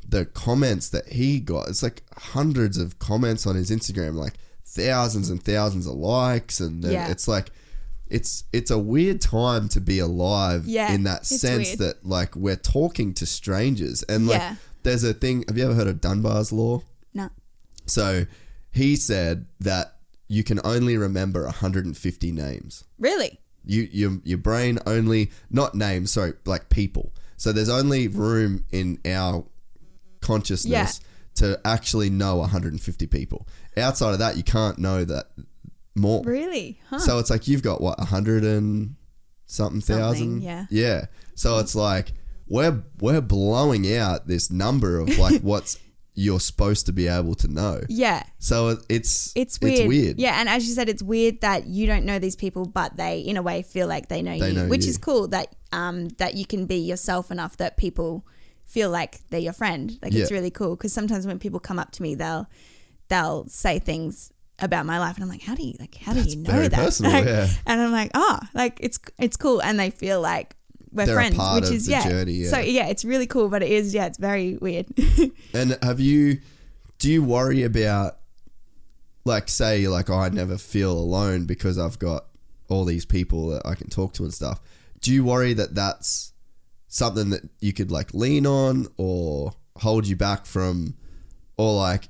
[0.09, 1.69] the comments that he got.
[1.69, 6.83] It's like hundreds of comments on his Instagram, like thousands and thousands of likes, and
[6.85, 7.09] Yeah.
[7.11, 7.51] it's like
[8.09, 11.79] it's it's a weird time to be alive Yeah, in that sense weird.
[11.79, 14.57] that like we're talking to strangers and like Yeah.
[14.83, 15.45] there's a thing.
[15.49, 16.83] Have you ever heard of Dunbar's law?
[17.15, 17.31] no
[17.87, 18.27] So
[18.71, 19.97] he said that
[20.29, 26.33] you can only remember 150 names really you your your brain only not names sorry
[26.45, 29.45] like people so there's only room in our
[30.25, 31.01] consciousness
[31.37, 33.47] to actually know 150 people.
[33.77, 35.27] Outside of that you can't know that
[35.95, 36.23] more.
[36.25, 36.79] Really?
[36.91, 36.99] Huh.
[36.99, 38.97] So it's like you've got what 100 and
[39.47, 40.43] something thousand?
[40.43, 40.67] yeah.
[40.71, 41.07] yeah.
[41.35, 42.13] So it's like
[42.47, 45.79] we're we're blowing out this number of like what's
[46.17, 47.81] you're supposed to be able to know.
[47.89, 48.23] Yeah.
[48.39, 49.79] So it's it's weird.
[49.81, 50.19] it's weird.
[50.21, 53.19] Yeah, and as you said, it's weird that you don't know these people, but they,
[53.19, 54.91] in a way, feel like they know They you, know which you.
[54.91, 55.29] is cool.
[55.29, 58.25] That um that you can be yourself enough that people
[58.66, 59.99] feel like they're your friend.
[60.03, 62.49] Like it's really cool because sometimes when people come up to me, they'll
[63.09, 66.20] they'll say things about my life, and I'm like, how do you like how do
[66.20, 66.77] you know very that?
[66.77, 67.49] personal, Like, yeah.
[67.66, 70.57] And I'm like, oh, like it's it's cool, and they feel like.
[70.93, 72.09] We're They're friends, part which of is the yeah.
[72.09, 72.51] journey, yeah.
[72.51, 74.86] So yeah, it's really cool, but it is yeah, it's very weird.
[75.53, 76.39] And have you,
[77.01, 78.19] do you worry about,
[79.24, 82.27] like, say, like, oh, I never feel alone because I've got
[82.69, 84.61] all these people that I can talk to and stuff.
[85.01, 86.32] Do you worry that that's
[86.95, 90.95] something that you could, like, lean on or hold you back from,
[91.59, 92.09] or, like,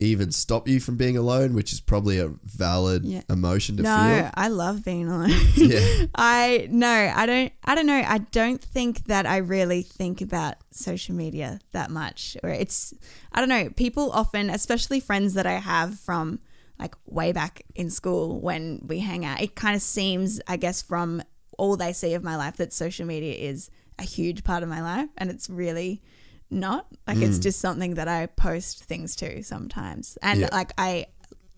[0.00, 3.22] even stop you from being alone, which is probably a valid Yeah.
[3.30, 4.30] emotion to no, feel?
[4.34, 5.30] I love being alone.
[5.56, 6.06] Yeah.
[6.14, 7.52] I no, I don't.
[7.64, 8.02] I don't know.
[8.06, 12.36] I don't think that I really think about social media that much.
[12.42, 12.92] Or it's,
[13.32, 13.70] I don't know.
[13.70, 16.40] People often, especially friends that I have from
[16.80, 20.82] like way back in school when we hang out, it kind of seems, I guess,
[20.82, 21.22] from
[21.58, 23.70] all they see of my life, that social media is
[24.02, 26.02] a huge part of my life, and it's really
[26.50, 26.86] not.
[27.06, 27.42] Like it's Mm.
[27.42, 30.48] just something that I post things to sometimes, and Yeah.
[30.52, 31.06] like I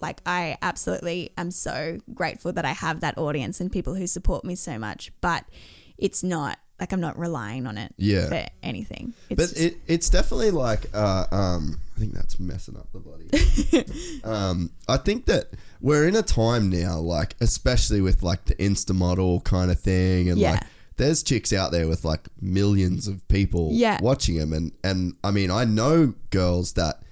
[0.01, 4.45] like I absolutely am so grateful that I have that audience and people who support
[4.45, 5.45] me so much, but
[5.99, 8.27] it's not like I'm not relying on it Yeah.
[8.29, 9.15] for anything.
[9.31, 13.29] It's but it, it's definitely like uh, um I think that's messing up the body.
[14.25, 15.47] um, I think that
[15.81, 20.29] we're in a time now, like especially with like the Insta model kind of thing,
[20.29, 20.53] and Yeah.
[20.53, 20.63] like
[20.97, 23.99] there's chicks out there with like millions of people Yeah.
[24.03, 27.03] watching them, and and I mean I know girls that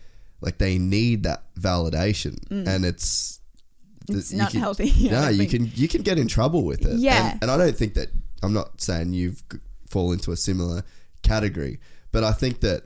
[0.40, 3.38] like they need that validation, and it's
[4.09, 4.18] Mm.
[4.18, 5.50] It's you not can- healthy, No, you think.
[5.50, 6.98] can you can get in trouble with it.
[6.98, 7.32] Yeah.
[7.34, 8.09] and, and I don't think that
[8.42, 9.44] I'm not saying you've
[9.88, 10.82] fall into a similar
[11.22, 11.78] category,
[12.10, 12.82] but I think that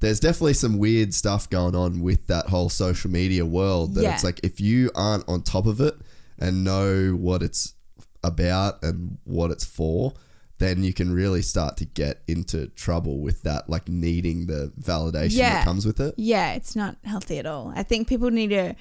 [0.00, 3.94] there's definitely some weird stuff going on with that whole social media world.
[3.94, 4.14] That Yeah.
[4.14, 5.94] it's like if you aren't on top of it
[6.38, 7.72] and know what it's
[8.22, 10.12] about and what it's for,
[10.58, 15.36] then you can really start to get into trouble with that, like needing the validation
[15.36, 15.54] Yeah.
[15.54, 16.14] that comes with it.
[16.16, 17.72] yeah, it's not healthy at all.
[17.76, 18.74] I think people need to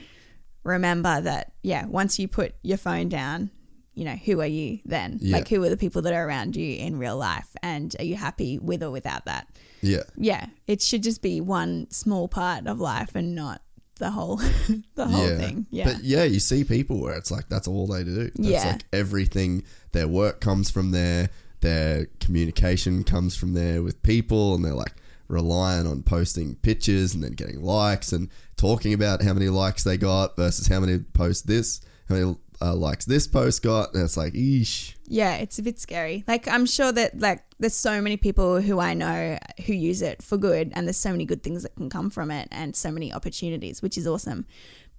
[0.64, 3.52] remember that, yeah, once you put your phone down,
[3.94, 5.18] you know, who are you then?
[5.22, 5.38] Yeah.
[5.38, 7.48] Like, who are the people that are around you in real life?
[7.64, 9.48] And are you happy with or without that?
[9.82, 10.04] Yeah.
[10.16, 13.62] Yeah, it should just be one small part of life and not
[13.99, 14.36] the whole
[14.95, 15.66] the whole thing.
[15.72, 15.86] Yeah.
[15.94, 18.26] But yeah, you see people where it's like that's all they do.
[18.26, 18.72] That's Yeah.
[18.74, 19.64] like everything
[19.94, 21.30] their work comes from there,
[21.62, 24.94] their communication comes from there with people and they're like
[25.28, 29.98] relying on posting pictures and then getting likes and talking about how many likes they
[29.98, 34.18] got versus how many posts this, how many uh, likes this post got and it's
[34.18, 34.96] like eesh.
[35.06, 36.24] Yeah, it's a bit scary.
[36.28, 40.24] Like I'm sure that like there's so many people who I know who use it
[40.24, 42.92] for good and there's so many good things that can come from it and so
[42.92, 44.46] many opportunities, which is awesome.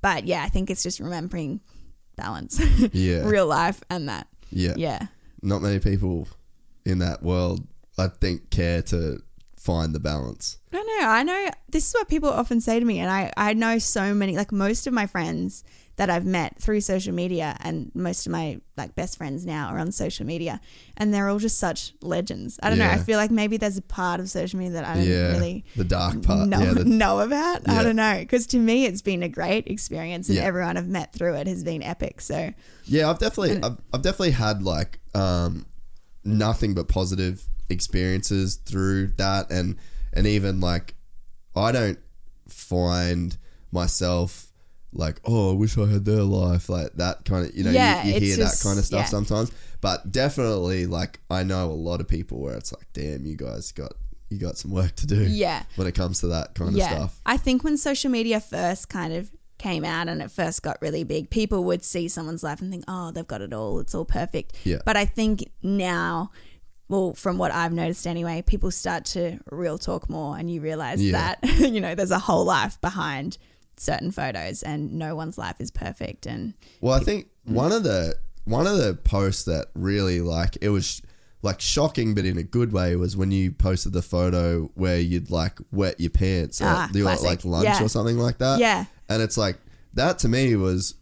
[0.01, 1.61] But yeah, I think it's just remembering
[2.17, 2.61] balance.
[2.93, 3.27] Yeah.
[3.29, 4.29] Real life and that.
[4.51, 4.75] Yeah.
[4.77, 5.07] Yeah.
[5.43, 6.29] Not many people
[6.89, 7.67] in that world
[7.99, 9.23] I think care to
[9.57, 10.59] find the balance.
[10.73, 11.09] I don't know.
[11.09, 14.15] I know this is what people often say to me, and I, I know so
[14.15, 15.65] many, like most of my friends
[15.97, 19.79] that I've met through social media, and most of my like best friends now are
[19.81, 20.61] on social media,
[20.97, 22.61] and they're all just such legends.
[22.63, 22.87] I don't know.
[22.89, 25.33] I feel like maybe there's a part of social media that I don't yeah.
[25.33, 26.49] really the dark part.
[26.49, 27.63] know, yeah, the, know about.
[27.67, 27.81] Yeah.
[27.81, 28.19] I don't know.
[28.21, 30.45] Because to me, it's been a great experience, and Yeah.
[30.45, 32.21] everyone I've met through it has been epic.
[32.21, 32.55] So,
[32.85, 35.67] Yeah, I've definitely, I've, I've definitely had like um,
[36.25, 39.77] nothing but positive experiences through that, and
[40.13, 40.95] and even like
[41.57, 41.99] I don't
[42.49, 43.37] find
[43.73, 44.53] myself
[44.93, 48.05] like, oh, I wish I had their life, like that kind of, you know, Yeah,
[48.05, 49.07] you, you hear just- that kind of stuff yeah.
[49.07, 53.37] sometimes, but definitely like I know a lot of people where it's like, damn, you
[53.37, 53.93] guys got
[54.31, 55.63] you got some work to do, Yeah.
[55.77, 56.85] when it comes to that kind yeah.
[56.85, 57.21] of stuff.
[57.25, 61.05] I think when social media first kind of came out and it first got really
[61.05, 63.79] big, people would see someone's life and think, oh, they've got it all.
[63.81, 64.55] It's all perfect.
[64.65, 64.79] Yeah.
[64.85, 66.31] But I think now,
[66.89, 71.03] well, from what I've noticed anyway, people start to real talk more and you realize
[71.05, 71.35] Yeah.
[71.43, 73.37] that, you know, there's a whole life behind
[73.77, 76.27] certain photos and no one's life is perfect.
[76.27, 80.71] And Well, I think one of the one of the posts that really like it
[80.71, 81.03] was
[81.43, 85.31] like shocking, but in a good way, was when you posted the photo where you'd
[85.31, 87.25] like wet your pants or Ah, at classic.
[87.27, 87.83] like lunch Yeah.
[87.85, 88.59] or something like that.
[88.61, 88.87] Yeah.
[89.09, 89.57] and it's like
[89.95, 90.95] that to me was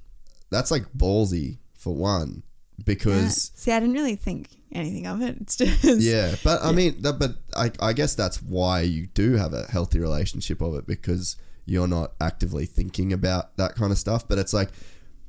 [0.50, 2.42] that's like ballsy for one
[2.84, 5.36] because see, I didn't really think anything of it.
[5.40, 9.32] It's just, yeah, but I mean, that, but I, I guess that's why you do
[9.34, 13.98] have a healthy relationship of it because you're not actively thinking about that kind of
[13.98, 14.28] stuff.
[14.28, 14.68] But it's like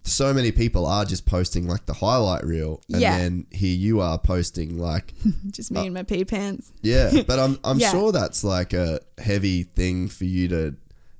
[0.07, 3.17] so many people are just posting like the highlight reel, and Yeah.
[3.17, 5.13] then here you are posting like,
[5.51, 6.71] just me uh, in my pee pants.
[6.81, 7.21] yeah.
[7.27, 7.91] But I'm I'm Yeah.
[7.91, 10.75] sure that's like a heavy thing for you to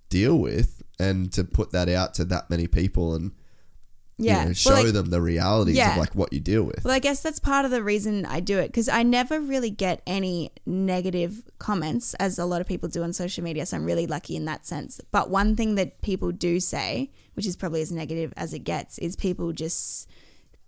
[0.10, 3.32] deal with and to put that out to that many people and
[4.18, 4.34] Yeah.
[4.34, 5.92] you know, Well, show like- them the realities Yeah.
[5.92, 6.84] of like what you deal with.
[6.84, 9.70] Well, I guess that's part of the reason I do it because I never really
[9.70, 13.66] get any negative comments as a lot of people do on social media.
[13.66, 15.00] So I'm really lucky in that sense.
[15.12, 18.98] But one thing that people do say, which is probably as negative as it gets,
[18.98, 20.10] is people just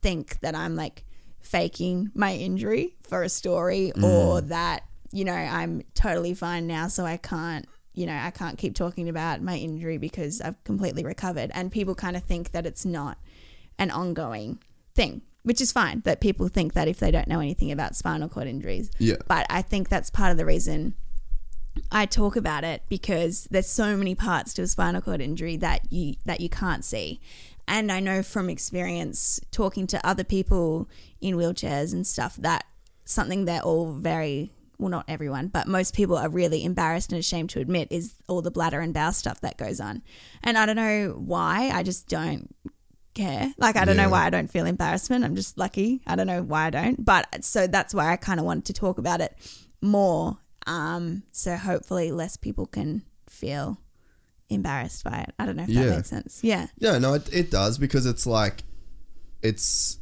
[0.01, 1.03] think that I'm like
[1.41, 4.03] faking my injury for a story mm.
[4.03, 6.87] or that, you know, I'm totally fine now.
[6.87, 7.65] So I can't.
[7.95, 11.51] You know, I can't keep talking about my injury because I've completely recovered.
[11.53, 13.17] And people kind of think that it's not
[13.79, 14.59] an ongoing
[14.93, 18.29] thing, which is fine that people think that if they don't know anything about spinal
[18.29, 18.91] cord injuries.
[18.99, 19.15] Yeah.
[19.27, 20.93] But I think that's part of the reason
[21.91, 25.91] I talk about it because there's so many parts to a spinal cord injury that
[25.91, 27.19] you that you can't see.
[27.67, 30.89] And I know from experience talking to other people
[31.21, 32.65] in wheelchairs and stuff that
[33.05, 37.49] something they're all very well not everyone, but most people are really embarrassed and ashamed
[37.51, 40.01] to admit is all the bladder and bowel stuff that goes on.
[40.41, 42.55] And I don't know why, I just don't
[43.19, 43.53] care.
[43.57, 44.03] Like I don't Yeah.
[44.05, 45.23] know why I don't feel embarrassment.
[45.23, 46.01] I'm just lucky.
[46.07, 47.03] I don't know why I don't.
[47.03, 49.35] But so that's why I kind of wanted to talk about it
[49.81, 50.37] more.
[50.67, 53.79] Um, so hopefully less people can feel
[54.49, 55.33] embarrassed by it.
[55.39, 55.85] I don't know if Yeah.
[55.85, 56.39] that makes sense.
[56.41, 56.67] Yeah.
[56.79, 58.63] Yeah, no, it, it does because it's like
[59.41, 59.97] it's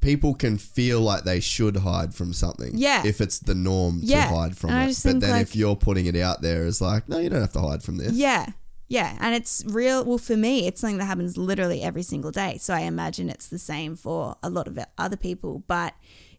[0.00, 2.72] people can feel like they should hide from something.
[2.74, 3.06] Yeah.
[3.06, 4.28] If it's the norm Yeah.
[4.28, 5.00] to hide from And it.
[5.02, 7.52] But then like- if you're putting it out there as like, no, you don't have
[7.54, 8.12] to hide from this.
[8.12, 8.46] Yeah.
[8.88, 9.16] Yeah.
[9.20, 10.04] And it's real.
[10.04, 12.58] Well, for me, it's something that happens literally every single day.
[12.58, 15.62] So I imagine it's the same for a lot of other people.
[15.66, 15.94] But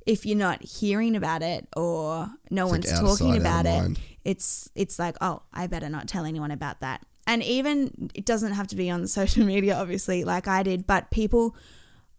[0.06, 5.00] if you're not hearing about it or no one's like talking about it, it's it's
[5.00, 7.04] like, oh, I better not tell anyone about that.
[7.28, 11.10] And even it doesn't have to be on social media, obviously, like I did, but
[11.12, 11.56] people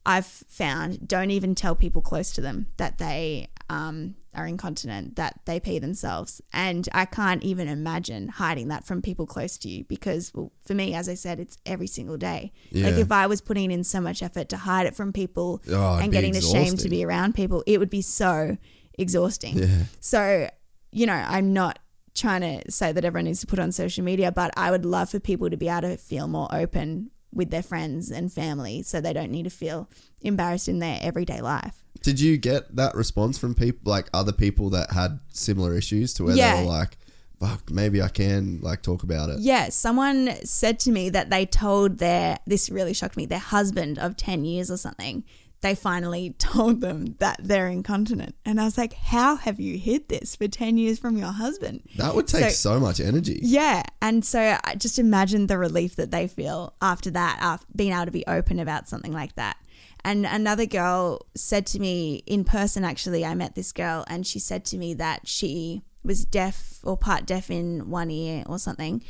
[0.04, 5.40] I've found don't even tell people close to them that they um, are incontinent, that
[5.44, 6.40] they pee themselves.
[6.52, 10.74] And I can't even imagine hiding that from people close to you because, well, for
[10.74, 12.52] me, as I said, it's every single day.
[12.72, 15.98] Like if I was putting in so much effort to hide it from people Oh,
[15.98, 18.56] and getting ashamed to be around people, it would be so
[18.98, 19.58] exhausting.
[19.58, 19.84] Yeah.
[20.00, 20.50] So,
[20.92, 21.78] you know, I'm not
[22.14, 25.10] trying to say that everyone needs to put on social media, but I would love
[25.10, 29.00] for people to be able to feel more open with their friends and family so
[29.00, 29.88] they don't need to feel
[30.22, 31.84] embarrassed in their everyday life.
[32.06, 36.22] Did you get that response from people, like other people that had similar issues to
[36.24, 36.54] where Yeah.
[36.56, 36.98] they were like,
[37.40, 39.40] fuck, maybe I can like talk about it?
[39.40, 43.98] Yeah, someone said to me that they told their, this really shocked me, their husband
[43.98, 45.24] of 10 years or something,
[45.62, 48.36] they finally told them that they're incontinent.
[48.44, 51.82] And I was like, how have you hid this for 10 years from your husband?
[51.96, 53.40] That would take so, much energy.
[53.42, 57.92] Yeah, and so I just imagine the relief that they feel after that, after being
[57.92, 59.56] able to be open about something like that.
[60.06, 64.38] And another girl said to me in person, actually, I met this girl, and she
[64.38, 69.02] said to me that she was deaf or part deaf in one ear or something,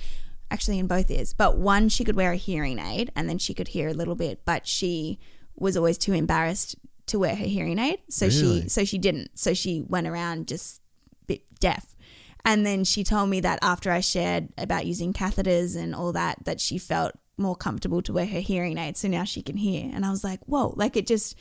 [0.51, 1.35] actually in both ears.
[1.35, 4.15] But one, she could wear a hearing aid, and then she could hear a little
[4.15, 5.19] bit, but she
[5.55, 6.77] was always too embarrassed
[7.09, 8.63] to wear her hearing aid, so Really?
[8.63, 9.39] she so she didn't.
[9.39, 10.81] So she went around just
[11.27, 11.95] bit deaf.
[12.43, 16.47] And then she told me that after I shared about using catheters and all that,
[16.47, 18.97] that she felt more comfortable to wear her hearing aid.
[18.97, 19.91] So now she can hear.
[19.93, 21.37] And I was like, whoa, like it just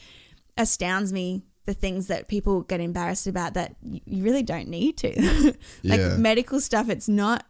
[0.58, 5.54] astounds me the things that people get embarrassed about that you really don't need to.
[5.84, 6.18] like Yeah.
[6.18, 7.46] medical stuff, it's not,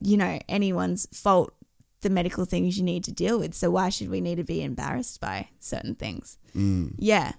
[0.00, 1.54] you know, anyone's fault,
[2.00, 3.54] the medical things you need to deal with.
[3.54, 6.36] So why should we need to be embarrassed by certain things?
[6.54, 6.94] Mm.
[6.98, 7.32] Yeah.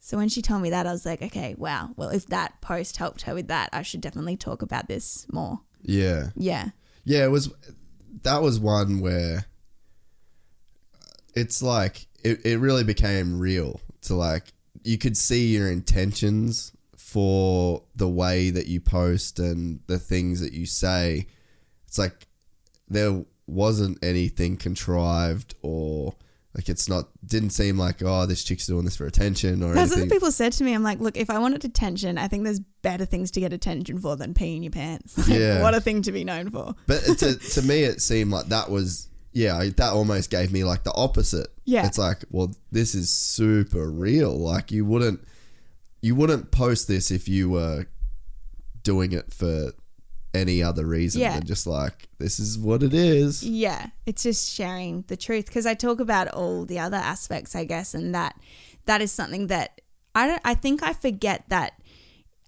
[0.00, 1.90] So when she told me that, I was like, okay, wow.
[1.96, 5.60] Well, if that post helped her with that, I should definitely talk about this more.
[5.80, 6.30] Yeah.
[6.34, 6.70] Yeah.
[7.04, 7.52] Yeah, it was
[8.22, 9.46] that was one where
[11.34, 14.52] it's like it, it really became real to like
[14.84, 20.52] you could see your intentions for the way that you post and the things that
[20.52, 21.26] you say.
[21.86, 22.26] It's like
[22.88, 26.14] there wasn't anything contrived or
[26.54, 29.94] like it's not didn't seem like oh this chick's doing this for attention or That's
[29.94, 30.74] what people said to me.
[30.74, 33.98] I'm like, look, if I wanted attention, I think there's better things to get attention
[33.98, 35.16] for than peeing your pants.
[35.28, 35.62] Like, Yeah.
[35.62, 36.74] What a thing to be known for.
[36.86, 40.64] But to, to me, it seemed like that was, yeah, I- that almost gave me
[40.64, 41.48] like the opposite.
[41.64, 41.86] Yeah.
[41.86, 44.36] It's like, well, this is super real.
[44.38, 45.20] Like you wouldn't,
[46.00, 47.86] you wouldn't post this if you were
[48.82, 49.72] doing it for
[50.34, 51.34] any other reason Yeah.
[51.38, 53.42] than just like, this is what it is.
[53.44, 57.64] Yeah, it's just sharing the truth because I talk about all the other aspects, I
[57.64, 58.34] guess, and that
[58.86, 59.80] that is something that
[60.14, 60.40] I don't.
[60.44, 61.74] I think I forget that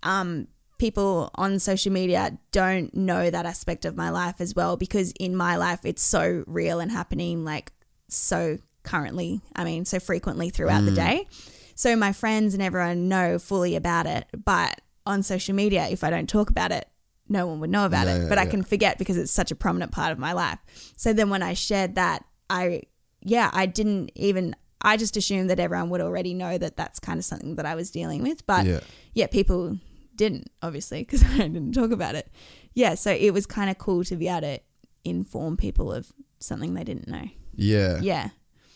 [0.02, 0.48] um,
[0.78, 5.36] people on social media don't know that aspect of my life as well because in
[5.36, 7.72] my life it's so real and happening like
[8.08, 9.40] so currently.
[9.56, 10.96] I mean, so frequently throughout the mm.
[10.96, 11.26] day.
[11.74, 16.10] So my friends and everyone know fully about it, but on social media, if I
[16.10, 16.88] don't talk about it,
[17.28, 18.22] no one would know about Yeah, it.
[18.24, 20.58] yeah, But I can forget because it's such a prominent part of my life.
[20.96, 22.82] So then when I shared that, I,
[23.20, 27.18] yeah, I didn't even, I just assumed that everyone would already know that that's kind
[27.18, 28.46] of something that I was dealing with.
[28.46, 28.80] But Yeah.
[29.14, 29.78] yeah, people
[30.16, 32.28] didn't, obviously, because I didn't talk about it.
[32.74, 34.60] Yeah, so it was kind of cool to be able to
[35.04, 37.28] inform people of something they didn't know.
[37.54, 38.00] Yeah.
[38.00, 38.30] Yeah.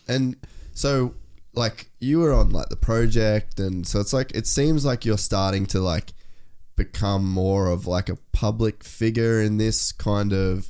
[0.06, 0.36] And
[0.73, 1.15] so,
[1.55, 5.19] like, you were on like the project, and so it's like, it seems like you're
[5.19, 6.12] starting to like
[6.77, 10.69] become more of like a public figure in this kind of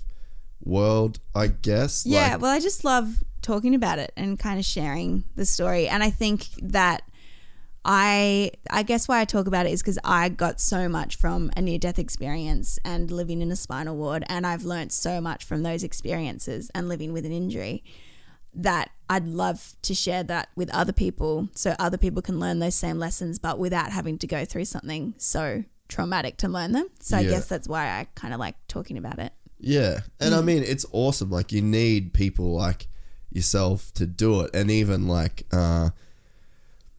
[0.64, 2.04] world, I guess.
[2.06, 5.86] Yeah, Like, well, I just love talking about it and kind of sharing the story.
[5.88, 7.02] And I think that
[7.90, 11.50] I I guess why I talk about it is because I got so much from
[11.56, 15.42] a near death experience and living in a spinal ward, and I've learned so much
[15.42, 17.82] from those experiences and living with an injury
[18.54, 22.74] that I'd love to share that with other people so other people can learn those
[22.74, 26.88] same lessons, but without having to go through something so traumatic to learn them.
[27.00, 27.30] So I Yeah.
[27.30, 29.32] guess that's why I kind of like talking about it.
[29.58, 30.00] Yeah.
[30.20, 30.38] And Mm.
[30.38, 31.30] I mean, it's awesome.
[31.30, 32.88] Like, you need people like
[33.32, 34.50] yourself to do it.
[34.54, 35.90] And even like, uh,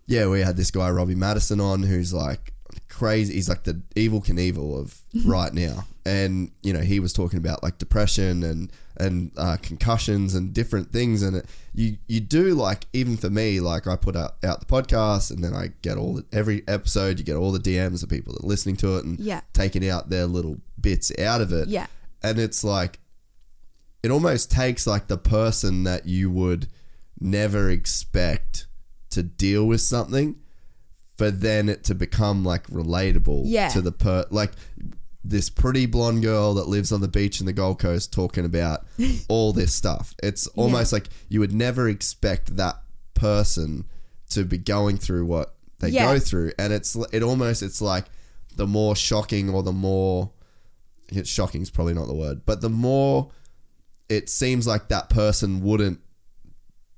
[0.09, 2.53] yeah, we had this guy, Robbie Madison, on who's like
[2.89, 3.35] crazy.
[3.35, 7.61] He's like the Evel Knievel of right now, and you know he was talking about
[7.63, 12.85] like depression and and uh, concussions and different things, and it, you you do like
[12.91, 16.15] even for me, like I put out, out the podcast, and then I get all
[16.15, 19.05] the, every episode, you get all the DMs of people that are listening to it
[19.05, 19.41] and Yeah.
[19.53, 21.85] taking out their little bits out of it, Yeah.
[22.23, 22.99] and it's like
[24.01, 26.67] it almost takes like the person that you would
[27.21, 28.65] never expect
[29.11, 30.35] to deal with something
[31.17, 33.67] for then it to become like relatable Yeah.
[33.69, 34.51] to the per like
[35.23, 38.85] this pretty blonde girl that lives on the beach in the Gold Coast talking about
[39.27, 40.15] all this stuff.
[40.23, 42.75] It's almost like you would never expect that
[43.15, 43.85] person
[44.29, 46.05] to be going through what they Yeah.
[46.13, 48.05] go through and it's it almost it's like
[48.55, 50.31] the more shocking or the more
[51.09, 53.31] it's shocking is probably not the word, but the more
[54.07, 55.99] it seems like that person wouldn't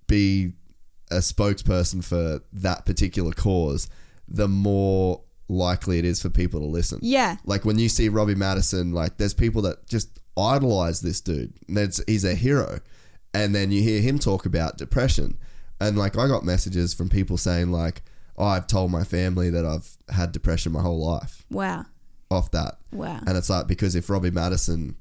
[0.08, 0.54] be
[1.12, 3.90] a spokesperson for that particular cause,
[4.28, 7.00] the more likely it is for people to listen.
[7.02, 7.36] Yeah.
[7.46, 11.54] Like when you see Robbie Madison, like there's people that just idolize this dude.
[11.68, 12.80] That's he's a hero.
[13.34, 15.38] And then you hear him talk about depression.
[15.80, 18.02] And like I got messages from people saying like,
[18.38, 21.86] oh, I've told my family that I've had depression my whole life Wow.
[22.30, 22.78] off that.
[22.94, 23.20] Wow.
[23.28, 24.96] And it's like because if Robbie Madison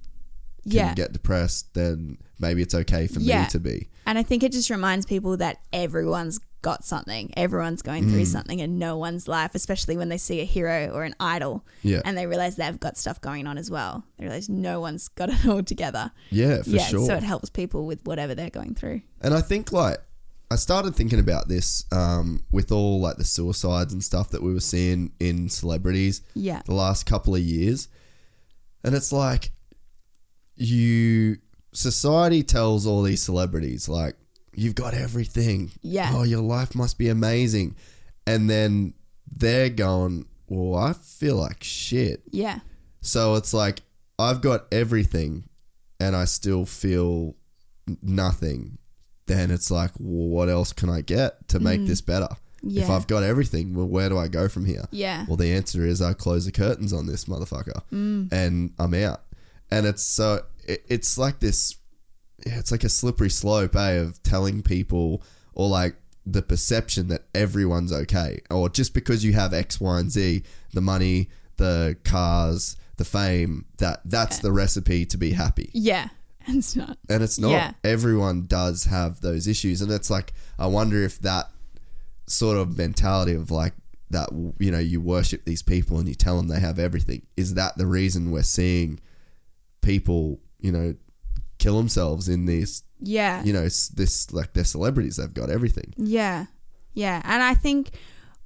[0.65, 0.95] can Yeah.
[0.95, 3.43] get depressed, then maybe it's okay for Yeah.
[3.43, 3.89] me to be.
[4.07, 7.33] And I think it just reminds people that everyone's got something.
[7.39, 8.11] Everyone's going Mm.
[8.11, 11.65] through something in no one's life, especially when they see a hero or an idol
[11.83, 12.03] Yeah.
[12.05, 14.05] and they realize they've got stuff going on as well.
[14.19, 16.11] They realize no one's got it all together.
[16.31, 17.07] Yeah, for yeah, sure.
[17.07, 19.01] so it helps people with whatever they're going through.
[19.23, 19.99] And I think like
[20.51, 24.53] I started thinking about this um, with all like the suicides and stuff that we
[24.53, 26.61] were seeing in celebrities Yeah.
[26.67, 27.89] the last couple of years.
[28.85, 29.53] And it's like
[30.61, 31.39] you
[31.73, 34.17] society tells all these celebrities like
[34.55, 35.71] you've got everything.
[35.83, 36.11] Yeah.
[36.13, 37.77] Oh, your life must be amazing.
[38.27, 38.95] And then
[39.35, 42.61] they're going, "Well, I feel like shit." Yeah.
[43.01, 43.81] So it's like
[44.19, 45.49] I've got everything
[45.99, 47.37] and I still feel
[48.03, 48.79] nothing.
[49.27, 51.87] Then it's like, well, what else can I get to make mm.
[51.87, 52.29] this better?
[52.63, 52.85] Yeah.
[52.85, 54.85] If I've got everything, well, where do I go from here?
[54.91, 55.25] Yeah.
[55.27, 58.31] Well, the answer is I close the curtains on this motherfucker mm.
[58.33, 59.23] and I'm out.
[59.71, 61.77] And it's so, it, it's like this,
[62.47, 65.23] yeah, it's like a slippery slope, eh, of telling people
[65.55, 68.41] or like the perception that everyone's okay.
[68.51, 70.43] Or just because you have X, Y, and Z,
[70.73, 75.71] the money, the cars, the fame, that that's the recipe to be happy.
[75.73, 76.09] Yeah.
[76.47, 76.97] And it's not.
[77.11, 77.51] And it's not.
[77.51, 77.73] Yeah.
[77.85, 79.83] Everyone does have those issues.
[79.83, 81.51] And it's like, I wonder if that
[82.27, 83.75] sort of mentality of like,
[84.09, 87.27] that, you know, you worship these people and you tell them they have everything.
[87.37, 89.01] Is that the reason we're seeing
[89.83, 90.95] people, you know,
[91.59, 93.43] kill themselves in these, Yeah.
[93.45, 95.93] you know, this, like they're celebrities, they've got everything.
[95.97, 96.47] Yeah.
[96.95, 97.21] Yeah.
[97.25, 97.91] And I think,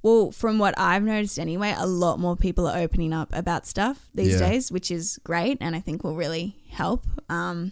[0.01, 4.07] well, from what I've noticed anyway, a lot more people are opening up about stuff
[4.13, 4.49] these Yeah.
[4.49, 7.05] days, which is great and I think will really help.
[7.29, 7.71] Um,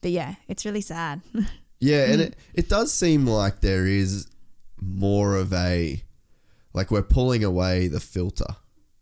[0.00, 1.20] but yeah, it's really sad.
[1.78, 4.26] Yeah, and it, it does seem like there is
[4.80, 6.02] more of a,
[6.72, 8.56] like we're pulling away the filter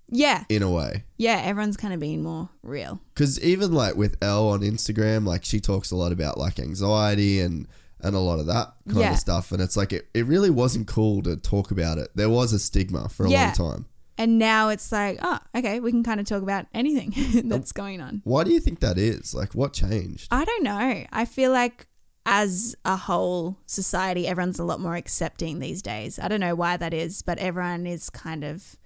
[0.08, 0.44] yeah.
[0.48, 1.04] in a way.
[1.18, 1.40] Yeah.
[1.44, 3.00] Everyone's kind of being more real.
[3.14, 7.40] Because even like with Elle on Instagram, like she talks a lot about like anxiety
[7.40, 7.66] and
[8.00, 9.12] and a lot of that kind Yeah.
[9.12, 9.50] of stuff.
[9.50, 12.08] And it's like it, it really wasn't cool to talk about it.
[12.14, 13.44] There was a stigma for a Yeah.
[13.58, 13.86] long time.
[14.18, 17.12] And now it's like, oh, okay, we can kind of talk about anything
[17.48, 18.20] that's going on.
[18.24, 19.34] Why do you think that is?
[19.34, 20.28] Like what changed?
[20.30, 21.04] I don't know.
[21.10, 21.86] I feel like
[22.26, 26.18] as a whole society, everyone's a lot more accepting these days.
[26.18, 28.76] I don't know why that is, but everyone is kind of,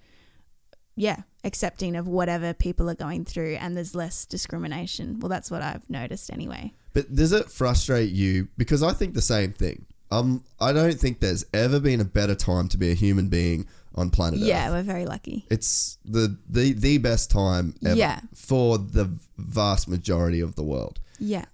[0.99, 5.21] yeah, accepting of whatever people are going through and there's less discrimination.
[5.21, 6.73] Well, that's what I've noticed anyway.
[6.93, 8.49] But does it frustrate you?
[8.59, 9.87] Because I think the same thing.
[10.11, 13.67] Um, I don't think there's ever been a better time to be a human being
[13.95, 14.47] on planet Earth.
[14.47, 14.73] Yeah, Earth.
[14.75, 15.47] we're very lucky.
[15.51, 18.21] It's the, the the best time ever Yeah.
[18.35, 20.99] for the vast majority of the world.
[21.19, 21.45] Yeah.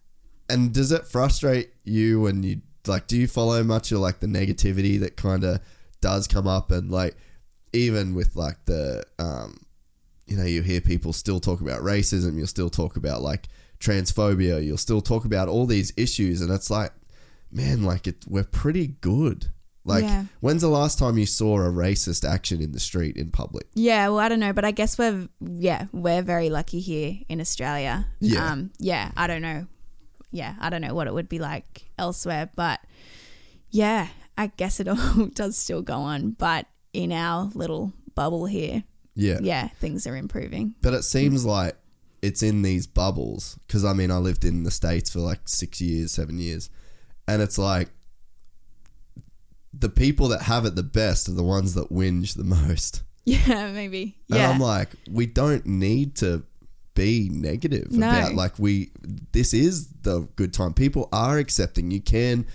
[0.49, 3.07] And does it frustrate you when you like?
[3.09, 5.61] Do you follow much of like the negativity that kind of
[6.01, 7.17] does come up and like
[7.75, 9.59] even with like the um,
[10.27, 12.37] you know, you hear people still talk about racism.
[12.39, 13.49] You'll still talk about like
[13.81, 14.65] transphobia.
[14.65, 16.93] You'll still talk about all these issues, and it's like,
[17.53, 19.47] man, like it, we're pretty good.
[19.87, 20.25] Like, Yeah.
[20.41, 23.67] when's the last time you saw a racist action in the street in public?
[23.75, 27.39] Yeah, well, I don't know, but I guess we're yeah we're very lucky here in
[27.39, 28.07] Australia.
[28.19, 28.51] Yeah.
[28.51, 29.11] um, yeah.
[29.15, 29.67] I don't know,
[30.31, 32.81] yeah, I don't know what it would be like elsewhere, but
[33.69, 36.65] yeah, I guess it all does still go on, but
[36.95, 38.85] in our little bubble here,
[39.15, 39.39] Yeah.
[39.43, 40.75] yeah, things are improving.
[40.81, 41.77] But it seems like
[42.23, 45.81] it's in these bubbles because I mean I lived in the states for like six
[45.81, 46.71] years, seven years,
[47.29, 47.91] and it's like
[49.73, 53.03] the people that have it the best are the ones that whinge the most.
[53.27, 54.19] Yeah, maybe.
[54.29, 54.51] And Yeah.
[54.51, 56.43] I'm like, we don't need to
[56.95, 58.07] be negative No.
[58.07, 58.91] about like we
[59.33, 60.75] this is the good time.
[60.75, 61.91] People are accepting.
[61.91, 62.47] You can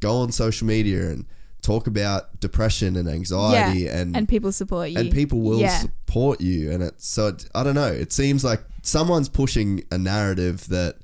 [0.00, 1.24] go on social media and
[1.62, 3.98] talk about depression and anxiety yeah.
[3.98, 4.98] and and people support you.
[4.98, 5.78] and people will Yeah.
[5.78, 7.92] support you and it's so it, I don't know.
[7.92, 10.96] It seems like someone's pushing a narrative that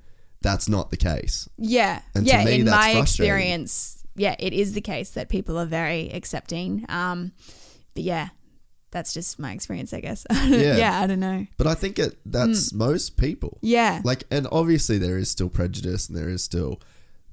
[0.42, 1.48] that's not the case.
[1.56, 2.00] Yeah.
[2.14, 2.44] And to yeah.
[2.44, 6.84] me, in my experience, yeah, it is the case that people are very accepting.
[6.88, 7.32] Um,
[7.94, 8.28] but yeah,
[8.90, 10.24] that's just my experience, I guess.
[10.46, 10.76] Yeah.
[10.76, 11.46] yeah, I don't know.
[11.58, 13.58] But I think it that's most people.
[13.62, 13.68] Mm.
[13.68, 14.00] Yeah.
[14.04, 16.80] Like, and obviously there is still prejudice and there is still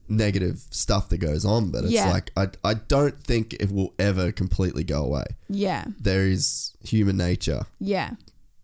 [0.09, 2.09] negative stuff that goes on, but it's Yeah.
[2.11, 5.25] like I I don't think it will ever completely go away.
[5.49, 5.85] yeah.
[5.99, 8.11] There is human nature Yeah.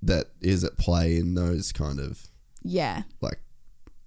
[0.03, 2.28] that is at play in those kind of
[2.64, 3.03] Yeah.
[3.22, 3.40] like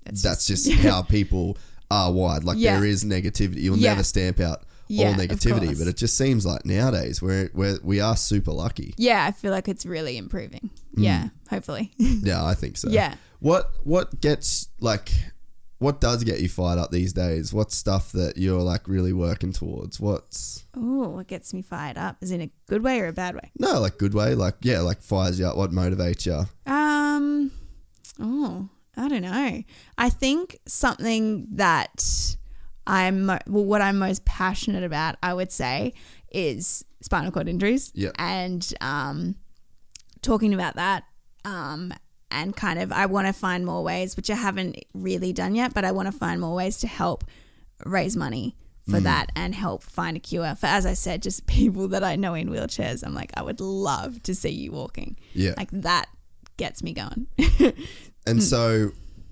[0.04, 1.56] That's that's, just- just, how people
[1.90, 2.44] are wired.
[2.44, 2.78] Like Yeah.
[2.78, 3.62] there is negativity.
[3.62, 3.90] You'll Yeah.
[3.90, 5.78] never stamp out Yeah, all of negativity, course.
[5.78, 8.94] but it just seems like nowadays we're, we're we are super lucky.
[8.98, 10.70] Yeah, I feel like it's really improving.
[10.96, 11.04] Mm.
[11.04, 11.92] Yeah, hopefully.
[11.98, 12.88] Yeah, I think so.
[12.90, 13.14] Yeah.
[13.40, 15.10] What what gets like
[15.82, 17.52] what does get you fired up these days?
[17.52, 19.98] What's stuff that you're like really working towards?
[19.98, 22.16] What's oh, what gets me fired up?
[22.20, 23.50] Is it in a good way or a bad way?
[23.58, 24.34] no like good way?
[24.34, 25.56] Like yeah, like fires you up.
[25.56, 26.46] What motivates you?
[26.72, 27.50] Um,
[28.20, 29.62] oh, I don't know.
[29.98, 32.36] I think something that
[32.86, 35.94] I'm well, what I'm most passionate about, I would say,
[36.30, 37.90] is spinal cord injuries.
[37.94, 38.12] Yep.
[38.18, 39.34] and um,
[40.22, 41.04] talking about that.
[41.44, 41.92] Um,
[42.32, 45.74] and kind of, I want to find more ways, which I haven't really done yet,
[45.74, 47.24] but I want to find more ways to help
[47.84, 48.56] raise money
[48.88, 49.04] for Mm.
[49.04, 52.34] that and help find a cure for, as I said, just people that I know
[52.34, 53.04] in wheelchairs.
[53.04, 55.16] I'm like, I would love to see you walking.
[55.34, 55.54] Yeah.
[55.56, 56.06] Like that
[56.56, 57.26] gets me going.
[58.26, 58.42] And Mm.
[58.42, 58.90] so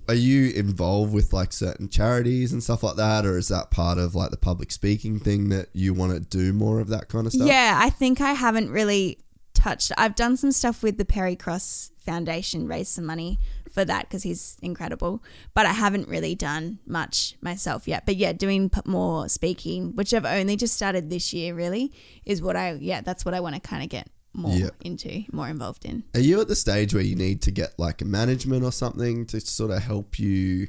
[0.08, 3.98] are you involved with like certain charities and stuff like that or is that part
[3.98, 7.24] of like the public speaking thing that you want to do more of that kind
[7.26, 7.46] of stuff?
[7.46, 9.18] Yeah, I think I haven't really
[9.60, 9.92] touched.
[9.98, 13.38] I've done some stuff with the Perry Cross Foundation, raised some money
[13.70, 15.22] for that because he's incredible.
[15.54, 18.06] But I haven't really done much myself yet.
[18.06, 21.92] But yeah, doing more speaking, which I've only just started this year, really,
[22.24, 24.70] is what I, yeah, that's what I want to kind of get more Yeah.
[24.82, 26.04] into, more involved in.
[26.14, 29.26] Are you at the stage where you need to get like a management or something
[29.26, 30.68] to sort of help you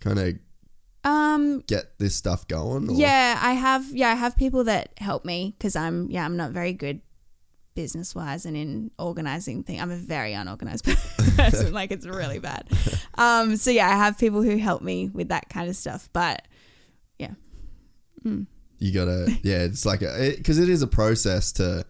[0.00, 0.34] kind of
[1.04, 2.88] Um, get this stuff going?
[2.88, 2.94] Or?
[2.94, 3.86] Yeah, I have.
[3.92, 6.08] Yeah, I have people that help me because I'm.
[6.10, 7.00] Yeah, I'm not very good
[7.74, 9.80] business wise and in organizing things.
[9.80, 10.84] I'm a very unorganized
[11.36, 11.72] person.
[11.72, 12.68] like it's really bad.
[13.16, 13.56] Um.
[13.56, 16.08] So yeah, I have people who help me with that kind of stuff.
[16.12, 16.46] But
[17.18, 17.34] yeah,
[18.24, 21.84] you gotta yeah it's like because it, is a process to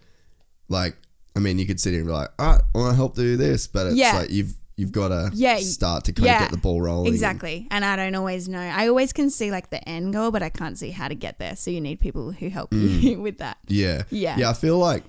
[0.68, 0.96] like
[1.36, 3.14] i mean you could sit here and be like all right i want to help
[3.14, 4.18] do this but it's Yeah.
[4.18, 7.12] like you've you've got to Yeah, start to kind yeah, of get the ball rolling
[7.12, 7.68] exactly.
[7.70, 8.58] And I don't always know.
[8.58, 11.38] I always can see like the end goal, but I can't see how to get
[11.38, 11.54] there.
[11.56, 13.58] So you need people who help you with that.
[13.68, 14.38] yeah Yeah.
[14.38, 15.04] yeah i feel like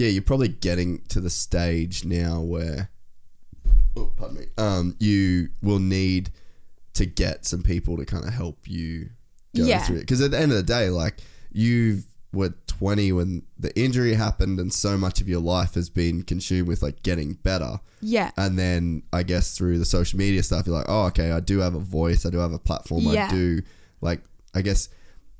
[0.00, 2.90] yeah you're probably getting to the stage now where
[3.96, 6.30] oh pardon me um you will need
[6.94, 9.10] to get some people to kind of help you
[9.56, 9.82] go Yeah.
[9.84, 11.20] through it because at the end of the day like
[11.52, 12.02] you
[12.32, 16.68] were 20 when the injury happened and so much of your life has been consumed
[16.68, 18.30] with like getting better Yeah.
[18.36, 21.58] and then I guess through the social media stuff, you're like, oh, okay, I do
[21.58, 23.26] have a voice, I do have a platform, Yeah.
[23.26, 23.62] I do
[24.00, 24.20] like,
[24.54, 24.88] I guess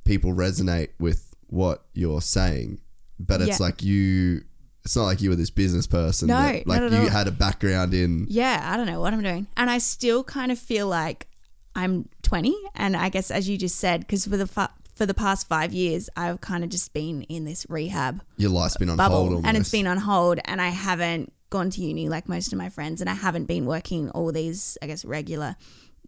[0.05, 2.81] people resonate with what you're saying,
[3.21, 3.67] but it's Yeah.
[3.67, 4.43] like you,
[4.85, 7.09] it's not like you were this business person, No, that, like you all.
[7.09, 9.47] had a background in, yeah, I don't know what I'm doing.
[9.57, 11.27] And I still kind of feel like
[11.75, 12.57] I'm 20.
[12.75, 15.73] And I guess, as you just said, because for the fa- for the past five
[15.73, 19.29] years, I've kind of just been in this rehab your life's been on bubble, hold
[19.29, 19.47] almost.
[19.47, 20.41] and it's been on hold.
[20.45, 23.65] And I haven't gone to uni like most of my friends, and I haven't been
[23.67, 25.57] working all these, I guess, regular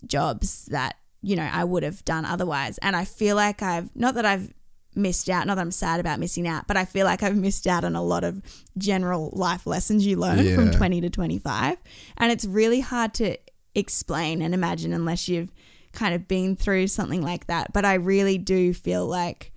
[0.07, 2.79] jobs that you know I would have done otherwise.
[2.79, 4.53] And I feel like I've not that I've
[4.95, 7.67] missed out, not that I'm sad about missing out, but I feel like I've missed
[7.67, 8.43] out on a lot of
[8.77, 11.79] general life lessons you learn from 20 to 25.
[12.19, 13.37] And it's really hard to
[13.75, 15.53] explain and imagine unless you've
[15.93, 17.73] kind of been through something like that.
[17.73, 19.53] But I really do feel like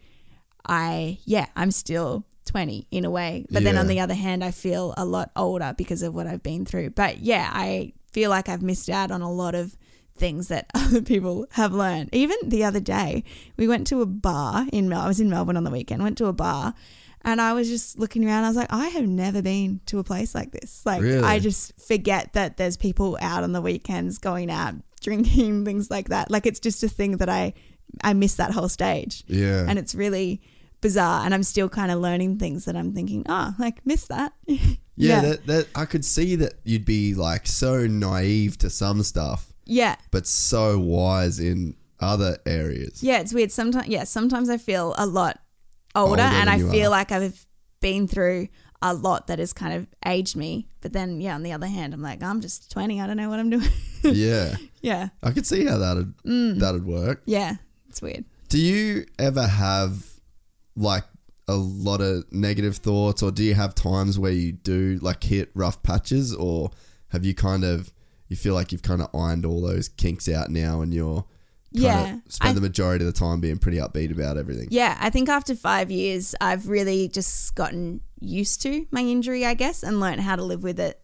[0.68, 3.46] I, yeah, I'm still 20 in a way.
[3.50, 6.44] But then on the other hand, I feel a lot older because of what I've
[6.44, 6.92] been through.
[6.92, 9.76] But yeah, I feel like I've missed out on a lot of
[10.18, 12.10] things that other people have learned.
[12.14, 13.24] Even the other day,
[13.58, 15.02] we went to a bar in Mel.
[15.02, 16.02] I was in Melbourne on the weekend.
[16.04, 16.74] Went to a bar,
[17.24, 18.44] and I was just looking around.
[18.44, 20.86] I was like, I have never been to a place like this.
[20.86, 21.24] Like, Really?
[21.24, 26.10] I just forget that there's people out on the weekends going out drinking things like
[26.10, 26.32] that.
[26.32, 27.54] Like, it's just a thing that I
[28.04, 29.24] I miss that whole stage.
[29.28, 29.66] Yeah.
[29.68, 30.42] and it's really
[30.82, 31.24] bizarre.
[31.26, 34.34] And I'm still kind of learning things that I'm thinking, oh, like miss that.
[34.96, 39.54] yeah, That, that I could see that you'd be like so naive to some stuff,
[39.66, 39.96] yeah.
[40.12, 43.02] but so wise in other areas.
[43.04, 43.52] Yeah, it's weird.
[43.52, 45.40] Sometimes, yeah, sometimes I feel a lot
[45.96, 46.90] older, Older and I feel are.
[46.90, 47.46] like I've
[47.80, 48.48] been through
[48.82, 50.68] a lot that has kind of aged me.
[50.82, 53.02] But then, yeah, on the other hand, I'm like, I'm just 20.
[53.02, 53.68] I don't know what I'm doing.
[54.04, 54.56] yeah.
[54.82, 55.10] yeah.
[55.24, 56.60] I could see how that'd Mm.
[56.60, 57.24] that'd work.
[57.26, 57.56] Yeah.
[57.90, 58.26] It's weird.
[58.50, 60.06] Do you ever have
[60.76, 61.06] like
[61.48, 65.50] a lot of negative thoughts, or do you have times where you do like hit
[65.56, 66.72] rough patches, or
[67.10, 67.92] have you kind of
[68.28, 71.26] you feel like you've kind of ironed all those kinks out now, and you're
[71.74, 74.68] kind Yeah, of spend I- the majority of the time being pretty upbeat about everything?
[74.72, 79.54] Yeah, I think after five years, I've really just gotten used to my injury, I
[79.54, 81.00] guess, and learned how to live with it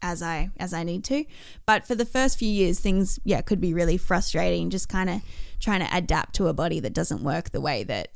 [0.00, 1.24] as I as I need to.
[1.66, 4.70] But for the first few years, things yeah could be really frustrating.
[4.70, 5.20] Just kind of
[5.60, 8.08] trying to adapt to a body that doesn't work the way that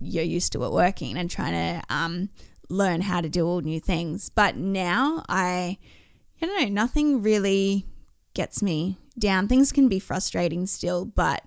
[0.00, 2.28] you're used to it working, and trying to um,
[2.68, 4.28] learn how to do all new things.
[4.30, 5.78] But now I,
[6.40, 7.86] I don't know, nothing really
[8.34, 9.48] gets me down.
[9.48, 11.42] Things can be frustrating still, but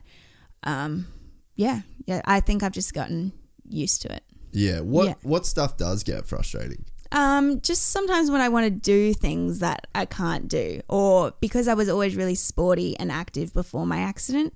[0.64, 1.08] um,
[1.56, 3.32] yeah, yeah, I think I've just gotten
[3.68, 4.24] used to it.
[4.52, 4.80] Yeah.
[4.80, 5.14] What Yeah.
[5.22, 6.86] what stuff does get frustrating?
[7.12, 11.68] Um, just sometimes when I want to do things that I can't do, or because
[11.68, 14.54] I was always really sporty and active before my accident,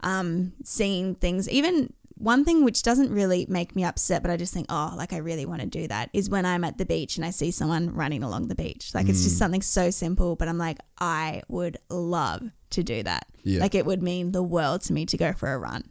[0.00, 4.52] um, seeing things, even one thing which doesn't really make me upset, but I just
[4.54, 7.16] think, oh, like I really want to do that, is when I'm at the beach
[7.16, 8.94] and I see someone running along the beach.
[8.94, 13.26] Like it's just something so simple, but I'm like, I would love to do that.
[13.44, 13.60] Yeah.
[13.60, 15.84] Like it would mean the world to me to go for a run.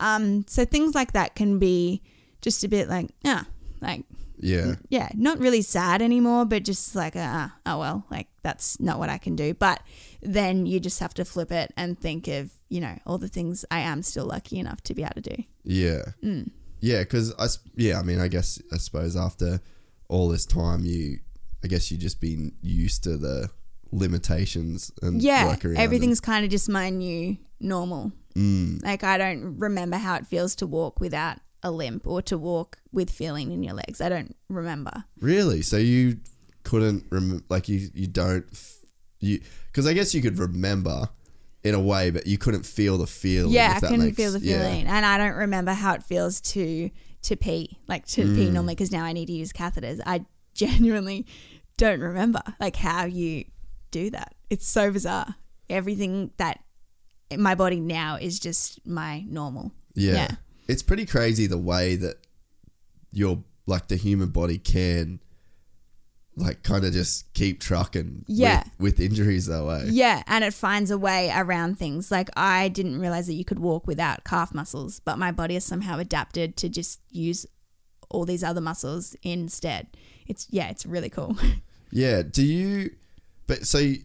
[0.00, 2.02] Um, so things like that can be
[2.40, 3.44] just a bit like, yeah,
[3.80, 4.04] like
[4.38, 4.76] Yeah.
[4.88, 9.10] yeah, not really sad anymore, but just like, uh, oh well, like that's not what
[9.10, 9.54] I can do.
[9.54, 9.80] But
[10.20, 13.64] then you just have to flip it and think of, you know, all the things
[13.70, 15.42] I am still lucky enough to be able to do.
[15.64, 16.02] Yeah.
[16.22, 16.50] Mm.
[16.80, 19.60] Yeah, because I, yeah, I mean, I guess I suppose after
[20.08, 21.18] all this time, you,
[21.64, 23.50] I guess you just been used to the
[23.90, 28.12] limitations and Yeah, everything's kind of just my new normal.
[28.34, 28.84] Mm.
[28.84, 32.78] Like I don't remember how it feels to walk without a limp or to walk
[32.92, 34.00] with feeling in your legs.
[34.00, 35.04] I don't remember.
[35.20, 35.62] Really?
[35.62, 36.18] So you
[36.62, 38.44] couldn't rem- like you you don't
[39.20, 41.08] you because I guess you could remember
[41.64, 43.52] in a way, but you couldn't feel the feeling.
[43.52, 44.58] yeah, I couldn't makes- feel the yeah.
[44.62, 46.90] feeling, and I don't remember how it feels to
[47.22, 48.34] to pee, like to Mm.
[48.36, 50.00] pee normally, because now I need to use catheters.
[50.06, 50.24] I
[50.54, 51.26] genuinely
[51.76, 53.44] don't remember like how you
[53.90, 54.34] do that.
[54.50, 55.34] It's so bizarre.
[55.68, 56.60] Everything that
[57.36, 59.72] my body now is just my normal.
[59.94, 60.12] Yeah.
[60.12, 60.30] Yeah.
[60.68, 62.16] It's pretty crazy the way that
[63.12, 65.20] your like the human body can
[66.38, 68.62] like kind of just keep trucking Yeah.
[68.78, 69.84] with, with injuries that way.
[69.90, 72.10] Yeah, and it finds a way around things.
[72.10, 75.64] Like I didn't realize that you could walk without calf muscles, but my body has
[75.64, 77.44] somehow adapted to just use
[78.08, 79.88] all these other muscles instead.
[80.26, 81.36] It's yeah, it's really cool.
[81.90, 82.20] Yeah.
[82.22, 82.90] Do you?
[83.46, 84.02] But so, you-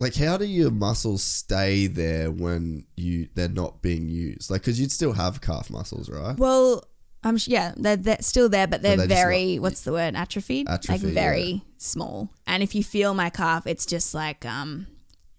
[0.00, 4.50] like, how do your muscles stay there when you they're not being used?
[4.50, 6.36] Like, because you'd still have calf muscles, right?
[6.38, 6.84] Well,
[7.26, 10.14] I'm sh- yeah, they're, they're still there, but they're, they're very not- what's the word
[10.14, 11.58] atrophied, Atrophied, like very yeah.
[11.78, 12.30] small.
[12.46, 14.86] And if you feel my calf, it's just like um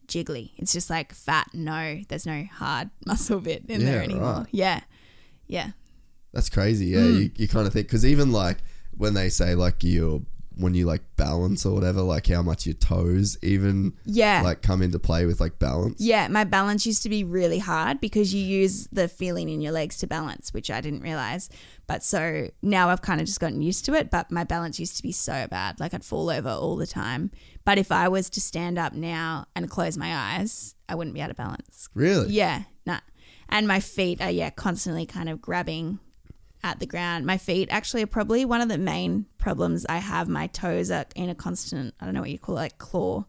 [0.08, 0.52] jiggly.
[0.58, 1.48] It's just like fat.
[1.54, 4.34] No, there's no hard muscle bit in there anymore.
[4.40, 4.48] right.
[4.52, 4.82] Yeah,
[5.48, 5.72] yeah,
[6.34, 6.88] That's crazy.
[6.88, 7.20] Yeah, Mm.
[7.24, 8.58] you, you kind of think because even like
[8.98, 10.26] when they say like you
[10.58, 14.42] when you like balance or whatever, like how much your toes even yeah.
[14.44, 16.02] like come into play with like balance.
[16.02, 19.72] Yeah, my balance used to be really hard because you use the feeling in your
[19.72, 21.50] legs to balance, which I didn't realize.
[21.86, 24.12] But so now I've kind of just gotten used to it.
[24.12, 25.80] But my balance used to be so bad.
[25.80, 27.32] Like I'd fall over all the time.
[27.64, 31.22] But if I was to stand up now and close my eyes, I wouldn't be
[31.22, 31.90] able to balance.
[31.94, 32.32] Really?
[32.34, 33.00] Yeah, nah.
[33.50, 36.00] And my feet are, yeah, constantly kind of grabbing
[36.64, 37.26] at the ground.
[37.26, 40.28] My feet actually are probably one of the main problems I have.
[40.28, 43.26] My toes are in a constant, I don't know what you call it, like claw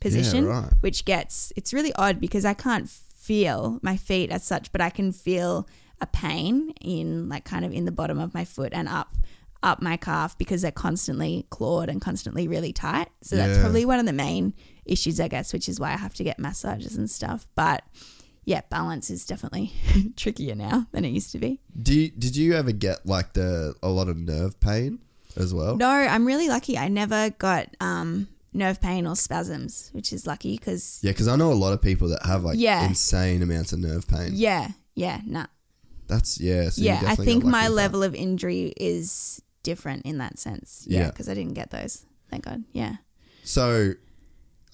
[0.00, 0.70] position, right.
[0.80, 4.90] which gets, it's really odd because I can't feel my feet as such, but I
[4.90, 5.68] can feel
[6.00, 9.16] a pain in like kind of in the bottom of my foot and up
[9.62, 13.08] up my calf because they're constantly clawed and constantly really tight.
[13.22, 13.62] So that's Yeah.
[13.62, 14.52] probably one of the main
[14.84, 17.48] issues, I guess, which is why I have to get massages and stuff.
[17.56, 17.82] But
[18.46, 19.72] yeah, balance is definitely
[20.16, 21.60] trickier now than it used to be.
[21.82, 25.00] Do you, did you ever get like the a lot of nerve pain
[25.36, 25.76] as well?
[25.76, 26.78] No, I'm really lucky.
[26.78, 31.36] I never got um, nerve pain or spasms, which is lucky because Yeah, because I
[31.36, 32.86] know a lot of people that have like Yeah.
[32.86, 34.30] insane amounts of nerve pain.
[34.32, 35.46] yeah, yeah, nah.
[36.06, 36.70] That's yeah.
[36.70, 40.84] So yeah, I think my level of injury is different in that sense.
[40.88, 41.06] Yeah, Yeah.
[41.10, 42.06] because I didn't get those.
[42.30, 42.62] Thank God.
[42.72, 42.96] Yeah.
[43.42, 43.92] So,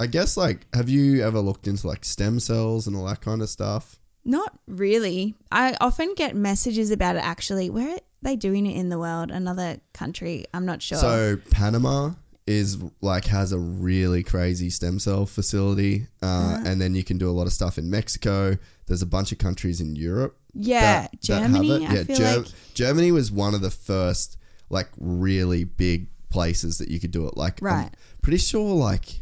[0.01, 3.43] I guess like, have you ever looked into like stem cells and all that kind
[3.43, 3.99] of stuff?
[4.25, 5.35] Not really.
[5.51, 7.71] I often get messages about it actually.
[7.71, 9.31] Where are they doing it in the world?
[9.31, 10.45] Another country?
[10.55, 10.99] I'm not sure.
[10.99, 12.13] So Panama
[12.47, 16.63] is like has a really crazy stem cell facility, uh, Uh-huh.
[16.67, 18.59] and then you can do a lot of stuff in Mexico.
[18.87, 20.37] There's a bunch of countries in Europe.
[20.55, 21.87] yeah, that- that Germany.
[21.87, 22.47] I yeah, feel Ger- like.
[22.75, 24.37] Germany was one of the first
[24.71, 27.37] like really big places that you could do it.
[27.37, 27.91] Like, I'm Right.
[28.23, 29.22] pretty sure, like,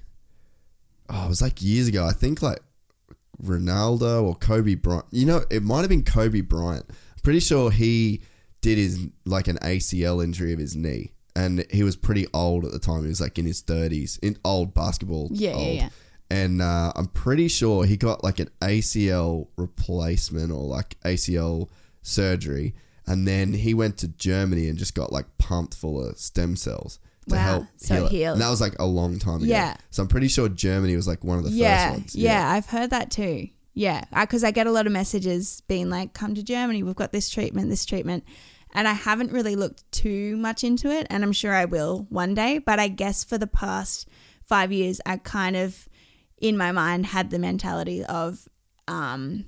[1.11, 2.05] oh, it was like years ago.
[2.05, 2.61] I think like
[3.43, 5.07] Ronaldo or Kobe Bryant.
[5.11, 6.87] You know, it might have been Kobe Bryant.
[6.89, 8.23] I'm pretty sure he
[8.61, 12.73] did his like an ACL injury of his knee, and he was pretty old at
[12.73, 13.03] the time.
[13.03, 15.29] He was like in his thirties, in old basketball.
[15.33, 15.77] Yeah, yeah, old.
[15.77, 15.89] yeah.
[16.33, 21.69] And uh, I'm pretty sure he got like an ACL replacement or like ACL
[22.03, 22.75] surgery,
[23.07, 27.01] and then he went to Germany and just got like pumped full of stem cells
[27.31, 27.43] to Wow.
[27.43, 28.11] help So heal it.
[28.13, 28.33] healed.
[28.35, 29.45] And that was like a long time ago.
[29.47, 29.77] Yeah.
[29.91, 32.17] So I'm pretty sure Germany was like one of the yeah, first ones.
[32.17, 33.49] Yeah, I've heard that too.
[33.73, 36.83] Yeah, because I get a lot of messages being like, "Come to Germany.
[36.83, 38.25] We've got this treatment, this treatment,"
[38.75, 42.35] and I haven't really looked too much into it, and I'm sure I will one
[42.35, 42.59] day.
[42.59, 44.09] But I guess for the past
[44.45, 45.89] five years, I kind of,
[46.39, 48.49] in my mind, had the mentality of,
[48.89, 49.45] um,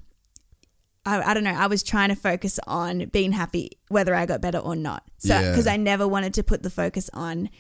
[1.05, 1.51] I, I don't know.
[1.51, 5.03] I was trying to focus on being happy, whether I got better or not.
[5.19, 5.51] So, Yeah.
[5.51, 7.51] because I never wanted to put the focus on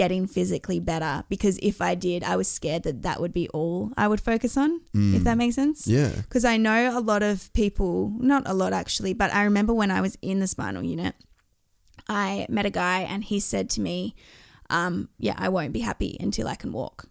[0.00, 3.92] getting physically better because if I did, I was scared that that would be all
[3.98, 5.86] I would focus on, if that makes sense.
[5.86, 6.08] Yeah.
[6.22, 9.90] Because I know a lot of people, not a lot actually, but I remember when
[9.90, 11.14] I was in the spinal unit,
[12.08, 14.14] I met a guy and he said to me,
[14.70, 17.09] um, Yeah, I won't be happy until I can walk.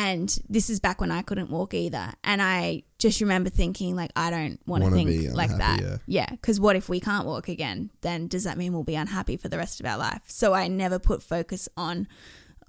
[0.00, 2.12] And this is back when I couldn't walk either.
[2.22, 6.00] And I just remember thinking, like, I don't want to Wanna think be like that.
[6.06, 6.30] Yeah.
[6.30, 7.90] Because what if we can't walk again?
[8.02, 10.22] Then does that mean we'll be unhappy for the rest of our life?
[10.28, 12.06] So I never put focus on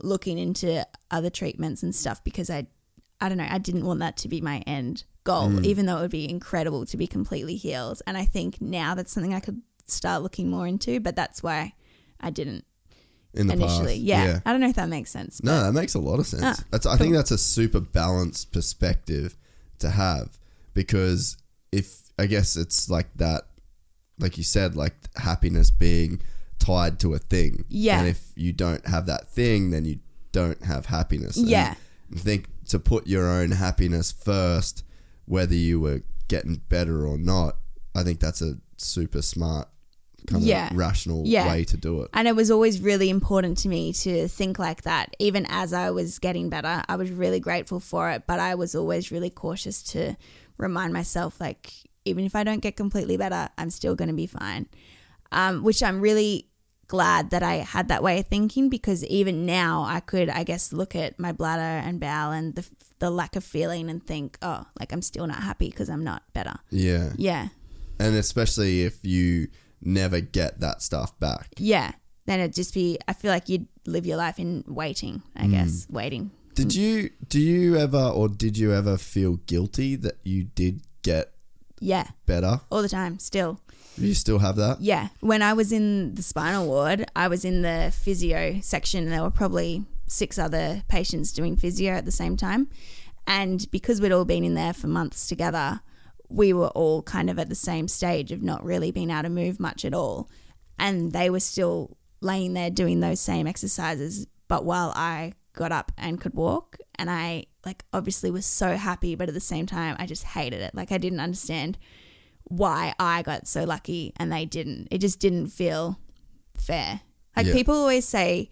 [0.01, 2.65] looking into other treatments and stuff because I,
[3.21, 5.65] I don't know, I didn't want that to be my end goal, Mm.
[5.65, 8.01] even though it would be incredible to be completely healed.
[8.07, 11.73] And I think now that's something I could start looking more into, but that's why
[12.19, 12.65] I didn't
[13.33, 13.93] In the initially.
[13.95, 14.01] past.
[14.01, 14.39] Yeah.
[14.45, 15.43] I don't know if that makes sense.
[15.43, 16.43] No, that makes a lot of sense.
[16.43, 19.37] Ah, that's I think that's a super balanced perspective
[19.79, 20.37] to have
[20.73, 21.37] because
[21.71, 23.43] if I guess it's like that
[24.19, 26.21] like you said like happiness being
[26.57, 27.65] tied to a thing.
[27.69, 27.99] Yeah.
[27.99, 29.99] And if you don't have that thing then you
[30.31, 31.37] don't have happiness.
[31.37, 31.75] And Yeah.
[32.13, 34.83] I think to put your own happiness first
[35.25, 37.57] whether you were getting better or not,
[37.95, 39.67] I think that's a super smart
[40.27, 40.69] kind Yeah.
[40.71, 41.47] of rational Yeah.
[41.47, 42.09] way to do it.
[42.13, 45.15] And it was always really important to me to think like that.
[45.19, 48.23] Even as I was getting better, I was really grateful for it.
[48.27, 50.15] But I was always really cautious to
[50.57, 51.71] remind myself, like,
[52.05, 54.67] even if I don't get completely better, I'm still going to be fine.
[55.31, 56.47] Um, which I'm really
[56.87, 60.73] glad that I had that way of thinking because even now I could, I guess,
[60.73, 62.65] look at my bladder and bowel and the,
[62.97, 66.23] the lack of feeling and think, oh, like I'm still not happy because I'm not
[66.33, 66.55] better.
[66.71, 67.13] Yeah.
[67.15, 67.49] Yeah.
[67.99, 69.49] And especially if you
[69.81, 71.49] never get that stuff back.
[71.57, 71.91] Yeah.
[72.25, 75.51] Then it'd just be, I feel like you'd live your life in waiting, I mm.
[75.51, 76.31] guess, waiting.
[76.53, 81.31] Did you do you ever or did you ever feel guilty that you did get
[81.79, 82.07] Yeah.
[82.25, 82.61] better?
[82.69, 83.61] All the time, still.
[83.97, 84.81] You still have that?
[84.81, 85.09] Yeah.
[85.21, 89.23] When I was in the spinal ward, I was in the physio section and there
[89.23, 92.69] were probably six other patients doing physio at the same time.
[93.27, 95.81] And because we'd all been in there for months together,
[96.29, 99.29] we were all kind of at the same stage of not really being able to
[99.29, 100.29] move much at all.
[100.77, 104.27] And they were still laying there doing those same exercises.
[104.47, 109.15] But while I got up and could walk, and I like obviously was so happy,
[109.15, 110.73] but at the same time, I just hated it.
[110.75, 111.77] Like I didn't understand
[112.43, 114.87] why I got so lucky and they didn't.
[114.91, 115.99] It just didn't feel
[116.57, 117.01] fair.
[117.35, 117.53] Like Yeah.
[117.53, 118.49] people always say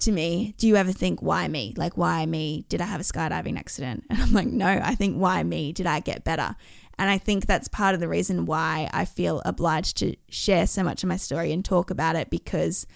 [0.00, 1.72] to me, "Do you ever think why me?
[1.76, 2.64] Like why me?
[2.68, 5.72] Did I have a skydiving accident?" And I'm like, "No, I think why me?
[5.72, 6.56] Did I get better?"
[6.98, 10.82] And I think that's part of the reason why I feel obliged to share so
[10.82, 12.86] much of my story and talk about it because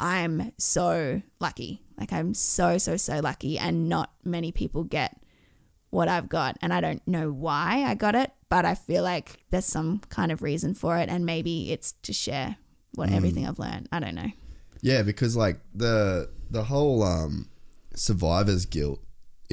[0.00, 1.82] I'm so lucky.
[1.98, 5.16] Like I'm so so so lucky and not many people get
[5.90, 9.38] what I've got and I don't know why I got it, but I feel like
[9.50, 12.56] there's some kind of reason for it and maybe it's to share
[12.94, 13.88] what everything I've learned.
[13.92, 14.30] I don't know.
[14.80, 17.48] Yeah, because like the the whole um
[17.94, 19.00] survivor's guilt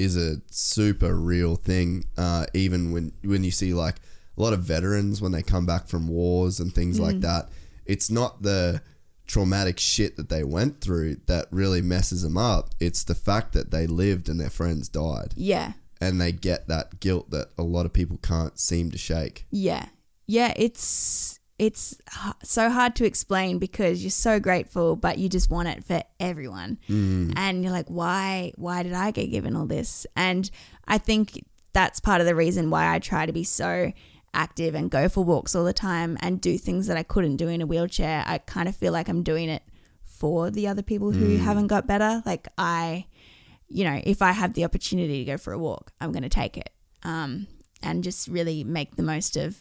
[0.00, 2.04] is a super real thing.
[2.16, 3.96] Uh, even when when you see like
[4.36, 7.48] a lot of veterans when they come back from wars and things like that,
[7.84, 8.80] it's not the
[9.26, 12.70] traumatic shit that they went through that really messes them up.
[12.80, 15.72] It's the fact that they lived and their friends died, Yeah.
[16.00, 19.46] and they get that guilt that a lot of people can't seem to shake.
[19.50, 19.86] Yeah.
[20.26, 22.00] Yeah, it's it's
[22.42, 26.78] so hard to explain because you're so grateful but you just want it for everyone.
[27.36, 30.06] And you're like why why did I get given all this?
[30.16, 30.50] And
[30.88, 33.92] I think that's part of the reason why I try to be so
[34.32, 37.48] active and go for walks all the time and do things that I couldn't do
[37.48, 38.24] in a wheelchair.
[38.26, 39.62] I kind of feel like I'm doing it
[40.02, 42.22] for the other people who haven't got better.
[42.24, 43.04] Like I
[43.68, 46.30] you know, if I have the opportunity to go for a walk, I'm going to
[46.30, 46.70] take it.
[47.02, 47.46] Um,
[47.82, 49.60] and just really make the most of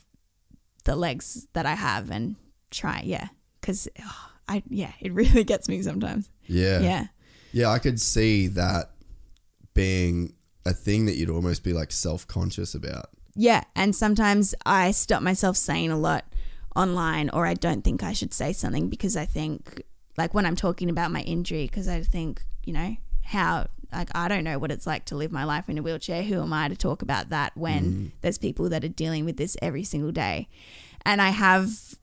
[0.90, 2.36] the legs that I have and
[2.72, 3.28] try, yeah.
[3.62, 3.88] Because
[4.48, 6.32] I yeah, it really gets me sometimes.
[6.48, 6.80] Yeah.
[6.80, 7.08] Yeah.
[7.52, 8.92] Yeah, I could see that
[9.76, 10.34] being
[10.66, 13.10] a thing that you'd almost be like self conscious about.
[13.36, 16.26] Yeah, and sometimes I stop myself saying a lot
[16.76, 19.84] online, or I don't think I should say something because I think,
[20.18, 24.28] like when I'm talking about my injury, because I think, you know, how, like, I
[24.28, 26.24] don't know what it's like to live my life in a wheelchair.
[26.24, 29.58] Who am I to talk about that when there's people that are dealing with this
[29.62, 30.48] every single day?
[31.06, 31.96] And I have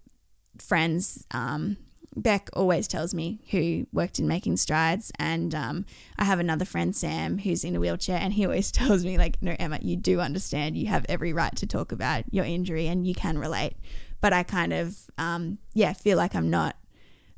[0.58, 1.76] friends, um,
[2.16, 5.84] Beck always tells me who worked in Making Strides, and um,
[6.18, 9.42] I have another friend Sam who's in a wheelchair, and he always tells me like,
[9.42, 10.78] "No, Emma, you do understand.
[10.78, 13.74] You have every right to talk about your injury, and you can relate."
[14.22, 16.76] But I kind of, um, yeah, feel like I'm not.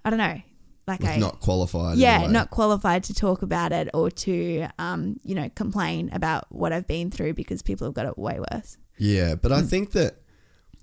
[0.04, 0.40] I don't know,
[0.88, 1.98] like I not qualified.
[1.98, 6.72] yeah, not qualified to talk about it or to, um, you know, complain about what
[6.72, 8.76] I've been through because people have got it way worse.
[8.96, 10.16] Yeah, but I think that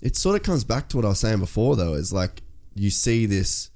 [0.00, 2.42] it sort of comes back to what I was saying before, though, is like
[2.74, 3.70] you see this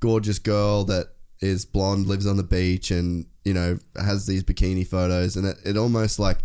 [0.00, 1.08] gorgeous girl that
[1.40, 5.56] is blonde, lives on the beach, and you know has these bikini photos, and it,
[5.64, 6.38] it almost like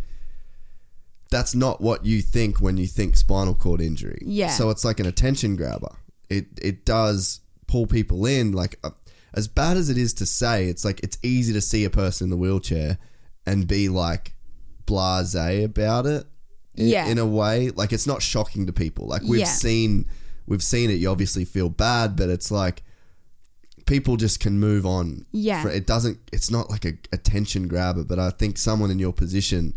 [1.32, 4.20] that's not what you think when you think spinal cord injury.
[4.22, 4.50] Yeah.
[4.50, 5.96] So it's like an attention grabber.
[6.30, 8.52] It it does pull people in.
[8.52, 8.92] Like uh,
[9.34, 12.26] as bad as it is to say, it's like it's easy to see a person
[12.26, 12.98] in the wheelchair
[13.46, 14.34] and be like
[14.86, 16.26] blasé about it
[16.76, 17.08] in, Yeah.
[17.08, 19.46] in a way like it's not shocking to people like we've Yeah.
[19.46, 20.06] seen
[20.48, 22.84] we've seen it you obviously feel bad but it's like
[23.86, 25.68] people just can move on Yeah.
[25.68, 29.74] It doesn't it's not like a attention grabber but i think someone in your position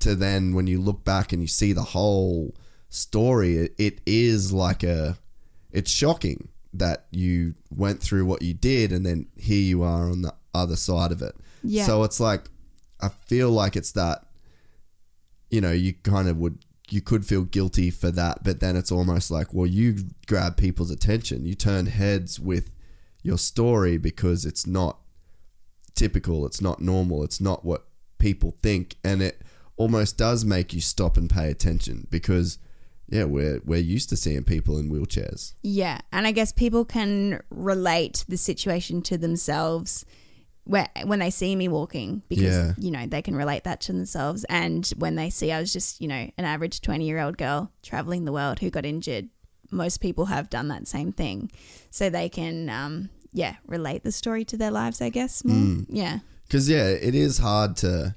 [0.00, 2.54] to then when you look back and you see the whole
[2.88, 5.18] story it, it is like a
[5.72, 6.48] it's shocking
[6.78, 10.76] that you went through what you did and then here you are on the other
[10.76, 11.86] side of it Yeah.
[11.86, 12.44] so it's like
[13.00, 14.26] i feel like it's that
[15.50, 16.58] you know, you kind of would
[16.90, 19.96] you could feel guilty for that, but then it's almost like, well, you
[20.26, 21.46] grab people's attention.
[21.46, 22.72] You turn heads with
[23.22, 24.98] your story because it's not
[25.94, 27.86] typical, it's not normal, it's not what
[28.18, 29.42] people think, and it
[29.76, 32.58] almost does make you stop and pay attention because
[33.14, 35.54] yeah, we're we're used to seeing people in wheelchairs.
[35.62, 40.04] Yeah, and I guess people can relate the situation to themselves
[40.64, 42.72] where, when they see me walking because Yeah.
[42.78, 46.00] you know they can relate that to themselves and when they see I was just,
[46.00, 49.28] you know, an average 20-year-old girl traveling the world who got injured,
[49.70, 51.50] most people have done that same thing.
[51.90, 55.44] So they can um yeah, relate the story to their lives, I guess.
[55.44, 55.56] More.
[55.56, 55.86] Mm.
[55.88, 56.18] Yeah.
[56.46, 58.14] Because yeah, it is hard to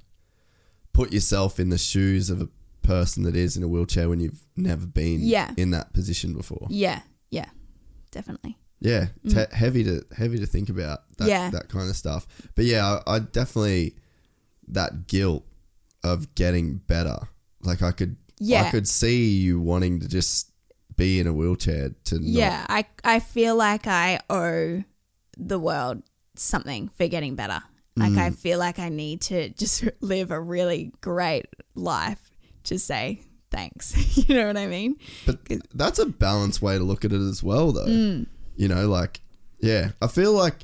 [0.94, 2.50] put yourself in the shoes of a
[2.88, 5.52] person that is in a wheelchair when you've never been Yeah.
[5.58, 6.68] in that position before.
[6.70, 7.02] Yeah.
[7.30, 7.50] Yeah.
[8.12, 8.58] Definitely.
[8.80, 11.30] Yeah, te- heavy to heavy to think about that Mm.
[11.30, 11.50] Yeah.
[11.50, 12.28] that kind of stuff.
[12.56, 13.96] But yeah, I, I definitely
[14.68, 15.44] that guilt
[16.04, 17.18] of getting better.
[17.62, 18.64] Like I could Yeah.
[18.64, 20.52] I could see you wanting to just
[20.96, 24.84] be in a wheelchair to not Yeah, I I feel like I owe
[25.38, 26.04] the world
[26.36, 27.62] something for getting better.
[27.96, 28.18] Like Mm.
[28.20, 32.27] I feel like I need to just live a really great life
[32.68, 33.22] to say
[33.52, 34.18] thanks.
[34.30, 34.98] you know what I mean?
[35.26, 35.40] But
[35.74, 37.88] that's a balanced way to look at it as well, though.
[37.88, 38.28] Mm.
[38.56, 39.22] You know, like,
[39.60, 40.56] yeah, I feel like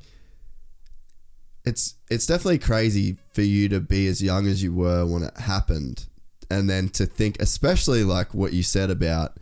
[1.66, 5.38] it's it's definitely crazy for you to be as young as you were when it
[5.38, 6.08] happened,
[6.50, 9.38] and then to think, especially like what you said about,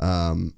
[0.00, 0.54] um,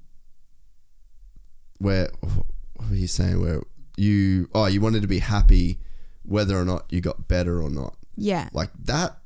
[1.78, 3.41] where what were you saying?
[3.41, 3.62] Where
[3.97, 5.78] you oh you wanted to be happy
[6.27, 7.97] whether or not you got better or not.
[8.16, 8.49] Yeah.
[8.53, 9.19] Like that,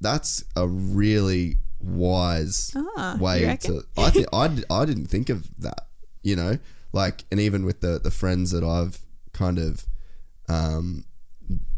[0.00, 3.82] that's a really wise Ah, way to.
[3.96, 5.86] I think I, I didn't think of that.
[6.22, 6.58] You know,
[6.92, 8.98] like and even with the the friends that I've
[9.32, 9.86] kind of
[10.48, 11.04] um,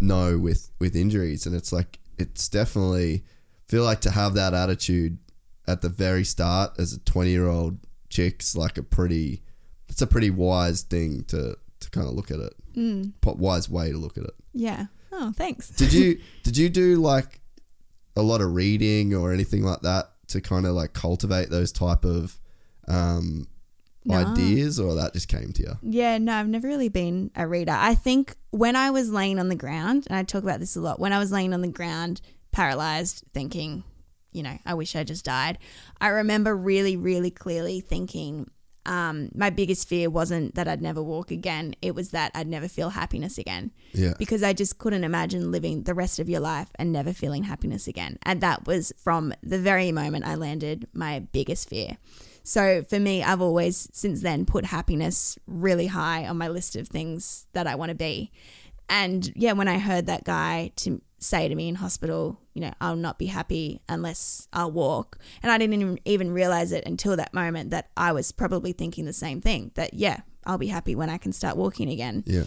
[0.01, 3.25] know with with injuries, and it's like it's definitely
[3.69, 5.19] feel like to have that attitude
[5.67, 7.79] at the very start as a twenty year old
[8.09, 9.43] chick's like a pretty.
[9.91, 12.55] It's a pretty wise thing to to kind of look at it.
[12.75, 13.13] Mm.
[13.25, 14.35] Wise way to look at it.
[14.53, 14.87] Yeah.
[15.13, 15.69] Oh, thanks.
[15.69, 17.41] Did you did you do like
[18.19, 22.05] a lot of reading or anything like that to kind of like cultivate those type
[22.05, 22.39] of
[22.86, 23.47] um,
[24.05, 24.16] No.
[24.16, 25.78] ideas, or that just came to you?
[25.82, 27.74] Yeah, no, I've never really been a reader.
[27.74, 30.81] I think when I was laying on the ground, and I talk about this a
[30.81, 32.20] lot, when I was laying on the ground,
[32.53, 33.85] paralyzed, thinking,
[34.32, 35.59] you know, I wish I just died,
[36.01, 38.51] I remember really, really clearly thinking,
[38.89, 41.74] um, my biggest fear wasn't that I'd never walk again.
[41.82, 43.70] It was that I'd never feel happiness again.
[43.93, 44.15] Yeah.
[44.19, 47.86] Because I just couldn't imagine living the rest of your life and never feeling happiness
[47.86, 48.19] again.
[48.23, 51.98] And that was from the very moment I landed my biggest fear.
[52.43, 56.89] So for me, I've always since then put happiness really high on my list of
[56.89, 58.32] things that I want to be.
[58.89, 62.73] And yeah, when I heard that guy to say to me in hospital, you know,
[62.81, 65.19] I'll not be happy unless I'll walk.
[65.43, 69.05] And I didn't even- even realize it until that moment that I was probably thinking
[69.05, 72.23] the same thing that, yeah, I'll be happy when I can start walking again.
[72.27, 72.44] Yeah.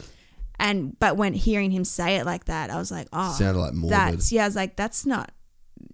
[0.58, 3.74] And but when hearing him say it like that, I was like, oh, Sounded like
[3.74, 3.90] morbid.
[3.98, 4.44] that's yeah.
[4.44, 5.32] I was like, that's not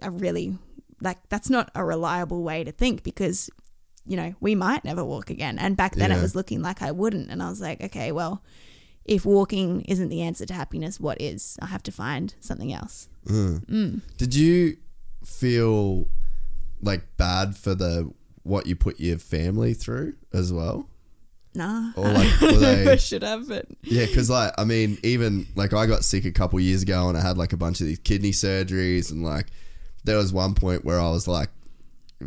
[0.01, 0.57] a really
[1.01, 3.49] like that's not a reliable way to think because
[4.05, 5.57] you know we might never walk again.
[5.57, 6.17] And back then Yeah.
[6.19, 8.43] it was looking like I wouldn't, and I was like, okay, well,
[9.07, 11.57] if walking isn't the answer to happiness, what is?
[11.61, 13.07] I have to find something else.
[13.25, 13.57] Hmm.
[13.57, 14.01] Mm.
[14.17, 14.77] Did you
[15.23, 16.07] feel
[16.81, 18.11] like bad for the
[18.43, 20.89] what you put your family through as well?
[21.55, 25.73] Nah, Or like were I should have, but Yeah, because like I mean, even like
[25.73, 27.99] I got sick a couple years ago, and I had like a bunch of these
[27.99, 29.47] kidney surgeries, and like
[30.03, 31.49] there was one point where I was like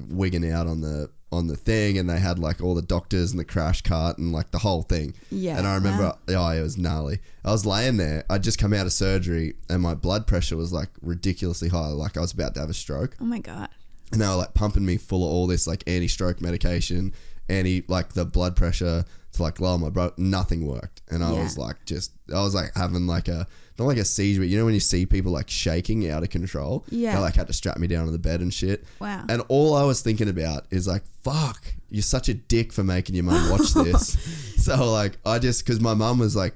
[0.08, 3.38] wigging out on the on the thing, and they had like all the doctors and
[3.38, 5.14] the crash cart and like the whole thing.
[5.30, 7.20] Yeah, and I remember, oh, it was gnarly.
[7.44, 10.72] I was laying there, I'd just come out of surgery, and my blood pressure was
[10.72, 13.68] like ridiculously high, like I was about to have a stroke oh my god,
[14.12, 17.12] and they were like pumping me full of all this like anti-stroke medication,
[17.48, 20.12] anti like the blood pressure to like lower my blood.
[20.18, 21.42] Nothing worked, and I Yeah.
[21.44, 23.46] was like just I was like having like a
[23.80, 26.30] not like a seizure, but you know when you see people like shaking out of
[26.30, 26.84] control.
[26.90, 27.14] Yeah.
[27.16, 28.84] they like had to strap me down on the bed and shit.
[29.00, 29.24] Wow.
[29.28, 33.14] And all I was thinking about is like, fuck, you're such a dick for making
[33.16, 34.16] your mum watch this.
[34.64, 36.54] so like I just because my mum was like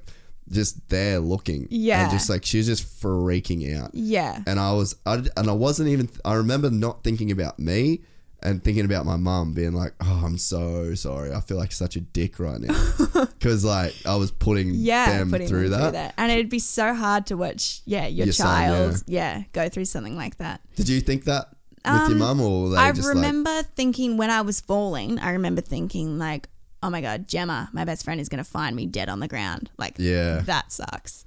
[0.51, 2.03] just there looking, Yeah.
[2.03, 5.53] and just like she was just freaking out yeah, and I was, I, and I
[5.53, 6.09] wasn't even.
[6.25, 8.03] I remember not thinking about me
[8.45, 11.33] and thinking about my mum, being like, "Oh, I'm so sorry.
[11.33, 12.75] I feel like such a dick right now,"
[13.25, 15.85] because like I was putting yeah, them putting through, them that.
[15.87, 17.81] through that, and it'd be so hard to watch.
[17.87, 19.45] Yeah, your, Your son, child, yeah.
[19.53, 20.61] go through something like that.
[20.77, 21.49] Did you think that
[21.85, 26.19] with your mum, or Um, I remember thinking when I was falling, I remember thinking
[26.19, 26.49] like,
[26.83, 29.29] "Oh my god, Gemma, my best friend is going to find me dead on the
[29.29, 30.41] ground." Like, Yeah.
[30.45, 31.25] that sucks.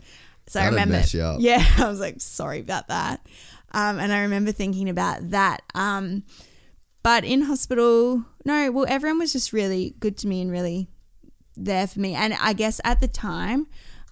[0.47, 1.37] So I That'd remember, you up.
[1.41, 3.25] yeah, I was like, "Sorry about that,"
[3.71, 5.61] um, and I remember thinking about that.
[5.75, 6.23] Um,
[7.07, 10.89] but in hospital, no, well, everyone was just really good to me and really
[11.55, 12.13] there for me.
[12.13, 13.67] And I guess at the time,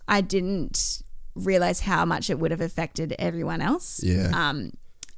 [0.07, 1.03] I didn't
[1.35, 4.01] realize how much it would have affected everyone else.
[4.01, 4.31] Yeah.
[4.33, 4.71] Um,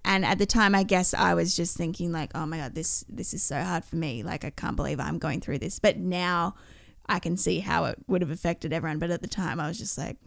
[0.03, 3.05] and at the time, I guess I was just thinking like, oh my god, this
[3.07, 4.23] this is so hard for me.
[4.23, 5.77] Like I can't believe I'm going through this.
[5.77, 6.55] But now
[7.05, 8.97] I can see how it would have affected everyone.
[8.97, 10.17] But at the time, I was just like,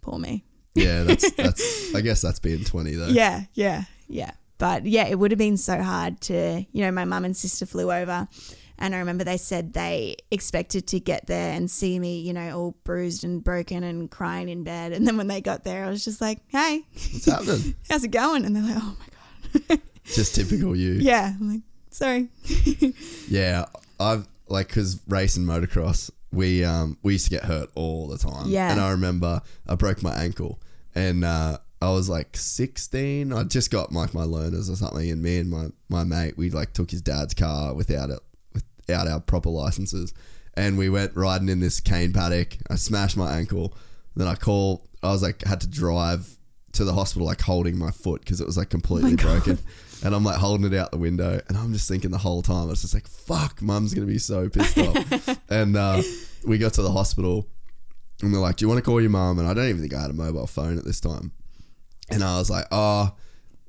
[0.00, 0.46] poor me.
[0.74, 1.94] yeah, that's that's.
[1.94, 3.08] I guess that's being twenty though.
[3.08, 4.30] Yeah, yeah, yeah.
[4.58, 7.66] But yeah, it would have been so hard to, you know, my mum and sister
[7.66, 8.28] flew over.
[8.78, 12.56] And I remember they said they expected to get there and see me, you know,
[12.58, 14.92] all bruised and broken and crying in bed.
[14.92, 16.82] And then when they got there, I was just like, hey,
[17.12, 17.74] What's happening?
[17.88, 18.44] how's it going?
[18.44, 19.80] And they're like, oh my God.
[20.04, 20.94] Just typical you.
[20.94, 21.32] yeah.
[21.40, 21.60] I'm like,
[21.90, 22.28] sorry.
[23.28, 23.66] Yeah,
[23.98, 28.48] I've like because racing motocross, we um we used to get hurt all the time.
[28.48, 28.70] Yeah.
[28.70, 30.60] and I remember I broke my ankle,
[30.94, 33.32] and uh, I was like sixteen.
[33.32, 36.50] I just got like my learners or something, and me and my my mate we
[36.50, 38.20] like took his dad's car without it
[38.54, 40.14] without our proper licenses,
[40.54, 42.56] and we went riding in this cane paddock.
[42.70, 43.74] I smashed my ankle.
[44.16, 44.86] Then I call.
[45.02, 46.36] I was like had to drive
[46.72, 49.58] to the hospital like holding my foot because it was like completely broken.
[50.02, 52.66] And I'm like holding it out the window, and I'm just thinking the whole time,
[52.66, 56.02] I was just like, "Fuck, mum's gonna be so pissed off." and uh,
[56.46, 57.48] we got to the hospital,
[58.22, 59.94] and they're like, "Do you want to call your mum?" And I don't even think
[59.94, 61.32] I had a mobile phone at this time.
[62.10, 63.12] And I was like, "Oh,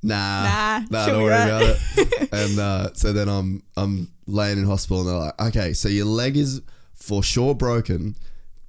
[0.02, 4.64] nah, Nah, nah, don't worry about it." and uh, so then I'm I'm laying in
[4.66, 6.60] hospital, and they're like, "Okay, so your leg is
[6.94, 8.16] for sure broken.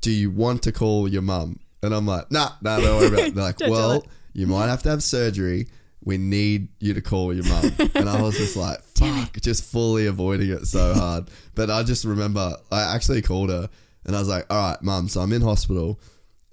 [0.01, 3.19] Do you want to call your mum?" And I'm like, "Nah, nah, don't worry about
[3.19, 4.03] it." They're like, "Well."
[4.33, 5.67] you might have to have surgery.
[6.05, 7.71] We need you to call your mum.
[7.95, 11.31] And I was just like, fuck, just fully avoiding it so hard.
[11.55, 13.67] But I just remember I actually called her
[14.05, 15.99] and I was like, all right, mum, so I'm in hospital.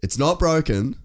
[0.03, 0.97] It's not broken,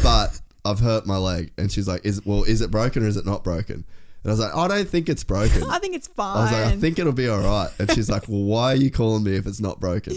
[0.00, 1.52] but I've hurt my leg.
[1.56, 3.84] And she's like, is well, is it broken or is it not broken?
[4.22, 5.62] And I was like, I don't think it's broken.
[5.70, 6.36] I think it's fine.
[6.36, 7.70] I was like, I think it'll be all right.
[7.78, 10.14] And she's like, Well, why are you calling me if it's not broken?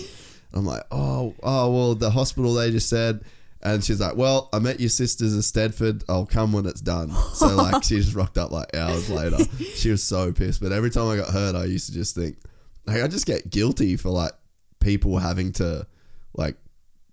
[0.53, 3.23] I'm like, Oh, oh, well, the hospital they just said.
[3.61, 6.03] And she's like, Well, I met your sisters at Stedford.
[6.09, 7.11] I'll come when it's done.
[7.34, 9.38] So like, she just rocked up like hours later.
[9.76, 10.61] She was so pissed.
[10.61, 12.38] But every time I got hurt, I used to just think,
[12.85, 14.31] like, I just get guilty for like
[14.80, 15.85] people having to
[16.35, 16.55] like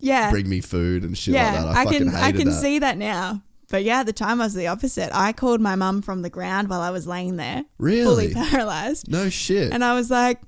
[0.06, 0.30] yeah.
[0.30, 1.66] bring me food and shit yeah, like that.
[1.66, 2.60] I, I, fucking can I can that.
[2.60, 3.42] see that now.
[3.68, 5.10] But yeah, at the time I was the opposite.
[5.12, 8.04] I called my mum from the ground while I was laying there, Really?
[8.04, 9.72] fully paralyzed, no shit.
[9.72, 10.40] and I was like,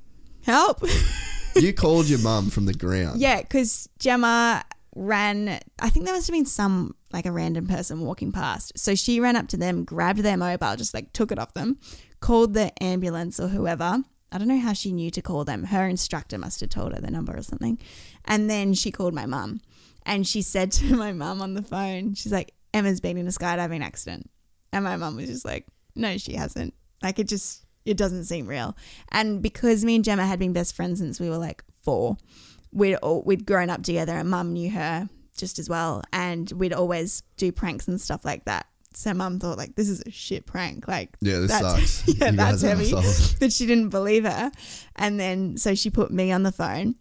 [0.45, 0.83] "Help!"
[1.57, 3.21] you called your mum from the ground.
[3.21, 4.65] yeah, because Gemma
[4.95, 5.59] ran.
[5.81, 9.19] I think there must have been some like a random person walking past, so she
[9.19, 11.79] ran up to them, grabbed their mobile, just like took it off them,
[12.21, 14.03] called the ambulance or whoever.
[14.31, 15.65] I don't know how she knew to call them.
[15.65, 17.79] Her instructor must have told her the number or something.
[18.25, 19.61] And then she called my mum.
[20.05, 23.31] And she said to my mum on the phone, she's like, Emma's been in a
[23.31, 24.31] skydiving accident.
[24.73, 26.75] And my mum was just like, no, she hasn't.
[27.03, 28.77] Like, it just, it doesn't seem real.
[29.11, 32.19] And because me and Gemma had been best friends since we were like four,
[32.73, 36.73] we'd all, we'd grown up together, and Mum knew her just as well, and we'd
[36.73, 38.67] always do pranks and stuff like that.
[38.99, 42.19] So Mum thought like this is a shit prank, like Yeah, this that's, sucks.
[42.19, 42.91] yeah, You that's heavy.
[43.41, 44.51] But she didn't believe her,
[44.97, 46.97] and then so she put me on the phone,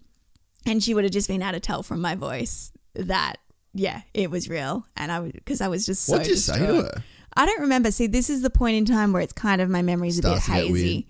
[0.68, 3.38] and she would have just been able to tell from my voice that
[3.74, 6.14] yeah, it was real, and I was, because I was just so.
[6.14, 7.03] What'd you say to her?
[7.36, 7.90] I don't remember.
[7.90, 10.38] See, this is the point in time where it's kind of my memory's a bit
[10.38, 11.07] hazy.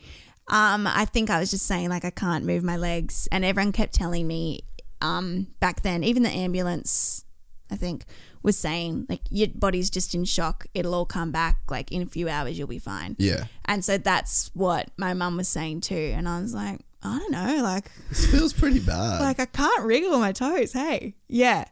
[0.48, 3.74] Um, I think I was just saying like I can't move my legs, and everyone
[3.74, 4.62] kept telling me
[5.02, 7.26] um, back then, even the ambulance,
[7.70, 8.06] I think,
[8.44, 10.66] was saying like your body's just in shock.
[10.74, 11.58] It'll all come back.
[11.70, 13.16] Like in a few hours, you'll be fine.
[13.20, 13.46] Yeah.
[13.66, 16.14] And so that's what my mum was saying too.
[16.16, 19.22] And I was like, I don't know, like This feels pretty bad.
[19.22, 20.74] like I can't wriggle my toes.
[20.74, 21.66] Hey, yeah.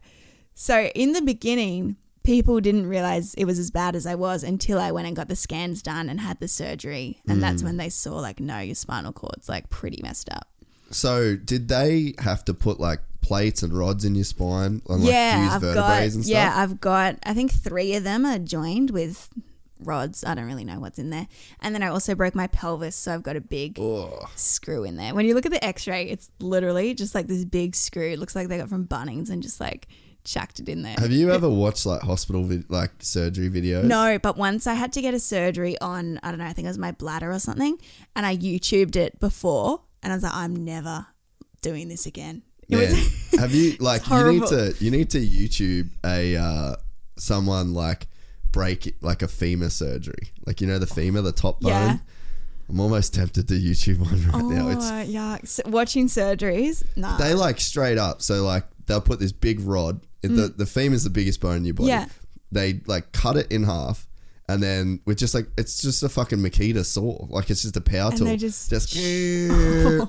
[0.54, 4.80] So in the beginning, people didn't realize it was as bad as I was until
[4.80, 7.66] I went and got the scans done and had the surgery, and that's Mm.
[7.66, 10.48] when they saw like, no, your spinal cord's like pretty messed up.
[10.92, 15.12] so did they have to put like plates and rods in your spine and like
[15.12, 16.28] yeah, I've vertebrae got and stuff?
[16.28, 19.30] yeah, I've got I think three of them are joined with
[19.84, 20.24] rods.
[20.24, 21.28] I don't really know what's in there,
[21.62, 23.80] and then I also broke my pelvis, so I've got a big.
[23.80, 25.14] Oh, Screw in there.
[25.14, 28.12] When you look at the X-ray, it's literally just like this big screw.
[28.12, 29.88] It looks like they got from Bunnings and just like
[30.24, 30.96] chucked it in there.
[30.98, 33.84] have you ever watched like hospital vid- like surgery videos?
[33.84, 36.66] No, but once I had to get a surgery on, I don't know, I think
[36.66, 37.78] it was my bladder or something,
[38.16, 41.08] and I YouTubed it before, and I was like, I'm never
[41.62, 42.44] doing this again.
[42.70, 46.76] Man, was, have you like you need to you need to YouTube a uh,
[47.18, 48.08] someone like
[48.52, 51.72] break like a femur surgery, like you know the femur, the top bone.
[51.72, 51.98] Yeah.
[52.68, 54.70] I'm almost tempted to YouTube one right oh, now.
[54.70, 55.38] It's yeah.
[55.70, 57.18] Watching surgeries, nah.
[57.18, 58.22] they like straight up.
[58.22, 60.02] So like they'll put this big rod.
[60.22, 61.90] The the femur is the biggest bone in your body.
[61.90, 61.92] Mm.
[61.92, 62.08] Yeah.
[62.52, 64.08] They like cut it in half.
[64.48, 67.82] And then we're just like it's just a fucking Makita saw, like it's just a
[67.82, 68.28] power And tool.
[68.28, 68.70] they just-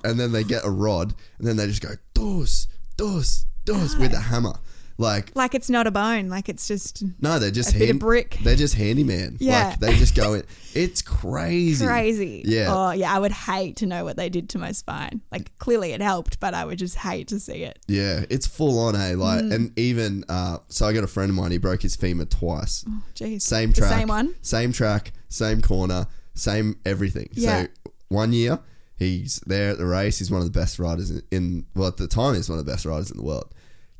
[0.04, 4.12] and then they get a rod, and then they just go dos, dos, dos with
[4.12, 4.54] a hammer.
[4.98, 7.98] Like like it's not a bone, like it's just no, they're just A bit of
[7.98, 8.38] brick.
[8.42, 9.36] They're just handyman.
[9.40, 9.68] Yeah.
[9.68, 10.44] like they just go in.
[10.74, 12.42] It's crazy, crazy.
[12.46, 13.14] Yeah, Oh, yeah.
[13.14, 15.20] I would hate to know what they did to my spine.
[15.30, 17.78] Like clearly it helped, but I would just hate to see it.
[17.88, 18.94] yeah, it's full on.
[18.96, 19.54] A like, Mm.
[19.54, 21.50] and even uh, so, I got a friend of mine.
[21.50, 22.84] He broke his femur twice.
[23.14, 23.42] Jeez.
[23.42, 24.34] Same Oh, The track, same one.
[24.40, 27.28] same track, same corner, same everything.
[27.32, 27.62] Yeah.
[27.84, 28.60] So one year
[28.96, 30.18] he's there at the race.
[30.20, 32.64] He's one of the best riders in, in well at the time he's one of
[32.64, 33.52] the best riders in the world.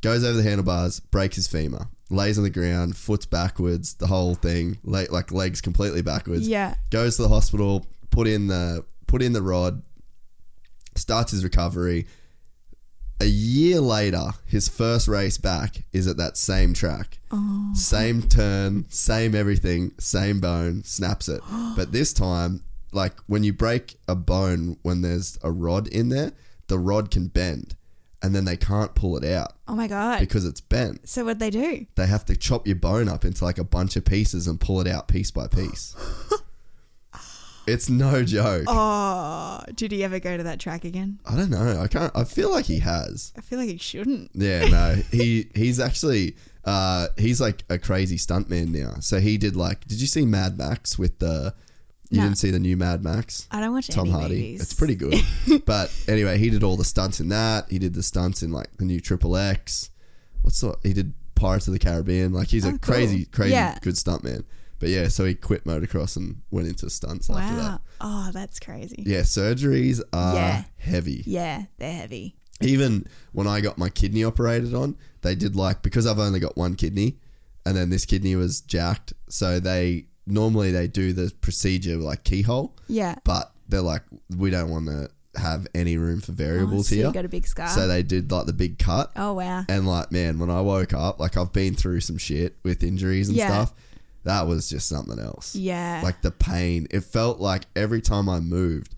[0.02, 4.34] Goes over the handlebars, breaks his femur, lays on the ground, foot's backwards, the whole
[4.34, 6.48] thing, like like legs completely backwards.
[6.48, 6.74] Yeah.
[6.90, 9.82] Goes to the hospital, put in the put in the rod,
[10.94, 12.06] starts his recovery.
[13.18, 17.18] A year later, his first race back is at that same track.
[17.30, 17.72] Oh.
[17.74, 21.40] Same turn, same everything, same bone, snaps it.
[21.76, 22.62] but this time,
[22.92, 26.32] like when you break a bone when there's a rod in there,
[26.68, 27.74] the rod can bend
[28.22, 30.20] and then they can't pull it out Oh my god.
[30.20, 31.08] because it's bent.
[31.08, 31.86] so what'd they do?
[31.96, 34.80] They have to chop your bone up into like a bunch of pieces and pull
[34.80, 35.94] it out piece by piece.
[37.66, 38.64] it's no joke.
[38.68, 41.18] Oh, did he ever go to that track again?
[41.26, 41.80] I don't know.
[41.80, 43.32] I can't I feel like he has.
[43.36, 44.30] I feel like he shouldn't.
[44.34, 44.94] Yeah, no.
[45.10, 48.94] he he's actually uh he's like a crazy stuntman now.
[49.00, 51.54] So he did like did you see Mad Max with the
[52.10, 52.24] you No.
[52.24, 53.46] didn't see the new Mad Max?
[53.50, 54.34] I don't watch Tom any Hardy.
[54.36, 54.62] movies.
[54.62, 55.14] It's pretty good.
[55.66, 57.66] but anyway, he did all the stunts in that.
[57.70, 59.90] He did the stunts in like the new Triple X.
[60.42, 62.32] What's the he did Pirates of the Caribbean.
[62.32, 62.94] Like he's Oh, a cool.
[62.94, 63.78] crazy, crazy Yeah.
[63.82, 64.44] good stuntman.
[64.78, 67.60] But yeah, so he quit motocross and went into stunts after Wow.
[67.62, 67.80] that.
[68.00, 69.02] Oh, that's crazy.
[69.06, 70.64] Yeah, surgeries are Yeah.
[70.78, 71.22] heavy.
[71.26, 72.36] Yeah, they're heavy.
[72.60, 76.56] Even when I got my kidney operated on, they did like because I've only got
[76.56, 77.18] one kidney,
[77.66, 79.12] and then this kidney was jacked.
[79.28, 83.16] So they normally they do the procedure like keyhole, Yeah.
[83.24, 84.02] but they're like
[84.36, 85.08] we don't want to
[85.40, 87.06] have any room for Oh, variables so here.
[87.08, 87.68] you got a big scar.
[87.68, 89.64] so they did like the big cut, oh wow.
[89.68, 93.28] and like man, when I woke up, like I've been through some shit with injuries
[93.28, 93.48] and Yeah.
[93.48, 93.74] stuff.
[94.24, 95.54] That was just something else.
[95.54, 96.00] Yeah.
[96.02, 96.88] Like the pain.
[96.90, 98.96] It felt like every time I moved,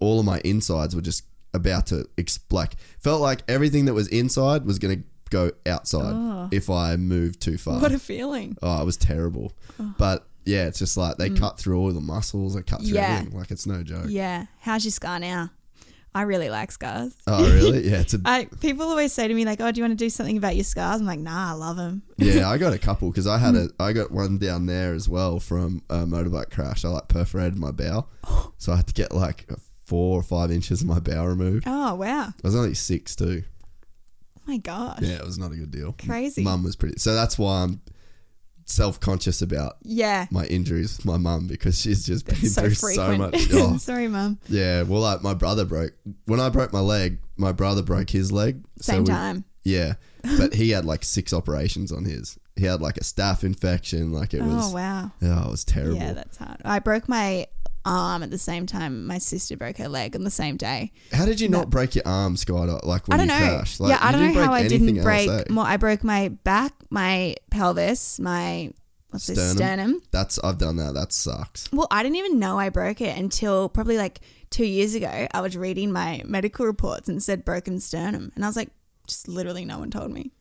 [0.00, 1.22] all of my insides were just
[1.54, 2.58] about to explode.
[2.58, 6.48] Like, felt like everything that was inside was going to go outside oh.
[6.52, 7.76] if I moved too far.
[7.78, 7.80] Oh.
[7.80, 8.58] what a feeling.
[8.60, 9.54] oh, it was terrible.
[9.80, 9.94] Oh.
[9.96, 12.54] But yeah, it's just like they cut through all the muscles.
[12.54, 12.94] They cut through Mm.
[12.94, 13.16] Yeah.
[13.18, 13.38] everything.
[13.38, 14.06] Like it's no joke.
[14.08, 14.46] Yeah.
[14.60, 15.50] How's your scar now?
[16.14, 17.14] I really like scars.
[17.26, 17.90] Oh, really?
[17.90, 20.02] Yeah, it's a I people always say to me like, "Oh, do you want to
[20.02, 22.78] do something about your scars?" I'm like, "Nah, I love them." yeah, I got a
[22.78, 26.50] couple because I had a I got one down there as well from a motorbike
[26.50, 26.86] crash.
[26.86, 28.08] I like perforated my bowel,
[28.56, 29.46] so I had to get like
[29.84, 31.64] four or five inches of my bowel removed.
[31.66, 32.28] Oh wow.
[32.28, 33.42] I was only six too.
[34.38, 35.00] Oh my gosh.
[35.02, 35.94] Yeah, it was not a good deal.
[36.02, 36.42] Crazy.
[36.42, 36.98] Mum was pretty.
[36.98, 37.82] So that's why I'm
[38.66, 40.26] self conscious about Yeah.
[40.30, 43.08] my injuries with my mum because she's just been so through frequent.
[43.08, 43.48] so much.
[43.52, 44.38] Oh, Sorry, mum.
[44.48, 45.92] yeah, well, like my brother broke
[46.26, 47.18] when I broke my leg.
[47.38, 48.62] My brother broke his leg.
[48.80, 49.44] so Same we- time.
[49.62, 49.94] Yeah,
[50.38, 52.38] but he had like six operations on his.
[52.56, 54.12] He had like a staph infection.
[54.12, 54.72] Like it oh, was.
[54.72, 55.10] Oh wow.
[55.22, 55.96] Oh, it was terrible.
[55.96, 56.60] Yeah, that's hard.
[56.64, 57.46] I broke my
[57.86, 60.92] arm at the same time my sister broke her leg on the same day.
[61.12, 62.84] How did you not break your arm, Skydive?
[62.84, 63.56] Like when I don't you know.
[63.56, 63.80] crashed?
[63.80, 65.44] Like, yeah, I don't know how I didn't else, break eh?
[65.48, 65.64] more.
[65.64, 68.72] I broke my back, my pelvis, my
[69.10, 69.56] what's this Sternum?
[69.56, 70.02] sternum.
[70.10, 70.94] That's I've done that.
[70.94, 71.70] That sucks.
[71.72, 75.28] Well, I didn't even know I broke it until probably like two years ago.
[75.32, 78.70] I was reading my medical reports and said broken sternum, and I was like,
[79.06, 80.32] just literally no one told me.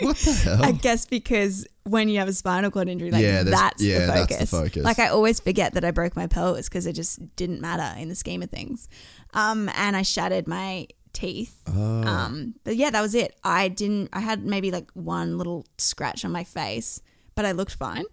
[0.00, 0.64] What the hell?
[0.64, 4.06] I guess because when you have a spinal cord injury, like Yeah, that's, yeah, the
[4.06, 4.50] that's focus.
[4.50, 4.84] the focus.
[4.84, 8.08] Like I always forget that I broke my pelvis because it just didn't matter in
[8.08, 8.88] the scheme of things.
[9.34, 11.62] Um, and I shattered my teeth.
[11.66, 12.02] Oh.
[12.06, 13.36] Um, but yeah, that was it.
[13.44, 14.10] I didn't.
[14.12, 17.00] I had maybe like one little scratch on my face,
[17.34, 18.04] but I looked fine.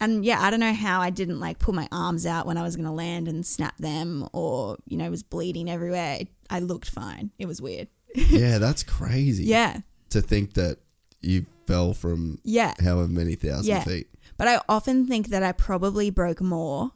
[0.00, 2.62] And yeah, I don't know how I didn't like pull my arms out when I
[2.62, 6.18] was going to land and snap them, or you know, was bleeding everywhere.
[6.50, 7.30] I looked fine.
[7.38, 7.88] It was weird.
[8.14, 9.44] yeah, that's crazy.
[9.44, 9.78] Yeah,
[10.10, 10.78] To think that
[11.20, 12.74] you fell from yeah.
[12.82, 13.84] however many thousand Yeah.
[13.84, 14.08] feet.
[14.36, 16.92] But I often think that I probably broke more,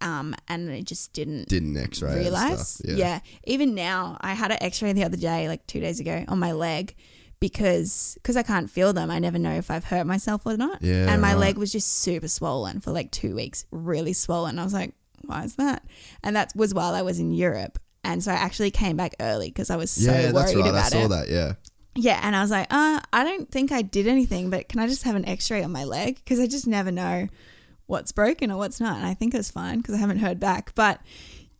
[0.00, 2.68] um, and I just didn't Didn't X-ray realize.
[2.68, 2.88] stuff.
[2.90, 2.96] Yeah.
[2.96, 3.20] Yeah.
[3.44, 6.52] Even now, I had an X-ray the other day, like two days ago, on my
[6.52, 6.94] leg.
[7.38, 10.80] Because because I can't feel them, I never know if I've hurt myself or not.
[10.80, 11.38] Yeah, and my right.
[11.38, 14.58] leg was just super swollen for like two weeks, really swollen.
[14.58, 15.84] I was like, why is that?
[16.22, 19.48] And that was while I was in Europe, and so I actually came back early
[19.48, 20.64] because I was so Yeah, worried that's right.
[20.64, 21.08] I about saw it.
[21.08, 21.28] that.
[21.28, 21.52] Yeah.
[21.96, 24.86] Yeah, and I was like, uh, I don't think I did anything, but can I
[24.86, 26.16] just have an X-ray on my leg?
[26.16, 27.28] Because I just never know
[27.86, 28.96] what's broken or what's not.
[28.96, 30.74] And I think it was fine because I haven't heard back.
[30.74, 31.00] But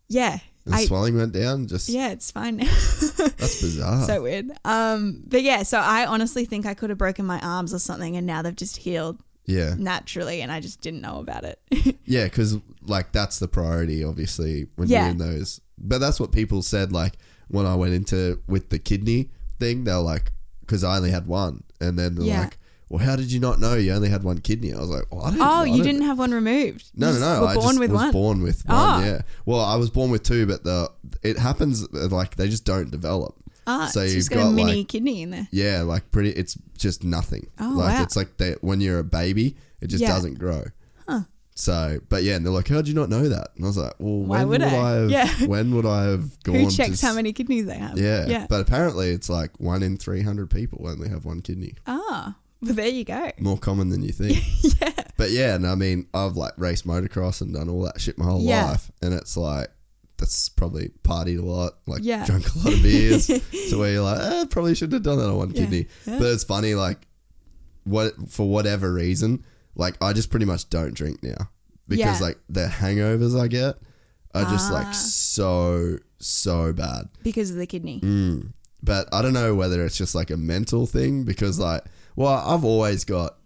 [0.09, 1.67] yeah, the I swelling went down.
[1.69, 2.65] Just yeah, it's fine now.
[2.67, 4.05] that's bizarre.
[4.07, 4.51] so weird.
[4.65, 8.17] Um, but yeah, so I honestly think I could have broken my arms or something,
[8.17, 9.75] and now they've just healed yeah.
[9.79, 11.61] naturally, and I just didn't know about it.
[12.09, 15.03] Yeah, because like that's the priority, obviously, when Yeah.
[15.03, 15.61] you're in those.
[15.77, 16.93] But that's what people said.
[16.93, 17.15] Like
[17.49, 21.63] when I went into with the kidney thing, they're like, because I only had one,
[21.81, 22.41] and then they're Yeah.
[22.43, 22.59] like,
[22.89, 25.23] "Well, how did you not know you only had one kidney?" I was like, "Well,
[25.23, 26.91] I didn't." oh, I you didn't have one removed?
[26.95, 27.41] No, You no, no.
[27.43, 28.13] Were I born just with was one.
[28.13, 28.75] born with Oh.
[28.75, 29.05] one.
[29.05, 29.23] Yeah.
[29.45, 30.91] Well, I was born with two, but the
[31.23, 33.35] it happens uh, like they just don't develop.
[33.69, 35.49] Ah, so so you've you've got, got, a mini like- kidney in there.
[35.51, 36.31] Yeah, like pretty.
[36.31, 37.47] It's just nothing.
[37.61, 38.03] Oh, like wow.
[38.03, 40.09] it's like they, when you're a baby, it just Yeah.
[40.13, 40.65] doesn't grow.
[41.59, 43.95] So, but yeah, and they're like, "How'd you not know that?" And I was like,
[43.99, 44.77] "Well, Why when would would, I?
[44.77, 44.91] I?
[45.01, 45.29] have, Yeah.
[45.47, 46.55] When would I have gone?
[46.57, 47.99] Who to checks s- how many kidneys they have?
[47.99, 48.47] Yeah, yeah.
[48.49, 51.73] But apparently, it's like one in three hundred people only have one kidney.
[51.87, 53.31] ah, well, there you go.
[53.41, 54.39] More common than you think.
[54.83, 54.91] yeah.
[55.17, 58.27] But yeah, and I mean, I've like raced motocross and done all that shit my
[58.27, 58.67] whole Yeah.
[58.73, 59.69] life, and it's like
[60.19, 62.27] that's probably partied a lot, like Yeah.
[62.27, 65.29] drunk a lot of beers, to where you're like, eh, probably should have done that
[65.31, 65.63] on one Yeah.
[65.63, 65.87] kidney.
[66.05, 67.07] But it's funny, like,
[67.85, 69.45] what for whatever reason,
[69.77, 71.51] like I just pretty much don't drink now
[71.89, 72.27] because Yeah.
[72.27, 73.77] like the hangovers I get
[74.35, 74.75] are just Ah.
[74.75, 77.09] like so so bad.
[77.23, 78.01] Because of the kidney.
[78.01, 78.53] Mm.
[78.83, 81.83] But I don't know whether it's just like a mental thing because like,
[82.17, 83.37] well, I've always got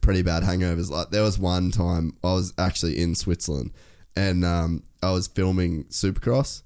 [0.00, 0.90] pretty bad hangovers.
[0.90, 3.72] Like there was one time I was actually in Switzerland
[4.16, 6.62] and um, I was filming Supercross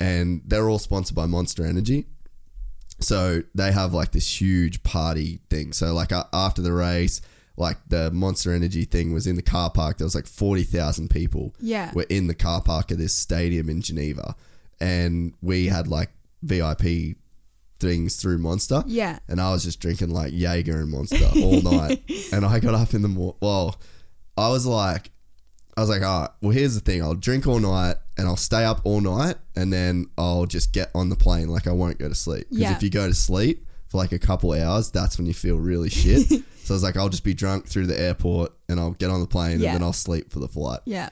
[0.00, 2.06] and they're all sponsored by Monster Energy.
[3.00, 5.72] So they have like this huge party thing.
[5.72, 7.20] So like after the race,
[7.62, 9.96] like the Monster Energy thing was in the car park.
[9.98, 11.54] There was like forty thousand people.
[11.60, 11.92] Yeah.
[11.94, 14.34] were in the car park of this stadium in Geneva,
[14.80, 16.10] and we had like
[16.42, 17.16] VIP
[17.80, 18.84] things through Monster.
[18.86, 19.18] Yeah.
[19.28, 22.00] and I was just drinking like Jaeger and Monster all night.
[22.32, 23.36] And I got up in the morning.
[23.40, 23.76] Well,
[24.36, 25.10] I was like,
[25.76, 27.02] I was like, all right, well, here's the thing.
[27.02, 30.90] I'll drink all night and I'll stay up all night and then I'll just get
[30.94, 31.48] on the plane.
[31.48, 32.46] Like, I won't go to sleep.
[32.50, 32.76] Because Yeah.
[32.76, 35.88] if you go to sleep for like a couple hours, that's when you feel really
[35.90, 36.30] shit.
[36.62, 39.20] so I was like, I'll just be drunk through the airport and I'll get on
[39.20, 39.68] the plane Yeah.
[39.68, 40.80] and then I'll sleep for the flight.
[40.84, 41.08] Yeah.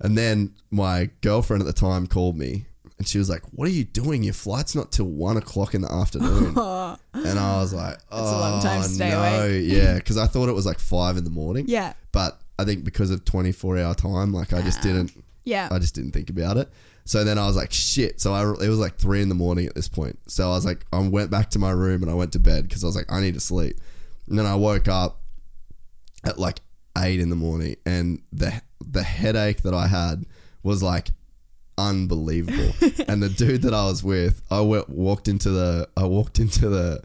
[0.00, 2.66] And then my girlfriend at the time called me
[2.98, 4.22] and she was like, What are you doing?
[4.22, 6.48] Your flight's not till one o'clock in the afternoon.
[7.14, 9.22] and I was like, Oh, a long time to oh, stay no.
[9.22, 9.94] awake." yeah.
[9.94, 11.66] Because I thought it was like five in the morning.
[11.68, 11.92] Yeah.
[12.12, 14.82] But I think because of 24 hour time, like I just ah.
[14.82, 15.12] didn't,
[15.44, 15.68] Yeah.
[15.70, 16.68] I just didn't think about it.
[17.04, 18.20] So then I was like, shit.
[18.20, 20.18] So I, it was like three in the morning at this point.
[20.28, 22.68] So I was like, I went back to my room and I went to bed
[22.68, 23.76] because I was like, I need to sleep.
[24.30, 25.20] And then I woke up
[26.24, 26.60] at like
[26.96, 30.24] eight in the morning and the the headache that I had
[30.62, 31.10] was like
[31.76, 32.72] unbelievable.
[33.08, 36.68] and the dude that I was with, I went, walked into the I walked into
[36.68, 37.02] the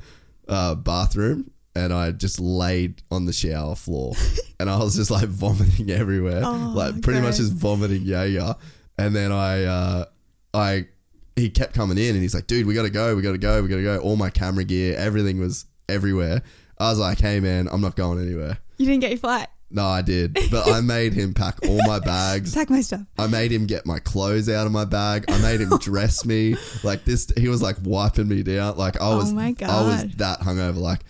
[0.47, 4.13] uh, bathroom and I just laid on the shower floor
[4.59, 8.55] and I was just like vomiting everywhere, Oh, like pretty much just vomiting Jaeger.
[8.97, 10.05] And then I uh,
[10.53, 10.87] I
[11.35, 13.67] he kept coming in and he's like, dude, we gotta go, we gotta go, we
[13.67, 13.97] gotta go.
[13.99, 16.41] All my camera gear, everything was everywhere.
[16.77, 18.57] I was like, hey man, I'm not going anywhere.
[18.77, 19.47] You didn't get your flight.
[19.71, 22.53] No, I did, but I made him pack all my bags.
[22.53, 23.01] Pack my stuff.
[23.17, 25.25] I made him get my clothes out of my bag.
[25.27, 27.31] I made him dress me like this.
[27.35, 28.77] He was like wiping me down.
[28.77, 30.77] Like I oh was, Oh my I was that hungover.
[30.77, 31.01] Like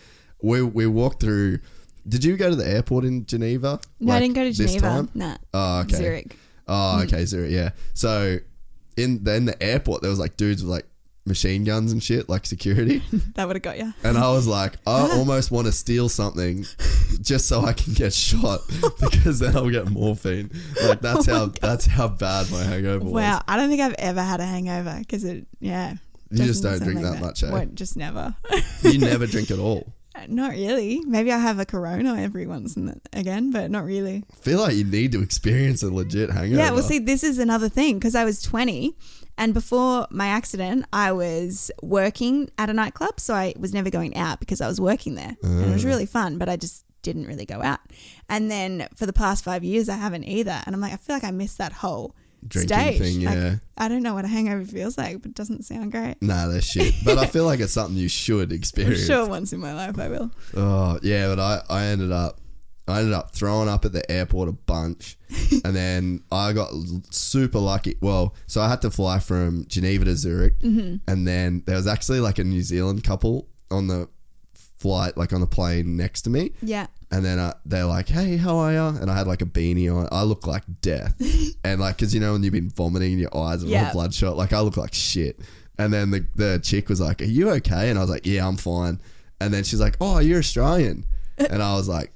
[0.42, 1.60] we we walked through.
[2.08, 3.80] Did you go to the airport in Geneva?
[4.00, 4.88] No, I didn't go to this Geneva.
[4.88, 5.10] time?
[5.14, 5.38] Nah.
[5.54, 5.98] Oh, okay.
[5.98, 6.38] Zurich.
[6.68, 7.52] Oh, okay, Zurich.
[7.52, 7.72] Yeah.
[7.94, 8.38] So
[8.96, 10.86] in then the airport, there was like dudes with like
[11.26, 13.02] machine guns and shit, like security.
[13.36, 13.94] That would have got you.
[14.04, 16.66] And I was like, I almost want to steal something
[17.22, 18.62] just so I can get shot
[19.02, 20.52] because then I'll get morphine.
[20.84, 23.44] Like that's how that's how bad my hangover Oh Wow, was.
[23.48, 25.96] I don't think I've ever had a hangover because it, yeah.
[26.32, 27.52] You just don't drink like that much, eh?
[27.52, 28.36] Won't- just never.
[28.84, 29.94] You never drink at all.
[30.30, 31.02] not really.
[31.06, 34.24] Maybe I have a Corona every once and again, but not really.
[34.32, 36.62] I feel like you need to experience a legit hangover.
[36.62, 38.96] Yeah, well, see, this is another thing because I was 20
[39.38, 43.20] and before my accident, I was working at a nightclub.
[43.20, 45.36] So I was never going out because I was working there.
[45.44, 45.88] And it was mm.
[45.88, 47.80] really fun, but I just didn't really go out.
[48.30, 50.62] And then for the past five years, I haven't either.
[50.66, 52.16] And I'm like, I feel like I missed that whole
[52.48, 52.99] Drinking stage.
[52.99, 53.56] thing, Like, yeah.
[53.78, 56.22] I don't know what a hangover feels like, but it doesn't sound great.
[56.22, 56.94] Nah, that's shit.
[57.03, 59.06] But I feel like it's something you should I'm experience.
[59.06, 60.32] sure once in my life I will.
[60.56, 62.40] Oh yeah, but I, I ended up
[62.88, 65.18] I ended up throwing up at the airport a bunch,
[65.64, 67.98] and then I got l- super lucky.
[68.02, 70.98] Well, so I had to fly from Geneva to Zurich, Mm-hmm.
[71.07, 74.07] and then there was actually like a New Zealand couple on the
[74.78, 76.88] flight, like on the plane next to me, Yeah.
[77.12, 79.90] and then uh, they're like, "Hey, how are you?" And I had like a beanie
[79.94, 80.07] on.
[80.12, 81.16] I look like death,
[81.64, 83.88] and like, cause you know when you've been vomiting and your eyes are Yeah.
[83.88, 85.40] all bloodshot, like I look like shit.
[85.80, 88.48] And then the the chick was like, "Are you okay?" And I was like, "Yeah,
[88.48, 88.99] I'm fine."
[89.41, 91.06] And then she's like, "Oh, you're Australian,"
[91.40, 92.12] and I was like.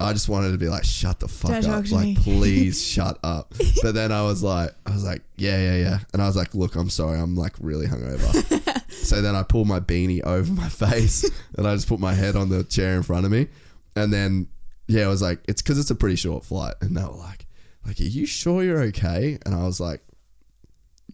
[0.00, 2.16] I just wanted to be like, shut the fuck Don't talk up, to like me.
[2.16, 3.54] please shut up.
[3.82, 6.54] But then I was like, I was like, yeah, yeah, yeah, and I was like,
[6.54, 8.90] look, I'm sorry, I'm like really hungover.
[8.90, 12.36] so then I pulled my beanie over my face and I just put my head
[12.36, 13.48] on the chair in front of me,
[13.96, 14.48] and then
[14.88, 17.46] yeah, I was like, it's because it's a pretty short flight, and they were like,
[17.86, 19.38] like, are you sure you're okay?
[19.46, 20.02] And I was like,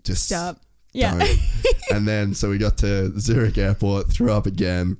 [0.04, 0.60] just Stop.
[0.92, 1.26] Yeah.
[1.90, 4.96] and then so we got to Zurich Airport, threw up again.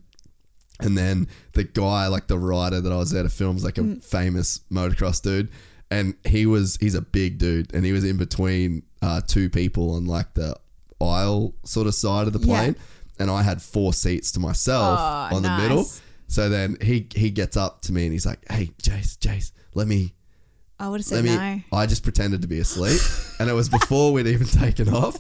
[0.81, 3.79] And then the guy, like the writer that I was there to film, was like
[3.79, 4.05] a Mm.
[4.05, 5.49] famous motocross dude.
[5.91, 7.73] And he was, he's a big dude.
[7.75, 10.57] And he was in between uh, two people on like the
[11.01, 12.45] aisle sort of side of the Yeah.
[12.47, 12.77] plane.
[13.19, 15.87] And I had four seats to myself Oh, on the middle.
[16.29, 19.87] So then he, he gets up to me and he's like, hey, Jace, Jace, let
[19.89, 20.13] me,
[20.79, 21.35] I would have said me.
[21.35, 21.61] no.
[21.73, 23.01] I just pretended to be asleep,
[23.41, 25.17] and it was before we'd even taken off.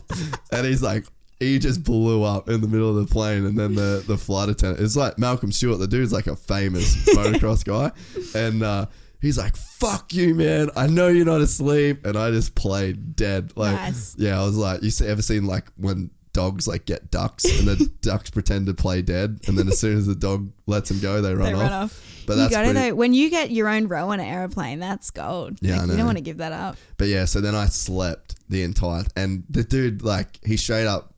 [0.52, 1.06] And he's like,
[1.38, 4.48] he just blew up in the middle of the plane, and then the the flight
[4.48, 4.80] attendant.
[4.84, 5.78] It's like Malcolm Stewart.
[5.78, 7.92] The dude's like a famous motocross guy,
[8.38, 8.86] and uh,
[9.20, 10.70] he's like, "Fuck you, man!
[10.76, 13.52] I know you're not asleep." And I just played dead.
[13.56, 14.14] Like, Nice.
[14.18, 17.66] yeah, I was like, you see, ever seen like when dogs like get ducks and
[17.66, 21.00] the ducks pretend to play dead, and then as soon as the dog lets them
[21.00, 21.60] go, they run they off.
[21.60, 22.22] run off.
[22.26, 22.94] But you that's got to pretty- though.
[22.96, 25.58] When you get your own row on an aeroplane, that's gold.
[25.60, 26.76] Yeah, Like, I you don't want to give that up.
[26.96, 31.12] But yeah, so then I slept the entire and the dude like he straight up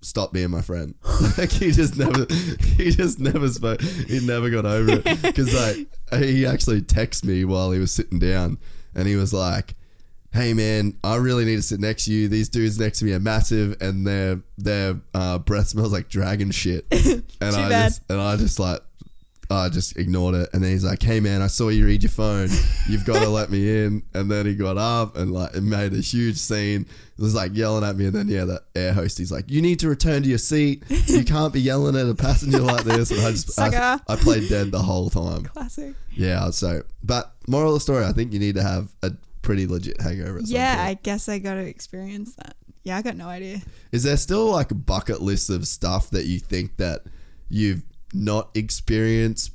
[0.00, 0.94] stopped being my friend.
[1.38, 2.26] like he just never
[2.76, 3.80] he just never spoke.
[3.80, 8.18] He never got over it because like he actually texted me while he was sitting
[8.18, 8.58] down
[8.94, 9.74] and he was like.
[10.30, 12.28] Hey man, I really need to sit next to you.
[12.28, 16.50] These dudes next to me are massive, and their their uh, breath smells like dragon
[16.50, 16.84] shit.
[16.92, 17.88] And I bad.
[17.88, 18.80] just and I just like
[19.50, 20.50] I just ignored it.
[20.52, 22.48] And then he's like, "Hey man, I saw you read your phone.
[22.86, 25.92] You've got to let me in." And then he got up and like it made
[25.94, 26.82] a huge scene.
[26.82, 28.06] It was like yelling at me.
[28.06, 30.84] And then yeah, the air host, he's like, "You need to return to your seat.
[31.06, 33.98] You can't be yelling at a passenger like this." And I just I.
[34.06, 35.44] I played dead the whole time.
[35.44, 35.94] Classic.
[36.10, 36.50] Yeah.
[36.50, 40.00] So, but moral of the story, I think you need to have a pretty legit
[40.00, 40.40] hangover.
[40.44, 40.76] Yeah.
[40.78, 42.54] I guess I got to experience that.
[42.84, 43.60] Yeah, I got no idea.
[43.92, 47.02] Is there still like a bucket list of stuff that you think that
[47.48, 47.82] you've
[48.12, 49.50] not experience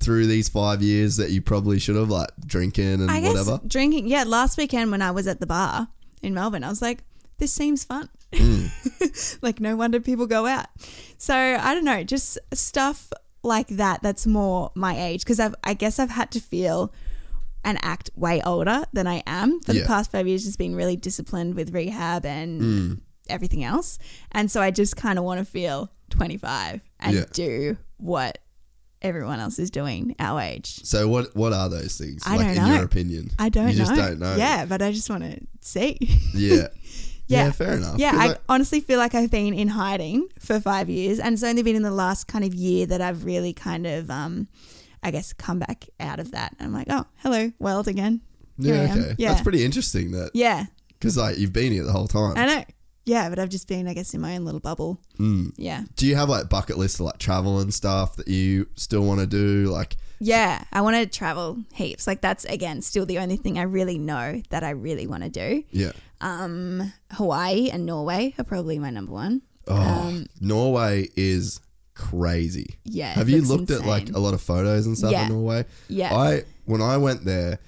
[0.00, 3.60] through these five years that you probably should have, like drinking and I guess whatever?
[3.66, 4.06] drinking.
[4.08, 5.88] Yeah, last weekend when I was at the bar
[6.22, 6.98] in Melbourne, I was like,
[7.38, 8.08] this seems fun.
[8.32, 9.38] Mm.
[9.42, 10.66] like, no wonder people go out.
[11.18, 14.02] So I don't know, just stuff like that.
[14.02, 15.54] That's more my age because I've.
[15.64, 16.92] I guess I've had to feel
[17.64, 19.82] and act way older than I am for Yeah.
[19.82, 20.44] the past five years.
[20.44, 23.00] Just being really disciplined with rehab and Mm.
[23.28, 23.98] Everything else,
[24.32, 27.24] and so I just kind of want to feel twenty five and Yeah.
[27.32, 28.38] do what
[29.00, 30.80] everyone else is doing our age.
[30.84, 32.22] So what what are those things?
[32.26, 32.74] I like don't in know.
[32.76, 33.30] your opinion?
[33.38, 33.84] I don't you know.
[33.84, 34.34] just don't know.
[34.36, 35.96] Yeah, but I just want to see.
[36.34, 36.68] Yeah.
[37.30, 37.44] Yeah.
[37.44, 37.50] yeah.
[37.52, 37.98] fair enough.
[37.98, 41.62] Yeah, I honestly feel like I've been in hiding for five years, and it's only
[41.62, 44.48] been in the last kind of year that I've really kind of, um,
[45.02, 46.56] I guess, come back out of that.
[46.58, 48.22] I'm like, oh, hello, world again.
[48.58, 49.14] Here yeah, okay.
[49.18, 49.28] Yeah.
[49.32, 50.64] That's pretty interesting that Yeah,
[50.98, 52.32] because like you've been here the whole time.
[52.38, 52.64] I know.
[53.08, 55.00] Yeah, but I've just been, I guess, in my own little bubble.
[55.18, 55.52] Mm.
[55.56, 55.84] Yeah.
[55.96, 59.20] Do you have like bucket lists of like travel and stuff that you still want
[59.20, 59.68] to do?
[59.70, 62.06] Like, Yeah, I want to travel heaps.
[62.06, 65.30] Like that's again still the only thing I really know that I really want to
[65.30, 65.64] do.
[65.70, 65.92] Yeah.
[66.20, 69.42] Um, Hawaii and Norway are probably my number one.
[69.68, 71.60] Oh, Norway is
[71.94, 72.78] crazy.
[72.84, 75.26] Yeah, Have you looked at like a lot of photos and stuff Yeah.
[75.26, 75.64] in Norway?
[75.88, 76.14] Yeah.
[76.14, 77.58] I when I went there,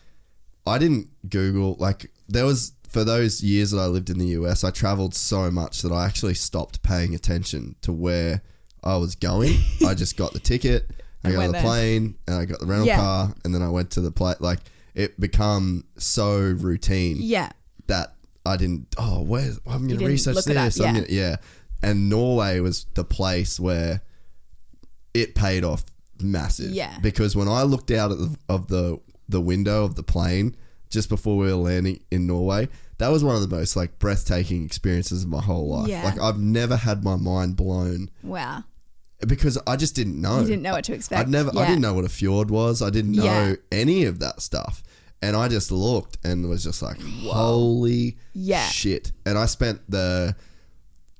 [0.66, 4.64] I didn't Google like there was for those years that I lived in the US,
[4.64, 8.42] I traveled so much that I actually stopped paying attention to where
[8.82, 9.54] I was going.
[9.86, 10.90] I just got the ticket,
[11.24, 11.62] I And got the there.
[11.62, 12.96] plane, and I got the rental Yeah.
[12.96, 14.34] car, and then I went to the play.
[14.40, 14.58] Like
[14.94, 17.50] it become so routine Yeah,
[17.86, 18.14] that
[18.44, 18.94] I didn't.
[18.98, 20.78] Oh, where I'm going to research it up, this.
[20.80, 20.92] Yeah.
[20.94, 21.36] gonna, yeah,
[21.82, 24.00] and Norway was the place where
[25.14, 25.84] it paid off
[26.20, 26.70] massive.
[26.72, 26.98] Yeah.
[27.00, 28.98] because when I looked out at the, of the
[29.28, 30.56] the window of the plane
[30.90, 32.68] just before we were landing in Norway,
[32.98, 35.88] that was one of the most like breathtaking experiences of my whole life.
[35.88, 36.04] Yeah.
[36.04, 38.64] Like I've never had my mind blown wow.
[39.26, 40.40] because I just didn't know.
[40.40, 41.20] You didn't know what to expect.
[41.20, 41.50] I'd never.
[41.54, 41.60] yeah.
[41.60, 42.82] I didn't know what a fjord was.
[42.82, 43.54] I didn't know Yeah.
[43.72, 44.82] any of that stuff,
[45.22, 48.66] and I just looked and was just like, "Holy Yeah.
[48.66, 50.34] shit!" And I spent the.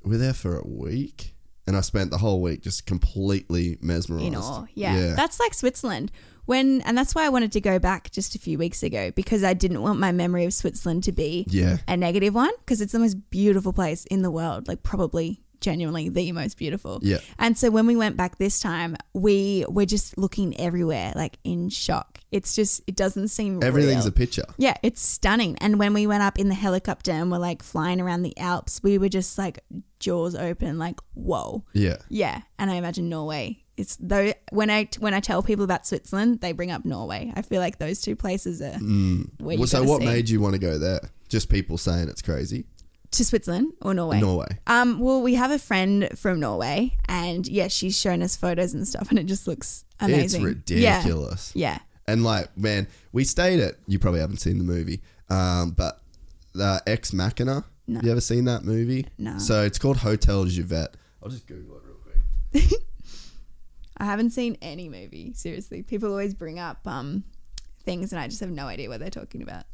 [0.02, 1.34] We were there for a week,
[1.66, 4.26] and I spent the whole week just completely mesmerized.
[4.26, 4.64] in awe.
[4.74, 5.14] Yeah.
[5.14, 6.10] That's like Switzerland.
[6.50, 9.44] When and that's why I wanted to go back just a few weeks ago because
[9.44, 11.76] I didn't want my memory of Switzerland to be Yeah.
[11.86, 16.08] a negative one because it's the most beautiful place in the world, like probably genuinely
[16.08, 16.98] the most beautiful.
[17.02, 17.18] Yeah.
[17.38, 21.68] And so when we went back this time, we were just looking everywhere like in
[21.68, 22.18] shock.
[22.32, 24.08] It's just it doesn't seem Everything's real.
[24.08, 24.46] a picture.
[24.58, 25.56] Yeah, it's stunning.
[25.60, 28.82] And when we went up in the helicopter and were like flying around the Alps,
[28.82, 29.60] we were just like
[30.00, 31.62] jaws open, like whoa.
[31.74, 31.98] Yeah.
[32.08, 33.62] Yeah, and I imagine Norway.
[33.80, 37.32] It's though when I when I tell people about Switzerland, they bring up Norway.
[37.34, 39.30] I feel like those two places are where Mm.
[39.40, 40.06] Well, so what see.
[40.06, 41.00] made you want to go there?
[41.28, 42.64] Just people saying it's crazy.
[43.12, 44.20] to Switzerland or Norway?
[44.20, 44.58] Norway.
[44.66, 48.86] Um, well, we have a friend from Norway, and yeah, she's shown us photos and
[48.86, 50.40] stuff, and it just looks amazing.
[50.40, 51.52] It's ridiculous.
[51.54, 53.74] Yeah, And like, man, we stayed at.
[53.88, 56.00] You probably haven't seen the movie, um, but
[56.54, 57.64] the Ex Machina.
[57.88, 58.00] No.
[58.02, 59.06] You ever seen that movie?
[59.18, 59.38] No.
[59.38, 60.94] So it's called Hotel Juvet.
[61.22, 61.96] I'll just Google it real
[62.52, 62.80] quick.
[64.00, 65.32] I haven't seen any movie.
[65.34, 67.22] Seriously, people always bring up um
[67.82, 69.64] things, and I just have no idea what they're talking about.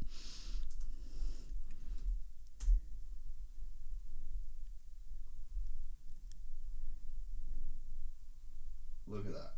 [9.07, 9.51] Look at that.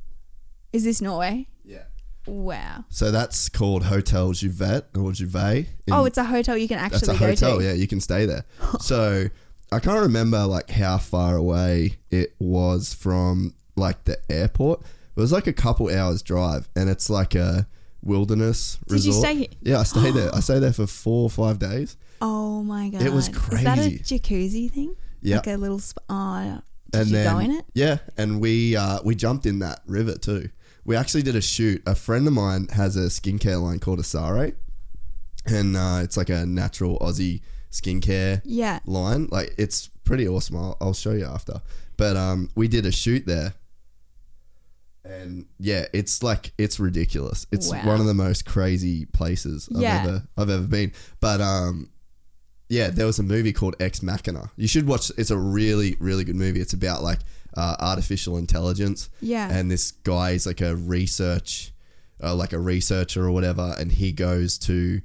[0.74, 1.48] Is this Norway?
[1.66, 1.84] Yeah.
[2.28, 2.86] Wow.
[2.90, 5.66] So that's called Hotel Juvet or Juvet.
[5.88, 7.58] in- oh, it's a hotel you can that's actually a hotel.
[7.60, 7.64] to.
[7.66, 8.46] Yeah, you can stay there.
[8.80, 9.26] so
[9.72, 14.82] I can't remember like how far away it was from like the airport.
[14.82, 17.68] It was like a couple hours drive, and it's like a
[18.02, 19.26] wilderness Did you resort.
[19.26, 19.50] stay?
[19.62, 20.34] Yeah, I stayed there.
[20.34, 21.98] I stayed there for four or five days.
[22.22, 23.02] Oh my god!
[23.02, 23.58] It was crazy.
[23.58, 23.90] Is that a
[24.20, 24.96] jacuzzi thing?
[25.22, 25.38] Yeah.
[25.38, 25.80] Like a little.
[25.80, 26.02] spa.
[26.10, 26.62] oh,
[26.92, 27.66] did and you then go in it?
[27.74, 30.50] yeah, and we uh, we jumped in that river too.
[30.86, 31.82] We actually did a shoot.
[31.86, 34.56] A friend of mine has a skincare line called Asarai,
[35.46, 37.42] and uh, it's like a natural Aussie
[37.72, 38.80] skincare Yeah.
[38.86, 39.28] line.
[39.32, 40.56] Like it's pretty awesome.
[40.56, 41.62] I'll, I'll show you after.
[41.98, 43.54] But um, we did a shoot there,
[45.10, 47.46] and yeah, it's like it's ridiculous.
[47.52, 47.86] It's Wow.
[47.86, 50.04] one of the most crazy places I've Yeah.
[50.04, 50.92] ever I've ever been.
[51.20, 51.90] But um,
[52.70, 54.52] yeah, there was a movie called Ex Machina.
[54.56, 55.12] You should watch.
[55.18, 56.60] It's a really really good movie.
[56.62, 57.20] It's about like
[57.58, 59.10] uh, artificial intelligence.
[59.22, 59.50] Yeah.
[59.52, 61.72] and this guy is like a research,
[62.24, 65.02] uh, like a researcher or whatever, and he goes to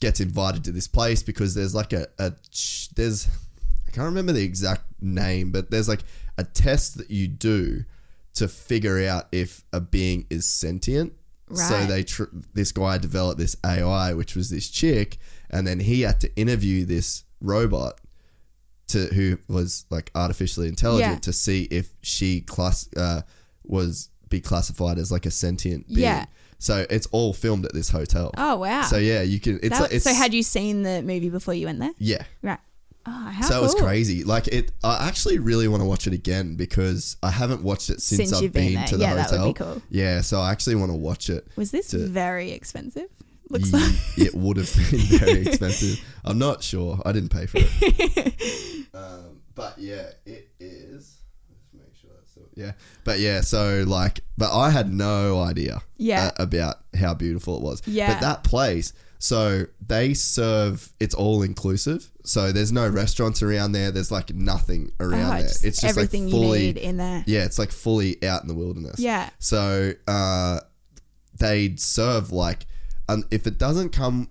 [0.00, 3.28] gets invited to this place because there's like a, a ch- there's
[3.88, 6.00] I can't remember the exact name, but there's like
[6.36, 7.84] a test that you do
[8.36, 11.12] to figure out if a being is sentient.
[11.54, 15.18] So they tr- this guy developed this AI, which was this chick,
[15.48, 18.00] and then he had to interview this robot
[18.88, 21.18] to who was like artificially intelligent Yeah.
[21.20, 23.22] to see if she class uh,
[23.64, 26.00] was be classified as like a sentient being.
[26.00, 26.26] Yeah.
[26.58, 28.32] So it's all filmed at this hotel.
[28.36, 28.82] Oh wow!
[28.82, 29.60] So yeah, you can.
[29.62, 31.92] It's That- like it's so had you seen the movie before you went there?
[31.98, 32.24] yeah.
[32.42, 32.58] Right.
[33.08, 33.84] Oh, so it was cool.
[33.84, 34.24] crazy.
[34.24, 38.02] Like it, I actually really want to watch it again because I haven't watched it
[38.02, 39.52] since, Since I've been been, to the Yeah, that would hotel.
[39.52, 39.82] be cool.
[39.90, 41.46] Yeah, so I actually want to watch it.
[41.56, 43.08] Was this to- very expensive?
[43.48, 43.94] Looks Ye- like.
[44.28, 46.00] it would have been very expensive.
[46.24, 47.00] I'm not sure.
[47.06, 48.86] I didn't pay for it.
[48.94, 51.18] um, but yeah, it is.
[51.48, 52.72] Let's make sure that's still, yeah.
[53.04, 55.80] But yeah, so like, but I had no idea.
[55.96, 56.32] Yeah.
[56.38, 57.82] uh, about how beautiful it was.
[57.86, 58.12] Yeah.
[58.14, 60.92] But that place, so they serve.
[61.00, 62.10] It's all inclusive.
[62.24, 63.90] So there's no restaurants around there.
[63.90, 65.42] There's like nothing around Oh, there.
[65.42, 66.60] just it's just everything like fully.
[66.60, 67.24] you need in there.
[67.26, 68.98] Yeah, it's like fully out in the wilderness.
[68.98, 69.30] Yeah.
[69.38, 70.60] So uh,
[71.38, 72.66] they'd serve like,
[73.08, 74.28] um, if it doesn't come,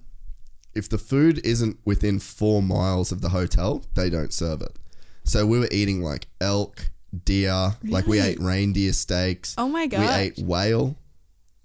[0.76, 4.78] if the food isn't within four miles of the hotel, they don't serve it.
[5.24, 6.90] So we were eating like elk,
[7.24, 9.56] deer, like we ate reindeer steaks.
[9.58, 10.00] Oh my god.
[10.02, 10.98] We ate whale.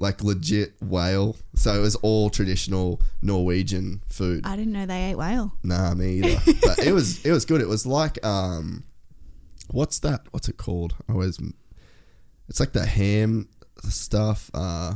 [0.00, 1.36] Like legit whale.
[1.54, 4.44] So it was all traditional Norwegian food.
[4.44, 5.52] I didn't know they ate whale.
[5.62, 6.40] Nah, me either.
[6.62, 7.60] but it was it was good.
[7.60, 8.82] It was like um,
[9.70, 10.22] what's that?
[10.32, 10.94] What's it called?
[11.08, 11.38] I always,
[12.48, 13.48] it's like the ham
[13.88, 14.50] stuff.
[14.54, 14.94] Uh,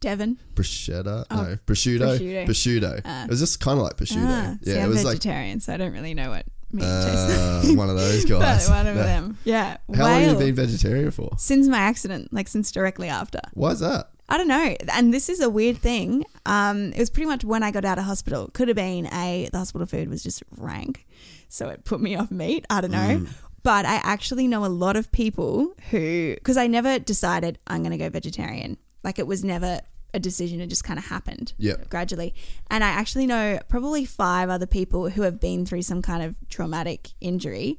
[0.00, 0.38] Devon.
[0.54, 1.24] bruschetta.
[1.30, 2.18] Oh, no, prosciutto.
[2.18, 2.46] prosciutto.
[2.46, 3.00] Prosciutto.
[3.04, 3.24] Ah.
[3.24, 4.26] it was just kind of like prosciutto.
[4.26, 6.84] Ah, see, yeah, it I'm was like vegetarian, so I don't really know what meat
[6.84, 7.78] uh, tastes like.
[7.78, 8.68] one of those guys.
[8.68, 9.02] one of No.
[9.12, 9.38] them.
[9.44, 9.76] Yeah.
[9.94, 11.30] How long have you been vegetarian for?
[11.38, 13.40] Since my accident, like since directly after.
[13.54, 14.10] Why is that?
[14.28, 14.76] I don't know.
[14.92, 16.24] And this is a weird thing.
[16.46, 18.50] Um, it was pretty much when I got out of hospital.
[18.52, 21.06] Could have been a the hospital food was just rank,
[21.48, 22.66] so it put me off meat.
[22.68, 23.20] I don't know.
[23.20, 23.28] Mm.
[23.62, 27.90] But I actually know a lot of people who, because I never decided I'm going
[27.90, 28.78] to go vegetarian.
[29.02, 29.80] Like it was never
[30.14, 31.52] a decision; it just kind of happened.
[31.58, 31.88] Yep.
[31.88, 32.34] gradually.
[32.70, 36.36] And I actually know probably five other people who have been through some kind of
[36.48, 37.78] traumatic injury,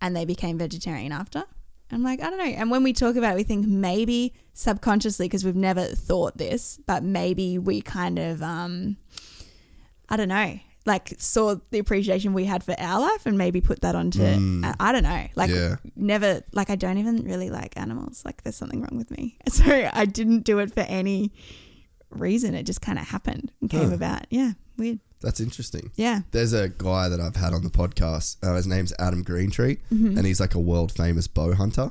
[0.00, 1.44] and they became vegetarian after.
[1.92, 2.44] I'm like, I don't know.
[2.44, 6.78] And when we talk about it, we think maybe subconsciously, because we've never thought this,
[6.86, 8.96] but maybe we kind of, um,
[10.08, 13.80] I don't know, like saw the appreciation we had for our life and maybe put
[13.82, 15.76] that onto, I, I don't know, like Yeah.
[15.96, 18.22] never, like I don't even really like animals.
[18.24, 19.38] Like there's something wrong with me.
[19.50, 21.32] So I didn't do it for any
[22.10, 22.54] reason.
[22.54, 23.94] It just kind of happened and came Huh.
[23.94, 24.26] about.
[24.30, 24.52] Yeah.
[24.76, 25.00] Weird.
[25.22, 25.90] That's interesting.
[25.96, 26.20] Yeah.
[26.30, 28.36] There's a guy that I've had on the podcast.
[28.42, 30.16] Uh, his name's Adam Greentree, Mm-hmm.
[30.16, 31.90] and he's like a world famous bow hunter.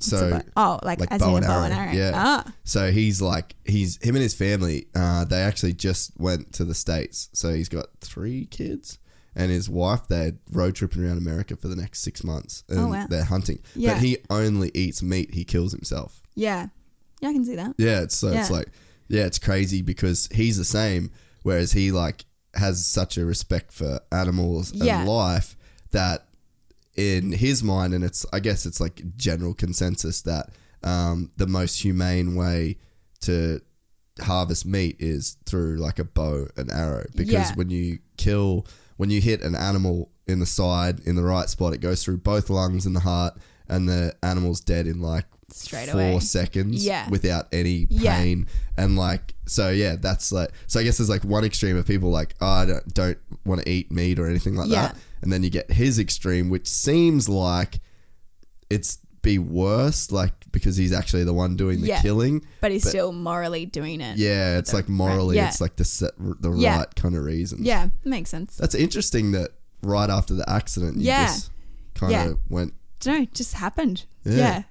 [0.00, 1.92] So oh, like, like as bow and bow and arrow.
[1.92, 2.12] yeah.
[2.14, 2.52] Ah.
[2.64, 4.86] So he's like he's him and his family.
[4.94, 7.28] Uh, they actually just went to the states.
[7.32, 8.98] So he's got three kids,
[9.34, 10.06] and his wife.
[10.08, 13.06] They're road tripping around America for the next six months, and Oh, wow.
[13.10, 13.58] they're hunting.
[13.74, 13.94] Yeah.
[13.94, 15.34] But he only eats meat.
[15.34, 16.22] He kills himself.
[16.36, 16.68] Yeah.
[17.20, 17.74] Yeah, I can see that.
[17.78, 18.68] Yeah, it's so it's like
[19.08, 21.10] yeah, it's crazy because he's the same,
[21.42, 25.00] whereas he like has such a respect for animals Yeah.
[25.00, 25.56] and life
[25.90, 26.27] that
[26.98, 30.50] in his mind, and it's I guess it's like general consensus that
[30.82, 32.76] um, the most humane way
[33.20, 33.60] to
[34.20, 37.54] harvest meat is through like a bow and arrow because Yeah.
[37.54, 38.66] when you kill
[38.96, 42.18] when you hit an animal in the side in the right spot it goes through
[42.18, 43.34] both lungs and the heart
[43.68, 46.18] and the animal's dead in like Straight four away.
[46.18, 47.08] seconds Yeah.
[47.08, 48.46] without any pain
[48.76, 48.84] Yeah.
[48.84, 52.10] and like so yeah that's like so i guess there's like one extreme of people
[52.10, 54.88] like oh, i don't, don't want to eat meat or anything like Yeah.
[54.88, 57.80] that and then you get his extreme which seems like
[58.70, 62.00] it's be worse like because he's actually the one doing the Yeah.
[62.00, 64.16] killing But he's But- still morally doing it.
[64.16, 65.48] yeah it's like morally yeah.
[65.48, 66.78] it's like the set, the Yeah.
[66.78, 68.56] right kind of reasons Yeah, makes sense.
[68.56, 69.50] that's interesting that
[69.82, 71.26] right after the accident you Yeah.
[71.26, 71.50] just
[71.94, 72.24] kind Yeah.
[72.28, 74.04] of went don't know, it just happened.
[74.24, 74.34] Yeah.
[74.36, 74.62] Yeah.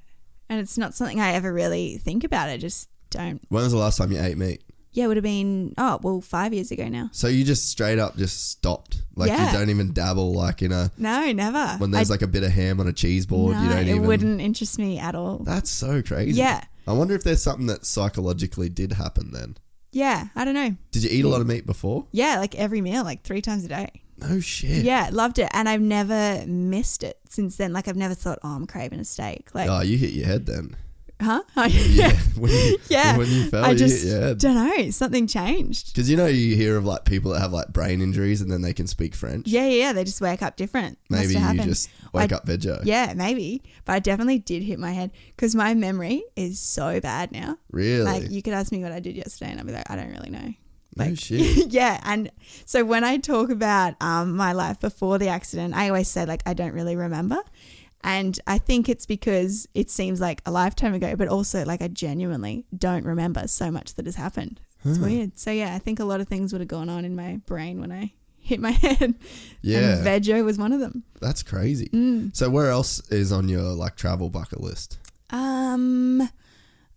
[0.50, 2.50] And it's not something I ever really think about.
[2.50, 3.42] I just don't.
[3.48, 4.64] when was the last time you ate meat
[4.98, 7.10] Yeah, it would have been, oh, well, five years ago now.
[7.14, 9.52] so you just straight up just stopped like Yeah.
[9.52, 11.76] you don't even dabble like in a No, never.
[11.78, 13.88] when there's I- like a bit of ham on a cheese board, no, you don't
[13.88, 14.08] it even.
[14.08, 15.38] wouldn't interest me at all.
[15.44, 16.40] That's so crazy.
[16.40, 16.62] Yeah.
[16.88, 19.58] I wonder if there's something that psychologically did happen then.
[19.92, 20.76] Yeah, I don't know.
[20.92, 22.06] Did you eat a lot of meat before?
[22.12, 24.02] Yeah, like every meal, like three times a day.
[24.20, 24.84] No shit.
[24.84, 25.50] Yeah, loved it.
[25.54, 27.72] And I've never missed it since then.
[27.72, 29.54] Like, I've never thought, oh, I'm craving a steak.
[29.54, 30.76] Like, Oh, you hit your head then.
[31.22, 31.42] Huh?
[31.68, 32.12] Yeah.
[32.38, 33.18] when you, yeah.
[33.18, 34.38] When you fell, I just your head.
[34.38, 34.90] don't know.
[34.92, 35.94] Something changed.
[35.94, 38.62] Because you know you hear of like people that have like brain injuries and then
[38.62, 39.48] they can speak French.
[39.48, 39.94] Yeah, yeah, yeah.
[39.94, 40.98] They just wake up different.
[41.10, 41.64] Maybe you happened.
[41.70, 42.80] just wake I- up veggie.
[42.84, 43.64] Yeah, maybe.
[43.86, 47.58] But I definitely did hit my head because my memory is so bad now.
[47.72, 48.04] Really?
[48.04, 50.12] Like, you could ask me what I did yesterday, and I'd be like, I don't
[50.12, 50.54] really know.
[50.98, 51.68] no Like, shit.
[51.72, 52.00] yeah.
[52.04, 52.30] And
[52.66, 56.44] so when I talk about um, my life before the accident, I always say, like,
[56.46, 57.38] I don't really remember.
[58.08, 61.90] And I think it's because it seems like a lifetime ago, but also, like, I
[61.90, 64.62] genuinely don't remember so much that has happened.
[64.86, 65.38] It's weird.
[65.38, 67.82] So, yeah, I think a lot of things would have gone on in my brain
[67.82, 69.16] when I hit my head.
[69.62, 69.98] Yeah.
[69.98, 71.04] And Vejo was one of them.
[71.20, 71.90] That's crazy.
[71.90, 72.34] Mm.
[72.34, 74.98] So where else is on your like travel bucket list?
[75.30, 76.30] Um,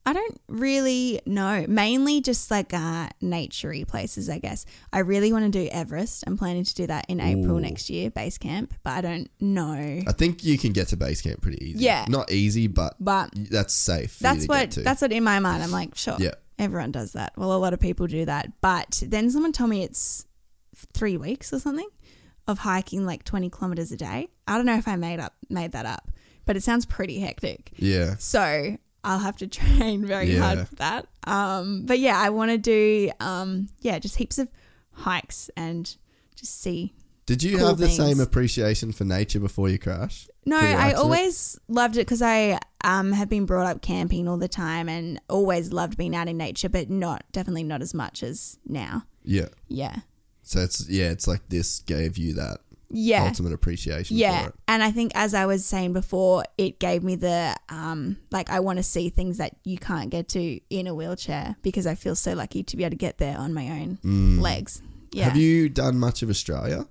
[0.06, 1.66] I don't really know.
[1.68, 4.64] Mainly just like uh, naturey places, I guess.
[4.92, 6.24] I really want to do Everest.
[6.26, 7.60] I'm planning to do that in April Ooh.
[7.60, 8.72] next year, base camp.
[8.82, 10.02] But I don't know.
[10.06, 11.84] I think you can get to base camp pretty easy.
[11.84, 12.06] Yeah.
[12.08, 14.18] Not easy, but But that's safe.
[14.18, 14.80] That's what get to.
[14.82, 16.16] that's what in my mind I'm like, sure.
[16.18, 16.32] Yeah.
[16.58, 17.32] Everyone does that.
[17.36, 18.60] Well, a lot of people do that.
[18.60, 20.26] But then someone told me it's
[20.94, 21.88] three weeks or something
[22.46, 24.28] of hiking like 20 kilometers a day.
[24.46, 26.10] I don't know if I made up made that up,
[26.46, 27.70] but it sounds pretty hectic.
[27.76, 28.16] Yeah.
[28.18, 30.40] So I'll have to train very Yeah.
[30.40, 31.06] hard for that.
[31.24, 34.50] Um, but yeah, I want to do um, yeah, just heaps of
[34.92, 35.94] hikes and
[36.36, 36.94] just see.
[37.26, 40.30] Did you Cool have the same appreciation for nature before you crashed?
[40.46, 44.48] No, I always loved it because I um, have been brought up camping all the
[44.48, 48.58] time and always loved being out in nature, but not definitely not as much as
[48.66, 49.04] now.
[49.22, 49.48] Yeah.
[49.68, 49.96] Yeah,
[50.42, 52.58] So it's yeah, it's like this gave you that
[52.90, 53.24] Yeah.
[53.24, 54.54] ultimate appreciation Yeah, for it.
[54.68, 58.60] and I think as I was saying before, it gave me the um like I
[58.60, 62.16] want to see things that you can't get to in a wheelchair because I feel
[62.16, 63.98] so lucky to be able to get there on my own
[64.40, 64.82] legs.
[65.12, 65.24] Yeah.
[65.24, 65.28] Mm.
[65.28, 66.86] Have you done much of Australia?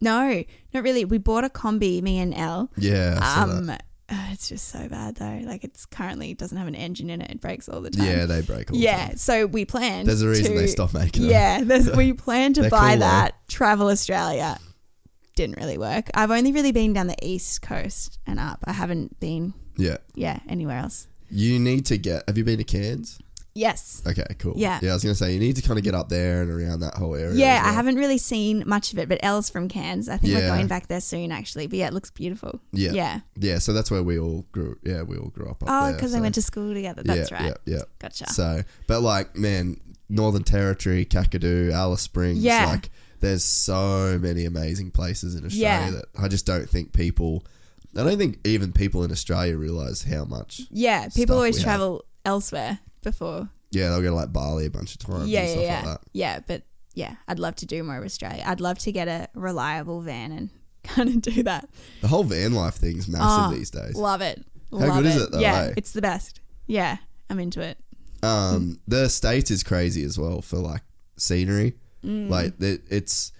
[0.00, 1.04] No, not really.
[1.04, 2.70] We bought a Kombi, me and Elle.
[2.78, 3.70] Yeah, Um,
[4.32, 5.40] it's just so bad though.
[5.44, 7.30] Like it's currently doesn't have an engine in it.
[7.30, 8.06] It breaks all the time.
[8.06, 9.16] Yeah, they break all the Yeah, time.
[9.16, 10.08] so we planned.
[10.08, 11.30] There's a reason to- they stopped making them.
[11.30, 13.06] Yeah, there's, we plan to buy cool, though.
[13.06, 13.34] that.
[13.48, 14.58] Travel Australia
[15.34, 16.08] didn't really work.
[16.14, 18.60] I've only really been down the east coast and up.
[18.64, 19.98] I haven't been, Yeah.
[20.14, 21.08] yeah, anywhere else.
[21.30, 22.24] You need to get.
[22.26, 23.18] Have you been to Cairns?
[23.52, 24.00] Yes.
[24.06, 24.54] Okay, cool.
[24.56, 24.78] Yeah.
[24.80, 26.80] Yeah, I was gonna say you need to kind of get up there and around
[26.80, 27.34] that whole area.
[27.34, 27.74] Yeah, as I well.
[27.74, 30.08] haven't really seen much of it, but Elle's from Cairns.
[30.08, 30.48] I think we're Yeah.
[30.54, 31.66] going back there soon, actually.
[31.66, 32.60] But yeah, it looks beautiful.
[32.72, 32.92] Yeah.
[32.92, 33.20] Yeah.
[33.36, 34.76] Yeah, so that's where we all grew.
[34.84, 35.62] Yeah, we all grew up.
[35.64, 36.16] up Oh, there, because so.
[36.16, 37.02] they went to school together.
[37.04, 37.56] That's yeah, right.
[37.66, 37.82] Yeah, yeah.
[37.98, 38.32] Gotcha.
[38.32, 39.78] So, but like, man,
[40.08, 42.66] Northern Territory, Kakadu, Alice Springs, Yeah.
[42.66, 45.90] like, there's so many amazing places in Australia Yeah.
[45.90, 47.44] that I just don't think people.
[47.96, 50.62] I don't think even people in Australia realize how much.
[50.70, 51.66] yeah, people always we have.
[51.66, 53.48] travel elsewhere before.
[53.72, 55.28] Yeah, they'll go to like Bali a bunch of times.
[55.28, 55.74] yeah, and yeah, stuff yeah.
[55.76, 56.08] like that.
[56.12, 56.62] Yeah, but
[56.94, 58.42] yeah, I'd love to do more of Australia.
[58.46, 60.50] I'd love to get a reliable van and
[60.84, 61.68] kind of do that.
[62.00, 63.94] The whole van life thing's massive Oh, these days.
[63.96, 64.44] Love it.
[64.72, 65.22] How Love good is it.
[65.22, 65.74] it though, Yeah, eh?
[65.76, 66.40] it's the best.
[66.68, 66.96] Yeah,
[67.28, 67.76] I'm into it.
[68.22, 70.82] Um, the states is crazy as well for like
[71.16, 71.74] scenery.
[72.04, 72.28] Mm.
[72.28, 73.32] Like it, it's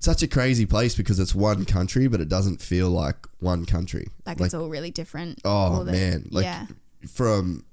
[0.00, 4.08] such a crazy place because it's one country, but it doesn't feel like one country.
[4.26, 5.40] Like, it's all really different.
[5.44, 6.66] oh the- man, like yeah.
[7.08, 7.64] from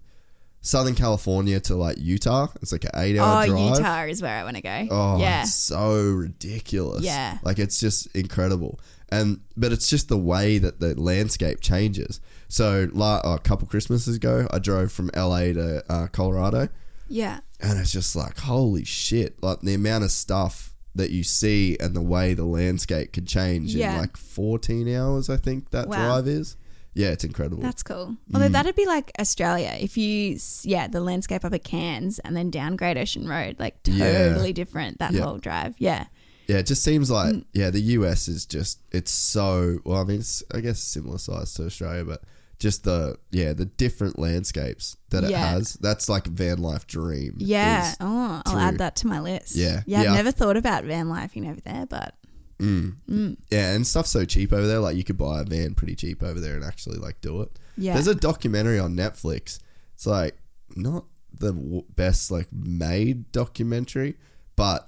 [0.62, 3.60] Southern California to like Utah, it's like an eight-hour drive.
[3.60, 4.88] Oh, Utah is where I want to go.
[4.90, 5.44] Oh, yeah.
[5.44, 7.04] it's so ridiculous.
[7.04, 7.38] Yeah.
[7.44, 8.80] Like it's just incredible.
[9.10, 12.20] And but it's just the way that the landscape changes.
[12.48, 16.70] So like a couple Christmases ago, I drove from LA to uh, Colorado
[17.08, 17.40] Yeah.
[17.60, 21.94] and it's just like holy shit like the amount of stuff that you see and
[21.96, 23.94] the way the landscape could change Yeah.
[23.94, 25.98] in like 14 hours i think that Wow.
[25.98, 26.56] drive is
[26.94, 28.08] yeah it's incredible That's cool.
[28.08, 28.18] Mm.
[28.36, 32.50] Although that'd be like Australia if you, yeah, the landscape up at Cairns and then
[32.50, 34.30] down Great Ocean Road, like Yeah.
[34.30, 35.00] totally different.
[35.00, 35.24] That Yeah.
[35.24, 35.76] whole drive.
[35.78, 36.06] Yeah.
[36.48, 37.46] yeah it just seems like Mm.
[37.54, 41.54] yeah the us is just it's so well i mean it's i guess similar size
[41.56, 42.22] to australia but
[42.60, 45.46] just the yeah the different landscapes that it Yeah.
[45.52, 47.90] has that's like a van life dream Yeah.
[47.92, 49.56] is- Oh, I'll through- add that to my list.
[49.56, 49.82] Yeah.
[49.86, 50.04] Yeah.
[50.04, 50.10] Yeah.
[50.12, 52.16] I've never thought about van lifing over there, but
[52.60, 52.96] mm.
[53.10, 53.38] Mm.
[53.52, 56.24] yeah and stuff's so cheap over there like you could buy a van pretty cheap
[56.24, 57.94] over there and actually like do it yeah.
[57.94, 59.60] There's a documentary on Netflix.
[59.96, 60.38] It's like
[60.78, 61.04] not
[61.38, 64.16] the w- best like made documentary,
[64.56, 64.88] but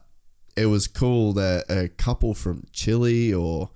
[0.56, 3.72] it was cool that a couple from Chile or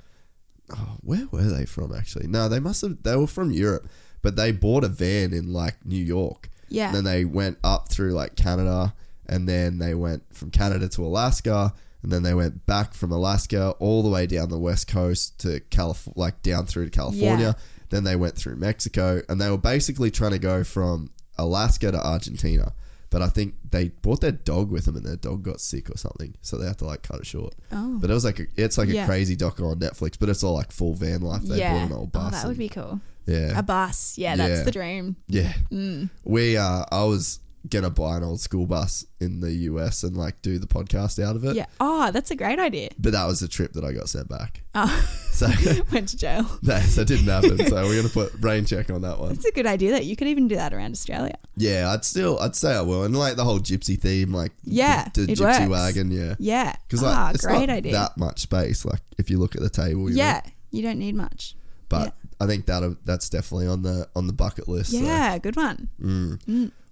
[0.76, 2.28] oh, where were they from actually?
[2.28, 3.88] No, they must have they were from Europe,
[4.22, 6.50] but they bought a van in like New York.
[6.70, 6.88] Yeah.
[6.88, 8.94] And then they went up through like Canada
[9.28, 13.72] and then they went from Canada to Alaska and then they went back from Alaska
[13.80, 17.56] all the way down the west coast to California like down through to California.
[17.58, 17.64] Yeah.
[17.90, 22.00] Then they went through Mexico and they were basically trying to go from Alaska to
[22.00, 22.74] Argentina.
[23.12, 25.98] But I think they brought their dog with them and their dog got sick or
[25.98, 26.34] something.
[26.42, 27.54] So they had to like cut it short.
[27.72, 28.00] Oh.
[28.02, 29.04] But it was like a, it's like Yeah.
[29.04, 31.44] a crazy doc on Netflix, but it's all like full van life.
[31.44, 31.74] They yeah.
[31.74, 32.34] bought an old bus.
[32.34, 33.02] Oh, that would be cool.
[33.28, 33.60] yeah.
[33.60, 34.18] A bus.
[34.18, 34.64] Yeah, that's Yeah.
[34.64, 35.18] the dream.
[35.28, 35.54] Yeah.
[35.72, 36.10] Mm.
[36.24, 40.42] We uh I was gonna buy an old school bus in the US and like
[40.42, 41.56] do the podcast out of it.
[41.56, 41.66] Yeah.
[41.80, 42.90] Oh, that's a great idea.
[42.98, 44.62] But that was the trip that I got sent back.
[44.74, 45.48] Oh, So
[45.92, 46.44] went to jail.
[46.64, 47.58] that, that didn't happen.
[47.68, 49.32] So we're gonna put brain check on that one.
[49.32, 51.38] It's a good idea that you could even do that around Australia.
[51.56, 53.04] Yeah, I'd still I'd say I will.
[53.04, 55.70] And like the whole gypsy theme, like Yeah, the, the gypsy works.
[55.70, 56.36] wagon, yeah.
[56.40, 56.76] Yeah.
[56.88, 57.92] Because ah, like it's great not idea.
[57.94, 60.24] that much space, like if you look at the table, you know.
[60.24, 60.42] yeah,
[60.72, 61.56] you don't need much.
[61.90, 64.92] But I think that that's definitely on the on the bucket list.
[64.92, 64.98] so.
[64.98, 65.90] Yeah, good one.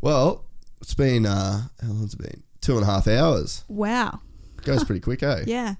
[0.01, 0.45] Well,
[0.81, 2.43] it's been uh how long's it been?
[2.61, 3.63] Two and a half hours.
[3.67, 4.19] Wow.
[4.63, 5.43] Goes pretty quick, eh?
[5.47, 5.75] Yeah,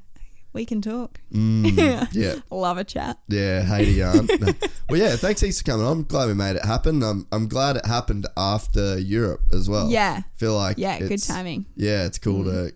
[0.54, 1.20] we can talk.
[1.34, 2.36] Mm, yeah.
[2.50, 3.18] Love a chat.
[3.28, 4.28] Yeah, hate a yarn.
[4.40, 4.54] No.
[4.90, 5.92] Well, yeah, thanks heaps for coming on.
[5.98, 7.04] I'm glad we made it happen.
[7.04, 9.90] I'm, I'm glad it happened after Europe as well.
[9.92, 10.22] Yeah.
[10.38, 11.66] feel like Yeah, good it's- timing.
[11.76, 12.74] Yeah, it's cool to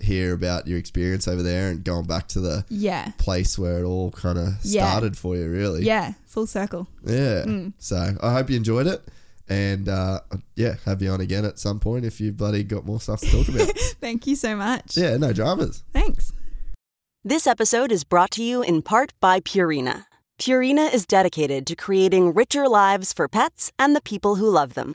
[0.00, 3.10] hear about your experience over there and going back to the Yeah.
[3.18, 4.88] place where it all kind of Yeah.
[4.88, 5.84] started for you, really.
[5.84, 6.88] Yeah, full circle.
[7.04, 7.44] Yeah.
[7.44, 7.72] Mm.
[7.78, 9.02] So I hope you enjoyed it.
[9.50, 10.20] And uh,
[10.54, 13.30] yeah, have you on again at some point if you bloody got more stuff to
[13.30, 13.76] talk about.
[14.00, 14.96] Thank you so much.
[14.96, 15.82] yeah, no dramas.
[15.92, 16.32] Thanks.
[17.24, 20.06] This episode is brought to you in part by Purina.
[20.38, 24.94] Purina is dedicated to creating richer lives for pets and the people who love them.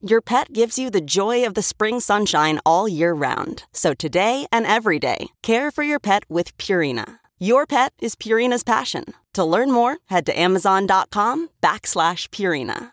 [0.00, 3.64] Your pet gives you the joy of the spring sunshine all year round.
[3.72, 7.18] So today and every day, care for your pet with Purina.
[7.40, 9.06] Your pet is Purina's passion.
[9.32, 12.92] To learn more, head to amazon.com backslash Purina.